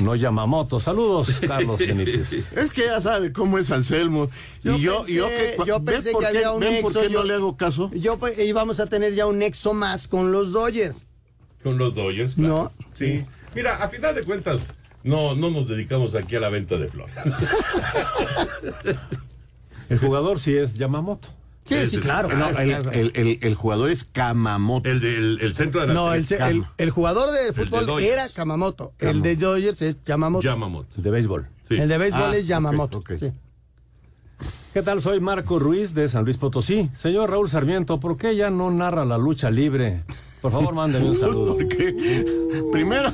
no 0.00 0.14
Yamamoto. 0.14 0.78
Saludos, 0.78 1.28
Carlos 1.46 1.80
Benítez. 1.80 2.52
Es 2.56 2.70
que 2.70 2.84
ya 2.86 3.00
sabe 3.00 3.32
cómo 3.32 3.58
es 3.58 3.70
Anselmo. 3.72 4.28
Yo 4.62 4.76
y 4.76 4.80
yo, 4.82 4.98
pensé, 4.98 5.12
y 5.12 5.16
yo 5.16 5.26
que, 5.28 5.56
yo 5.66 5.80
¿ven 5.80 5.84
pensé 5.94 6.12
que 6.12 6.18
qué- 6.20 6.26
había 6.26 6.52
un 6.52 6.60
ven 6.60 6.82
por 6.82 6.92
nexo. 6.92 7.00
qué 7.02 7.08
no 7.08 7.12
yo- 7.20 7.24
le 7.24 7.34
hago 7.34 7.56
caso? 7.56 7.90
Yo 7.94 8.16
pues, 8.18 8.38
íbamos 8.38 8.78
a 8.78 8.86
tener 8.86 9.14
ya 9.14 9.26
un 9.26 9.38
nexo 9.38 9.74
más 9.74 10.06
con 10.06 10.30
los 10.30 10.52
Dodgers. 10.52 11.06
Con 11.64 11.78
los 11.78 11.94
Dodgers, 11.96 12.36
claro. 12.36 12.70
Sí. 12.94 13.24
Mira, 13.56 13.82
a 13.82 13.88
final 13.88 14.14
de 14.14 14.22
cuentas, 14.22 14.74
no, 15.02 15.34
no 15.34 15.50
nos 15.50 15.66
dedicamos 15.66 16.14
aquí 16.14 16.36
a 16.36 16.40
la 16.40 16.48
venta 16.48 16.76
de 16.76 16.86
flores. 16.88 17.14
El 19.88 19.98
jugador 19.98 20.38
sí 20.38 20.56
es 20.56 20.74
Yamamoto. 20.76 21.28
Sí, 21.66 21.86
sí, 21.86 21.98
claro. 21.98 22.28
No, 22.36 22.48
el, 22.50 22.70
el- 22.92 23.12
el- 23.14 23.38
el 23.40 23.54
jugador 23.54 23.90
es 23.90 24.04
Kamamoto. 24.04 24.88
El 24.88 25.00
del 25.00 25.38
el 25.40 25.54
centro 25.56 25.80
de 25.80 25.86
la 25.88 25.94
No, 25.94 26.12
el, 26.12 26.26
el, 26.30 26.64
el 26.76 26.90
jugador 26.90 27.30
de 27.30 27.52
fútbol 27.54 28.02
era 28.02 28.28
Kamamoto. 28.28 28.92
El 28.98 29.22
de 29.22 29.36
Dodgers 29.36 29.80
es 29.82 29.96
Yamamoto. 30.04 30.42
Yamamoto. 30.44 30.88
El 30.98 31.02
de 31.02 31.10
béisbol. 31.10 31.48
El 31.70 31.88
de 31.88 31.98
béisbol 31.98 32.22
Ah, 32.32 32.36
es 32.36 32.46
Yamamoto. 32.46 33.02
¿Qué 33.02 34.82
tal? 34.82 35.00
Soy 35.00 35.20
Marco 35.20 35.58
Ruiz 35.60 35.94
de 35.94 36.08
San 36.08 36.24
Luis 36.24 36.36
Potosí. 36.36 36.90
Señor 36.94 37.30
Raúl 37.30 37.48
Sarmiento, 37.48 38.00
¿por 38.00 38.16
qué 38.16 38.34
ya 38.36 38.50
no 38.50 38.70
narra 38.70 39.04
la 39.04 39.16
lucha 39.18 39.50
libre? 39.50 40.02
Por 40.42 40.50
favor, 40.50 40.74
mándeme 40.74 41.08
un 41.08 41.14
saludo. 41.18 41.54
¿Por 41.54 41.68
qué? 41.68 42.26
Primero, 42.72 43.12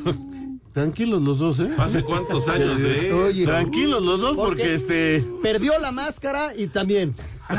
tranquilos 0.73 1.23
los 1.23 1.39
dos, 1.39 1.59
¿eh? 1.61 1.69
¿Hace 1.79 2.03
cuántos 2.03 2.49
años 2.49 2.79
de 2.79 3.13
Oye, 3.29 3.45
Tranquilos 3.45 4.03
los 4.05 4.21
dos 4.21 4.37
porque, 4.37 4.63
Porque- 4.63 4.75
este... 4.75 5.25
Perdió 5.43 5.79
la 5.79 5.93
máscara 5.93 6.55
y 6.57 6.67
también. 6.69 7.15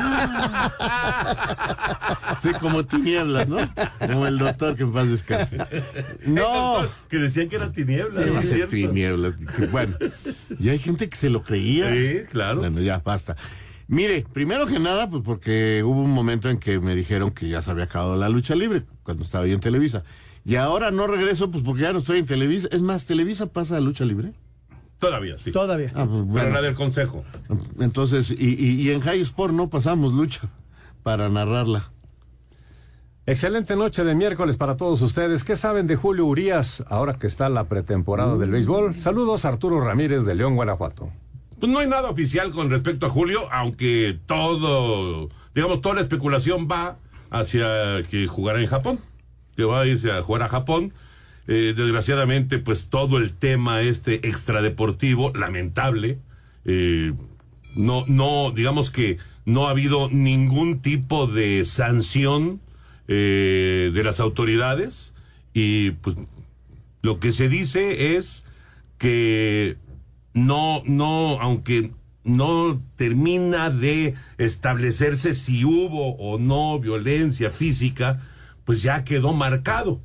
Sí, 2.42 2.50
como 2.60 2.86
tinieblas, 2.86 3.48
¿no? 3.48 3.58
Como 4.00 4.26
el 4.26 4.38
doctor 4.40 4.76
que 4.76 4.84
en 4.84 4.92
paz 4.92 5.08
descanse. 5.10 5.58
No. 6.26 6.78
Que 7.10 7.18
decían 7.18 7.50
que 7.50 7.58
era 7.58 7.72
tinieblas. 7.72 8.16
Sí, 8.16 8.32
¿no 8.34 8.40
es 8.40 8.50
sí, 8.50 8.62
tinieblas. 8.68 9.36
Bueno, 9.72 9.96
y 10.60 10.70
hay 10.70 10.80
gente 10.80 11.08
que 11.10 11.16
se 11.16 11.30
lo 11.30 11.44
creía. 11.44 11.92
Sí, 11.94 12.22
claro. 12.32 12.62
Bueno, 12.62 12.82
ya, 12.82 13.00
basta. 13.00 13.36
Mire, 13.88 14.26
primero 14.34 14.66
que 14.66 14.80
nada, 14.80 15.10
pues 15.10 15.22
porque 15.24 15.84
hubo 15.84 16.02
un 16.02 16.12
momento 16.12 16.50
en 16.50 16.58
que 16.58 16.80
me 16.80 16.96
dijeron 16.96 17.32
que 17.32 17.50
ya 17.50 17.62
se 17.62 17.72
había 17.72 17.84
acabado 17.84 18.16
la 18.16 18.30
lucha 18.30 18.56
libre, 18.56 18.84
cuando 19.04 19.24
estaba 19.24 19.46
yo 19.46 19.54
en 19.54 19.60
Televisa. 19.60 20.04
Y 20.44 20.56
ahora 20.56 20.92
no 20.92 21.08
regreso, 21.08 21.52
pues 21.52 21.64
porque 21.64 21.84
ya 21.84 21.94
no 21.94 22.00
estoy 22.00 22.20
en 22.20 22.26
Televisa. 22.26 22.68
Es 22.72 22.82
más, 22.82 23.06
¿Televisa 23.06 23.46
pasa 23.48 23.78
a 23.78 23.80
lucha 23.80 24.06
libre? 24.06 24.34
Todavía, 25.00 25.38
sí. 25.38 25.52
Todavía. 25.52 25.92
Ah, 25.96 26.06
pues, 26.06 26.10
Pero 26.10 26.24
bueno. 26.26 26.50
la 26.50 26.62
del 26.62 26.74
consejo. 26.76 27.24
Entonces, 27.80 28.32
y, 28.32 28.36
y- 28.56 28.82
y 28.82 28.92
en 28.92 29.02
High 29.02 29.22
Sport 29.22 29.54
no 29.54 29.70
pasamos 29.70 30.14
lucha 30.14 30.50
para 31.04 31.30
narrarla. 31.30 31.90
Excelente 33.28 33.76
noche 33.76 34.04
de 34.04 34.16
miércoles 34.16 34.58
para 34.58 34.76
todos 34.78 35.02
ustedes. 35.02 35.44
¿Qué 35.44 35.56
saben 35.56 35.86
de 35.88 35.96
Julio 35.96 36.26
Urias 36.26 36.84
ahora 36.88 37.14
que 37.20 37.28
está 37.28 37.50
la 37.50 37.66
pretemporada 37.66 38.36
del 38.38 38.50
béisbol? 38.52 38.98
Saludos 38.98 39.46
Arturo 39.46 39.80
Ramírez 39.82 40.26
de 40.26 40.36
León, 40.36 40.56
Guanajuato. 40.56 41.10
Pues 41.60 41.72
no 41.72 41.78
hay 41.80 41.88
nada 41.88 42.10
oficial 42.10 42.52
con 42.52 42.72
respecto 42.72 43.06
a 43.06 43.10
Julio, 43.10 43.42
aunque 43.52 44.20
todo, 44.26 45.30
digamos, 45.54 45.82
toda 45.82 45.96
la 45.96 46.02
especulación 46.02 46.68
va 46.70 46.98
hacia 47.30 48.02
que 48.10 48.26
jugará 48.28 48.60
en 48.60 48.66
Japón, 48.68 49.00
que 49.62 49.66
va 49.66 49.82
a 49.82 49.86
irse 49.86 50.12
a 50.12 50.24
jugar 50.24 50.42
a 50.42 50.48
Japón. 50.48 50.92
Eh, 51.48 51.74
desgraciadamente, 51.78 52.58
pues 52.58 52.90
todo 52.90 53.20
el 53.20 53.34
tema 53.34 53.82
este 53.82 54.28
extradeportivo, 54.28 55.32
lamentable, 55.36 56.18
eh, 56.66 57.14
no, 57.76 58.06
no, 58.08 58.52
digamos 58.52 58.90
que 58.90 59.18
no 59.46 59.68
ha 59.68 59.72
habido 59.72 60.10
ningún 60.10 60.82
tipo 60.82 61.28
de 61.28 61.64
sanción 61.64 62.60
eh, 63.08 63.92
de 63.94 64.04
las 64.04 64.20
autoridades 64.20 65.14
y 65.54 65.92
pues 65.92 66.16
lo 67.02 67.20
que 67.20 67.32
se 67.32 67.48
dice 67.48 68.16
es 68.16 68.46
que 68.98 69.78
no, 70.34 70.82
no, 70.86 71.40
aunque 71.40 71.92
no 72.24 72.82
termina 72.96 73.70
de 73.70 74.16
establecerse 74.38 75.34
si 75.34 75.66
hubo 75.66 76.16
o 76.18 76.40
no 76.40 76.80
violencia 76.80 77.52
física, 77.52 78.22
pues 78.66 78.82
ya 78.82 79.04
quedó 79.04 79.34
marcado. 79.34 80.00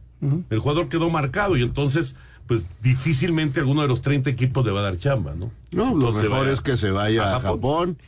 El 0.50 0.59
jugador 0.59 0.88
quedó 0.88 1.09
marcado 1.11 1.57
y 1.57 1.62
entonces, 1.62 2.16
pues 2.46 2.68
difícilmente 2.82 3.61
alguno 3.61 3.82
de 3.82 3.88
los 3.88 4.02
30 4.02 4.28
equipos 4.30 4.64
le 4.64 4.72
va 4.72 4.80
a 4.80 4.84
dar 4.84 4.96
chamba, 4.98 5.34
¿no? 5.34 5.52
No, 5.70 5.94
lo 5.94 6.11
mejor 6.11 6.48
es 6.48 6.61
que 6.62 6.76
se 6.76 6.90
vaya 6.90 7.36
a 7.36 7.40
Japón. 7.40 7.98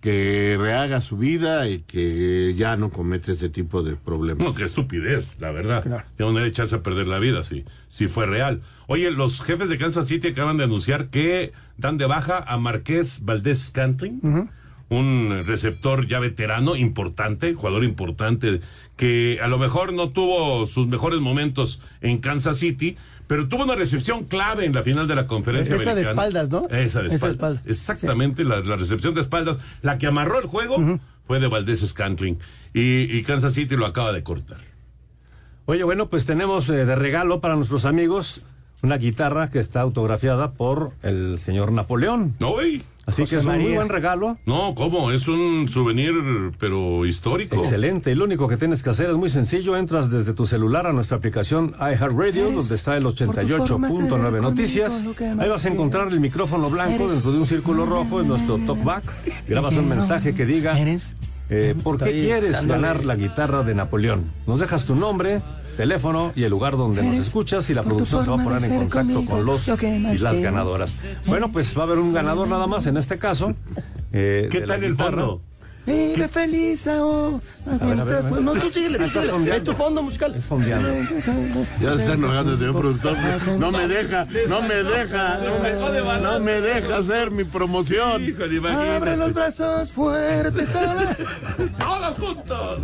que 0.00 0.56
rehaga 0.58 1.02
su 1.02 1.18
vida 1.18 1.68
y 1.68 1.80
que 1.80 2.54
ya 2.56 2.76
no 2.76 2.88
comete 2.88 3.32
ese 3.32 3.50
tipo 3.50 3.82
de 3.82 3.96
problemas. 3.96 4.42
No, 4.44 4.54
qué 4.54 4.64
estupidez, 4.64 5.36
la 5.40 5.50
verdad. 5.50 6.06
Qué 6.16 6.24
manera 6.24 6.44
de 6.44 6.48
echarse 6.48 6.76
a 6.76 6.82
perder 6.82 7.06
la 7.06 7.18
vida, 7.18 7.44
si, 7.44 7.66
si 7.88 8.08
fue 8.08 8.24
real. 8.24 8.62
Oye, 8.86 9.10
los 9.10 9.42
jefes 9.42 9.68
de 9.68 9.76
Kansas 9.76 10.08
City 10.08 10.28
acaban 10.28 10.56
de 10.56 10.64
anunciar 10.64 11.08
que 11.08 11.52
dan 11.76 11.98
de 11.98 12.06
baja 12.06 12.38
a 12.38 12.56
Marqués 12.56 13.20
Valdés 13.26 13.66
Scantling, 13.66 14.48
un 14.90 15.44
receptor 15.46 16.06
ya 16.06 16.18
veterano, 16.18 16.76
importante, 16.76 17.54
jugador 17.54 17.84
importante, 17.84 18.60
que 18.96 19.38
a 19.42 19.48
lo 19.48 19.56
mejor 19.56 19.92
no 19.94 20.10
tuvo 20.10 20.66
sus 20.66 20.88
mejores 20.88 21.20
momentos 21.20 21.80
en 22.02 22.18
Kansas 22.18 22.58
City, 22.58 22.96
pero 23.26 23.48
tuvo 23.48 23.62
una 23.62 23.76
recepción 23.76 24.24
clave 24.24 24.66
en 24.66 24.72
la 24.74 24.82
final 24.82 25.06
de 25.06 25.14
la 25.14 25.26
conferencia 25.26 25.76
Esa 25.76 25.94
de 25.94 26.02
espaldas, 26.02 26.50
¿no? 26.50 26.66
Esa 26.68 26.74
de 26.74 26.84
Esa 26.84 27.00
de 27.02 27.14
espaldas. 27.14 27.32
espaldas. 27.32 27.62
Exactamente, 27.66 28.44
la, 28.44 28.60
la 28.60 28.76
recepción 28.76 29.14
de 29.14 29.20
espaldas. 29.20 29.58
La 29.82 29.96
que 29.96 30.08
amarró 30.08 30.40
el 30.40 30.46
juego 30.46 30.98
fue 31.24 31.38
de 31.38 31.46
Valdés 31.46 31.86
Scantling. 31.86 32.38
Y, 32.74 33.02
y 33.16 33.22
Kansas 33.22 33.54
City 33.54 33.76
lo 33.76 33.86
acaba 33.86 34.12
de 34.12 34.24
cortar. 34.24 34.58
Oye, 35.66 35.84
bueno, 35.84 36.08
pues 36.10 36.26
tenemos 36.26 36.68
eh, 36.68 36.84
de 36.84 36.96
regalo 36.96 37.40
para 37.40 37.54
nuestros 37.54 37.84
amigos 37.84 38.40
una 38.82 38.96
guitarra 38.96 39.50
que 39.50 39.58
está 39.58 39.80
autografiada 39.80 40.52
por 40.52 40.92
el 41.02 41.38
señor 41.38 41.72
Napoleón. 41.72 42.34
No, 42.38 42.52
güey. 42.52 42.82
Así 43.06 43.24
que 43.24 43.36
es 43.36 43.44
un 43.44 43.60
muy 43.60 43.74
buen 43.74 43.88
regalo. 43.88 44.38
No, 44.46 44.74
¿cómo? 44.76 45.10
Es 45.10 45.26
un 45.26 45.68
souvenir, 45.68 46.12
pero 46.58 47.04
histórico. 47.06 47.56
Excelente. 47.56 48.12
Y 48.12 48.14
lo 48.14 48.24
único 48.24 48.46
que 48.46 48.56
tienes 48.56 48.82
que 48.82 48.90
hacer 48.90 49.10
es 49.10 49.16
muy 49.16 49.28
sencillo. 49.28 49.76
Entras 49.76 50.10
desde 50.10 50.32
tu 50.32 50.46
celular 50.46 50.86
a 50.86 50.92
nuestra 50.92 51.16
aplicación 51.16 51.74
iHeartRadio, 51.80 52.52
donde 52.52 52.74
está 52.74 52.96
el 52.96 53.04
88.9 53.04 54.40
Noticias. 54.42 55.04
Ahí 55.38 55.48
vas 55.48 55.64
a 55.64 55.68
encontrar 55.68 56.08
el 56.08 56.20
micrófono 56.20 56.70
blanco 56.70 56.94
Eres 56.94 57.14
dentro 57.14 57.32
de 57.32 57.38
un 57.38 57.46
círculo 57.46 57.84
rojo 57.84 58.20
en 58.20 58.28
nuestro 58.28 58.58
talkback. 58.58 59.04
Grabas 59.48 59.74
un 59.76 59.88
mensaje 59.88 60.34
que 60.34 60.46
diga 60.46 60.78
eh, 61.52 61.74
¿Por 61.82 61.98
qué 61.98 62.12
quieres 62.12 62.52
dándole. 62.52 62.80
ganar 62.80 63.04
la 63.04 63.16
guitarra 63.16 63.64
de 63.64 63.74
Napoleón? 63.74 64.30
Nos 64.46 64.60
dejas 64.60 64.84
tu 64.84 64.94
nombre, 64.94 65.40
teléfono 65.80 66.30
y 66.36 66.42
el 66.44 66.50
lugar 66.50 66.76
donde 66.76 67.02
nos 67.02 67.16
escuchas 67.16 67.70
y 67.70 67.74
la 67.74 67.82
producción 67.82 68.22
se 68.22 68.30
va 68.30 68.38
a 68.40 68.44
poner 68.44 68.62
en 68.64 68.76
contacto 68.76 69.14
conmigo, 69.14 69.30
con 69.30 69.46
los 69.46 69.66
lo 69.66 69.76
y 69.82 70.18
las 70.18 70.38
ganadoras. 70.40 70.94
Bueno, 71.24 71.50
pues 71.50 71.74
va 71.76 71.82
a 71.82 71.84
haber 71.84 71.98
un 71.98 72.12
ganador 72.12 72.48
nada 72.48 72.66
más 72.66 72.86
en 72.86 72.98
este 72.98 73.18
caso. 73.18 73.54
eh, 74.12 74.48
¿Qué 74.52 74.60
tal 74.60 74.84
el 74.84 74.94
fondo? 74.94 75.40
Vive 75.86 76.28
feliz 76.28 76.86
ahora. 76.86 77.38
Ver, 77.78 78.00
a 78.00 78.04
ver, 78.04 78.16
a 78.16 78.20
ver. 78.22 78.42
No, 78.42 78.52
tú 78.52 78.70
síguele, 78.70 78.98
tú 78.98 79.04
está 79.04 79.22
síguele. 79.22 79.56
Es 79.56 79.64
tu 79.64 79.72
fondo 79.72 80.02
musical. 80.02 80.34
Es 80.34 80.44
fondeando. 80.44 80.88
Ya 81.80 81.94
se 81.96 82.02
está 82.02 82.14
enojando 82.14 82.52
el 82.52 82.58
señor 82.58 82.78
productor. 82.78 83.16
No 83.58 83.70
me 83.72 83.88
deja, 83.88 84.26
no 84.48 84.62
me 84.62 84.82
deja, 84.82 85.38
no 86.20 86.40
me, 86.40 86.60
deja 86.60 86.96
hacer 86.96 87.30
mi 87.30 87.44
promoción. 87.44 88.22
Abre 88.66 89.16
los 89.16 89.32
brazos 89.32 89.92
fuertes 89.92 90.74
ahora. 90.74 91.16
¡Todos 91.78 92.14
juntos! 92.16 92.78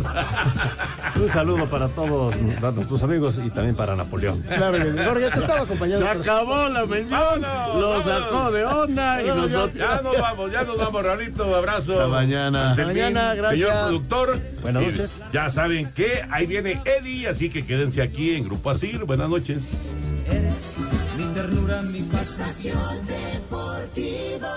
Un 1.15 1.29
saludo 1.29 1.65
para 1.65 1.87
todos 1.89 2.35
para 2.59 2.71
nuestros 2.71 3.03
amigos 3.03 3.39
y 3.43 3.49
también 3.49 3.75
para 3.75 3.95
Napoleón. 3.95 4.41
Claro. 4.41 4.77
Jorge, 5.05 5.29
te 5.29 5.39
estaba 5.39 5.61
acompañando. 5.61 6.05
Se 6.05 6.11
acabó 6.11 6.69
la 6.69 6.85
mención, 6.85 7.41
lo 7.41 8.03
sacó 8.03 8.51
de 8.51 8.65
onda 8.65 9.23
y 9.23 9.27
nosotros. 9.27 9.75
Ya 9.75 10.01
nos 10.01 10.19
vamos, 10.19 10.51
ya 10.51 10.63
nos 10.63 10.77
vamos, 10.77 11.03
Raulito. 11.03 11.55
Abrazo. 11.55 11.93
Hasta 11.93 12.07
mañana. 12.07 12.71
Hasta 12.71 12.85
mañana, 12.85 13.35
gracias. 13.35 13.59
Señor 13.59 13.87
productor. 13.87 14.39
Buenas 14.61 14.76
Y 14.76 14.76
noches. 14.81 15.21
Ya 15.33 15.49
saben 15.49 15.91
que 15.93 16.21
ahí 16.31 16.45
viene 16.45 16.81
Eddie, 16.85 17.27
así 17.27 17.49
que 17.49 17.63
quédense 17.63 18.01
aquí 18.01 18.35
en 18.35 18.43
Grupo 18.45 18.69
Asir. 18.69 19.05
Buenas 19.05 19.29
noches. 19.29 19.81
Mi 21.17 21.23
ternura, 21.33 21.81
mi 21.83 21.99
Estación 21.99 23.05
Deportivo. 23.07 24.47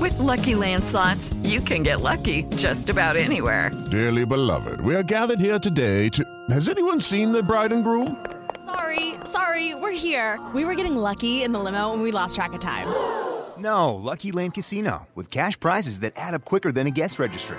With 0.00 0.16
Lucky 0.18 0.54
Land 0.54 0.84
slots, 0.84 1.34
you 1.42 1.60
can 1.60 1.82
get 1.82 2.00
lucky 2.00 2.44
just 2.56 2.88
about 2.88 3.16
anywhere. 3.16 3.70
Dearly 3.90 4.24
beloved, 4.24 4.80
we 4.80 4.94
are 4.94 5.02
gathered 5.02 5.40
here 5.40 5.58
today 5.58 6.08
to. 6.10 6.24
Has 6.50 6.68
anyone 6.68 7.00
seen 7.00 7.32
the 7.32 7.42
bride 7.42 7.72
and 7.72 7.82
groom? 7.82 8.16
Sorry, 8.64 9.14
sorry, 9.24 9.74
we're 9.74 9.90
here. 9.96 10.38
We 10.54 10.64
were 10.64 10.74
getting 10.74 10.94
lucky 10.94 11.42
in 11.42 11.52
the 11.52 11.58
limo 11.58 11.94
and 11.94 12.02
we 12.02 12.12
lost 12.12 12.36
track 12.36 12.52
of 12.52 12.60
time. 12.60 12.86
No, 13.58 13.94
Lucky 13.94 14.30
Land 14.30 14.54
Casino, 14.54 15.08
with 15.16 15.30
cash 15.30 15.58
prizes 15.58 16.00
that 16.00 16.12
add 16.16 16.34
up 16.34 16.44
quicker 16.44 16.70
than 16.70 16.86
a 16.86 16.90
guest 16.90 17.18
registry. 17.18 17.58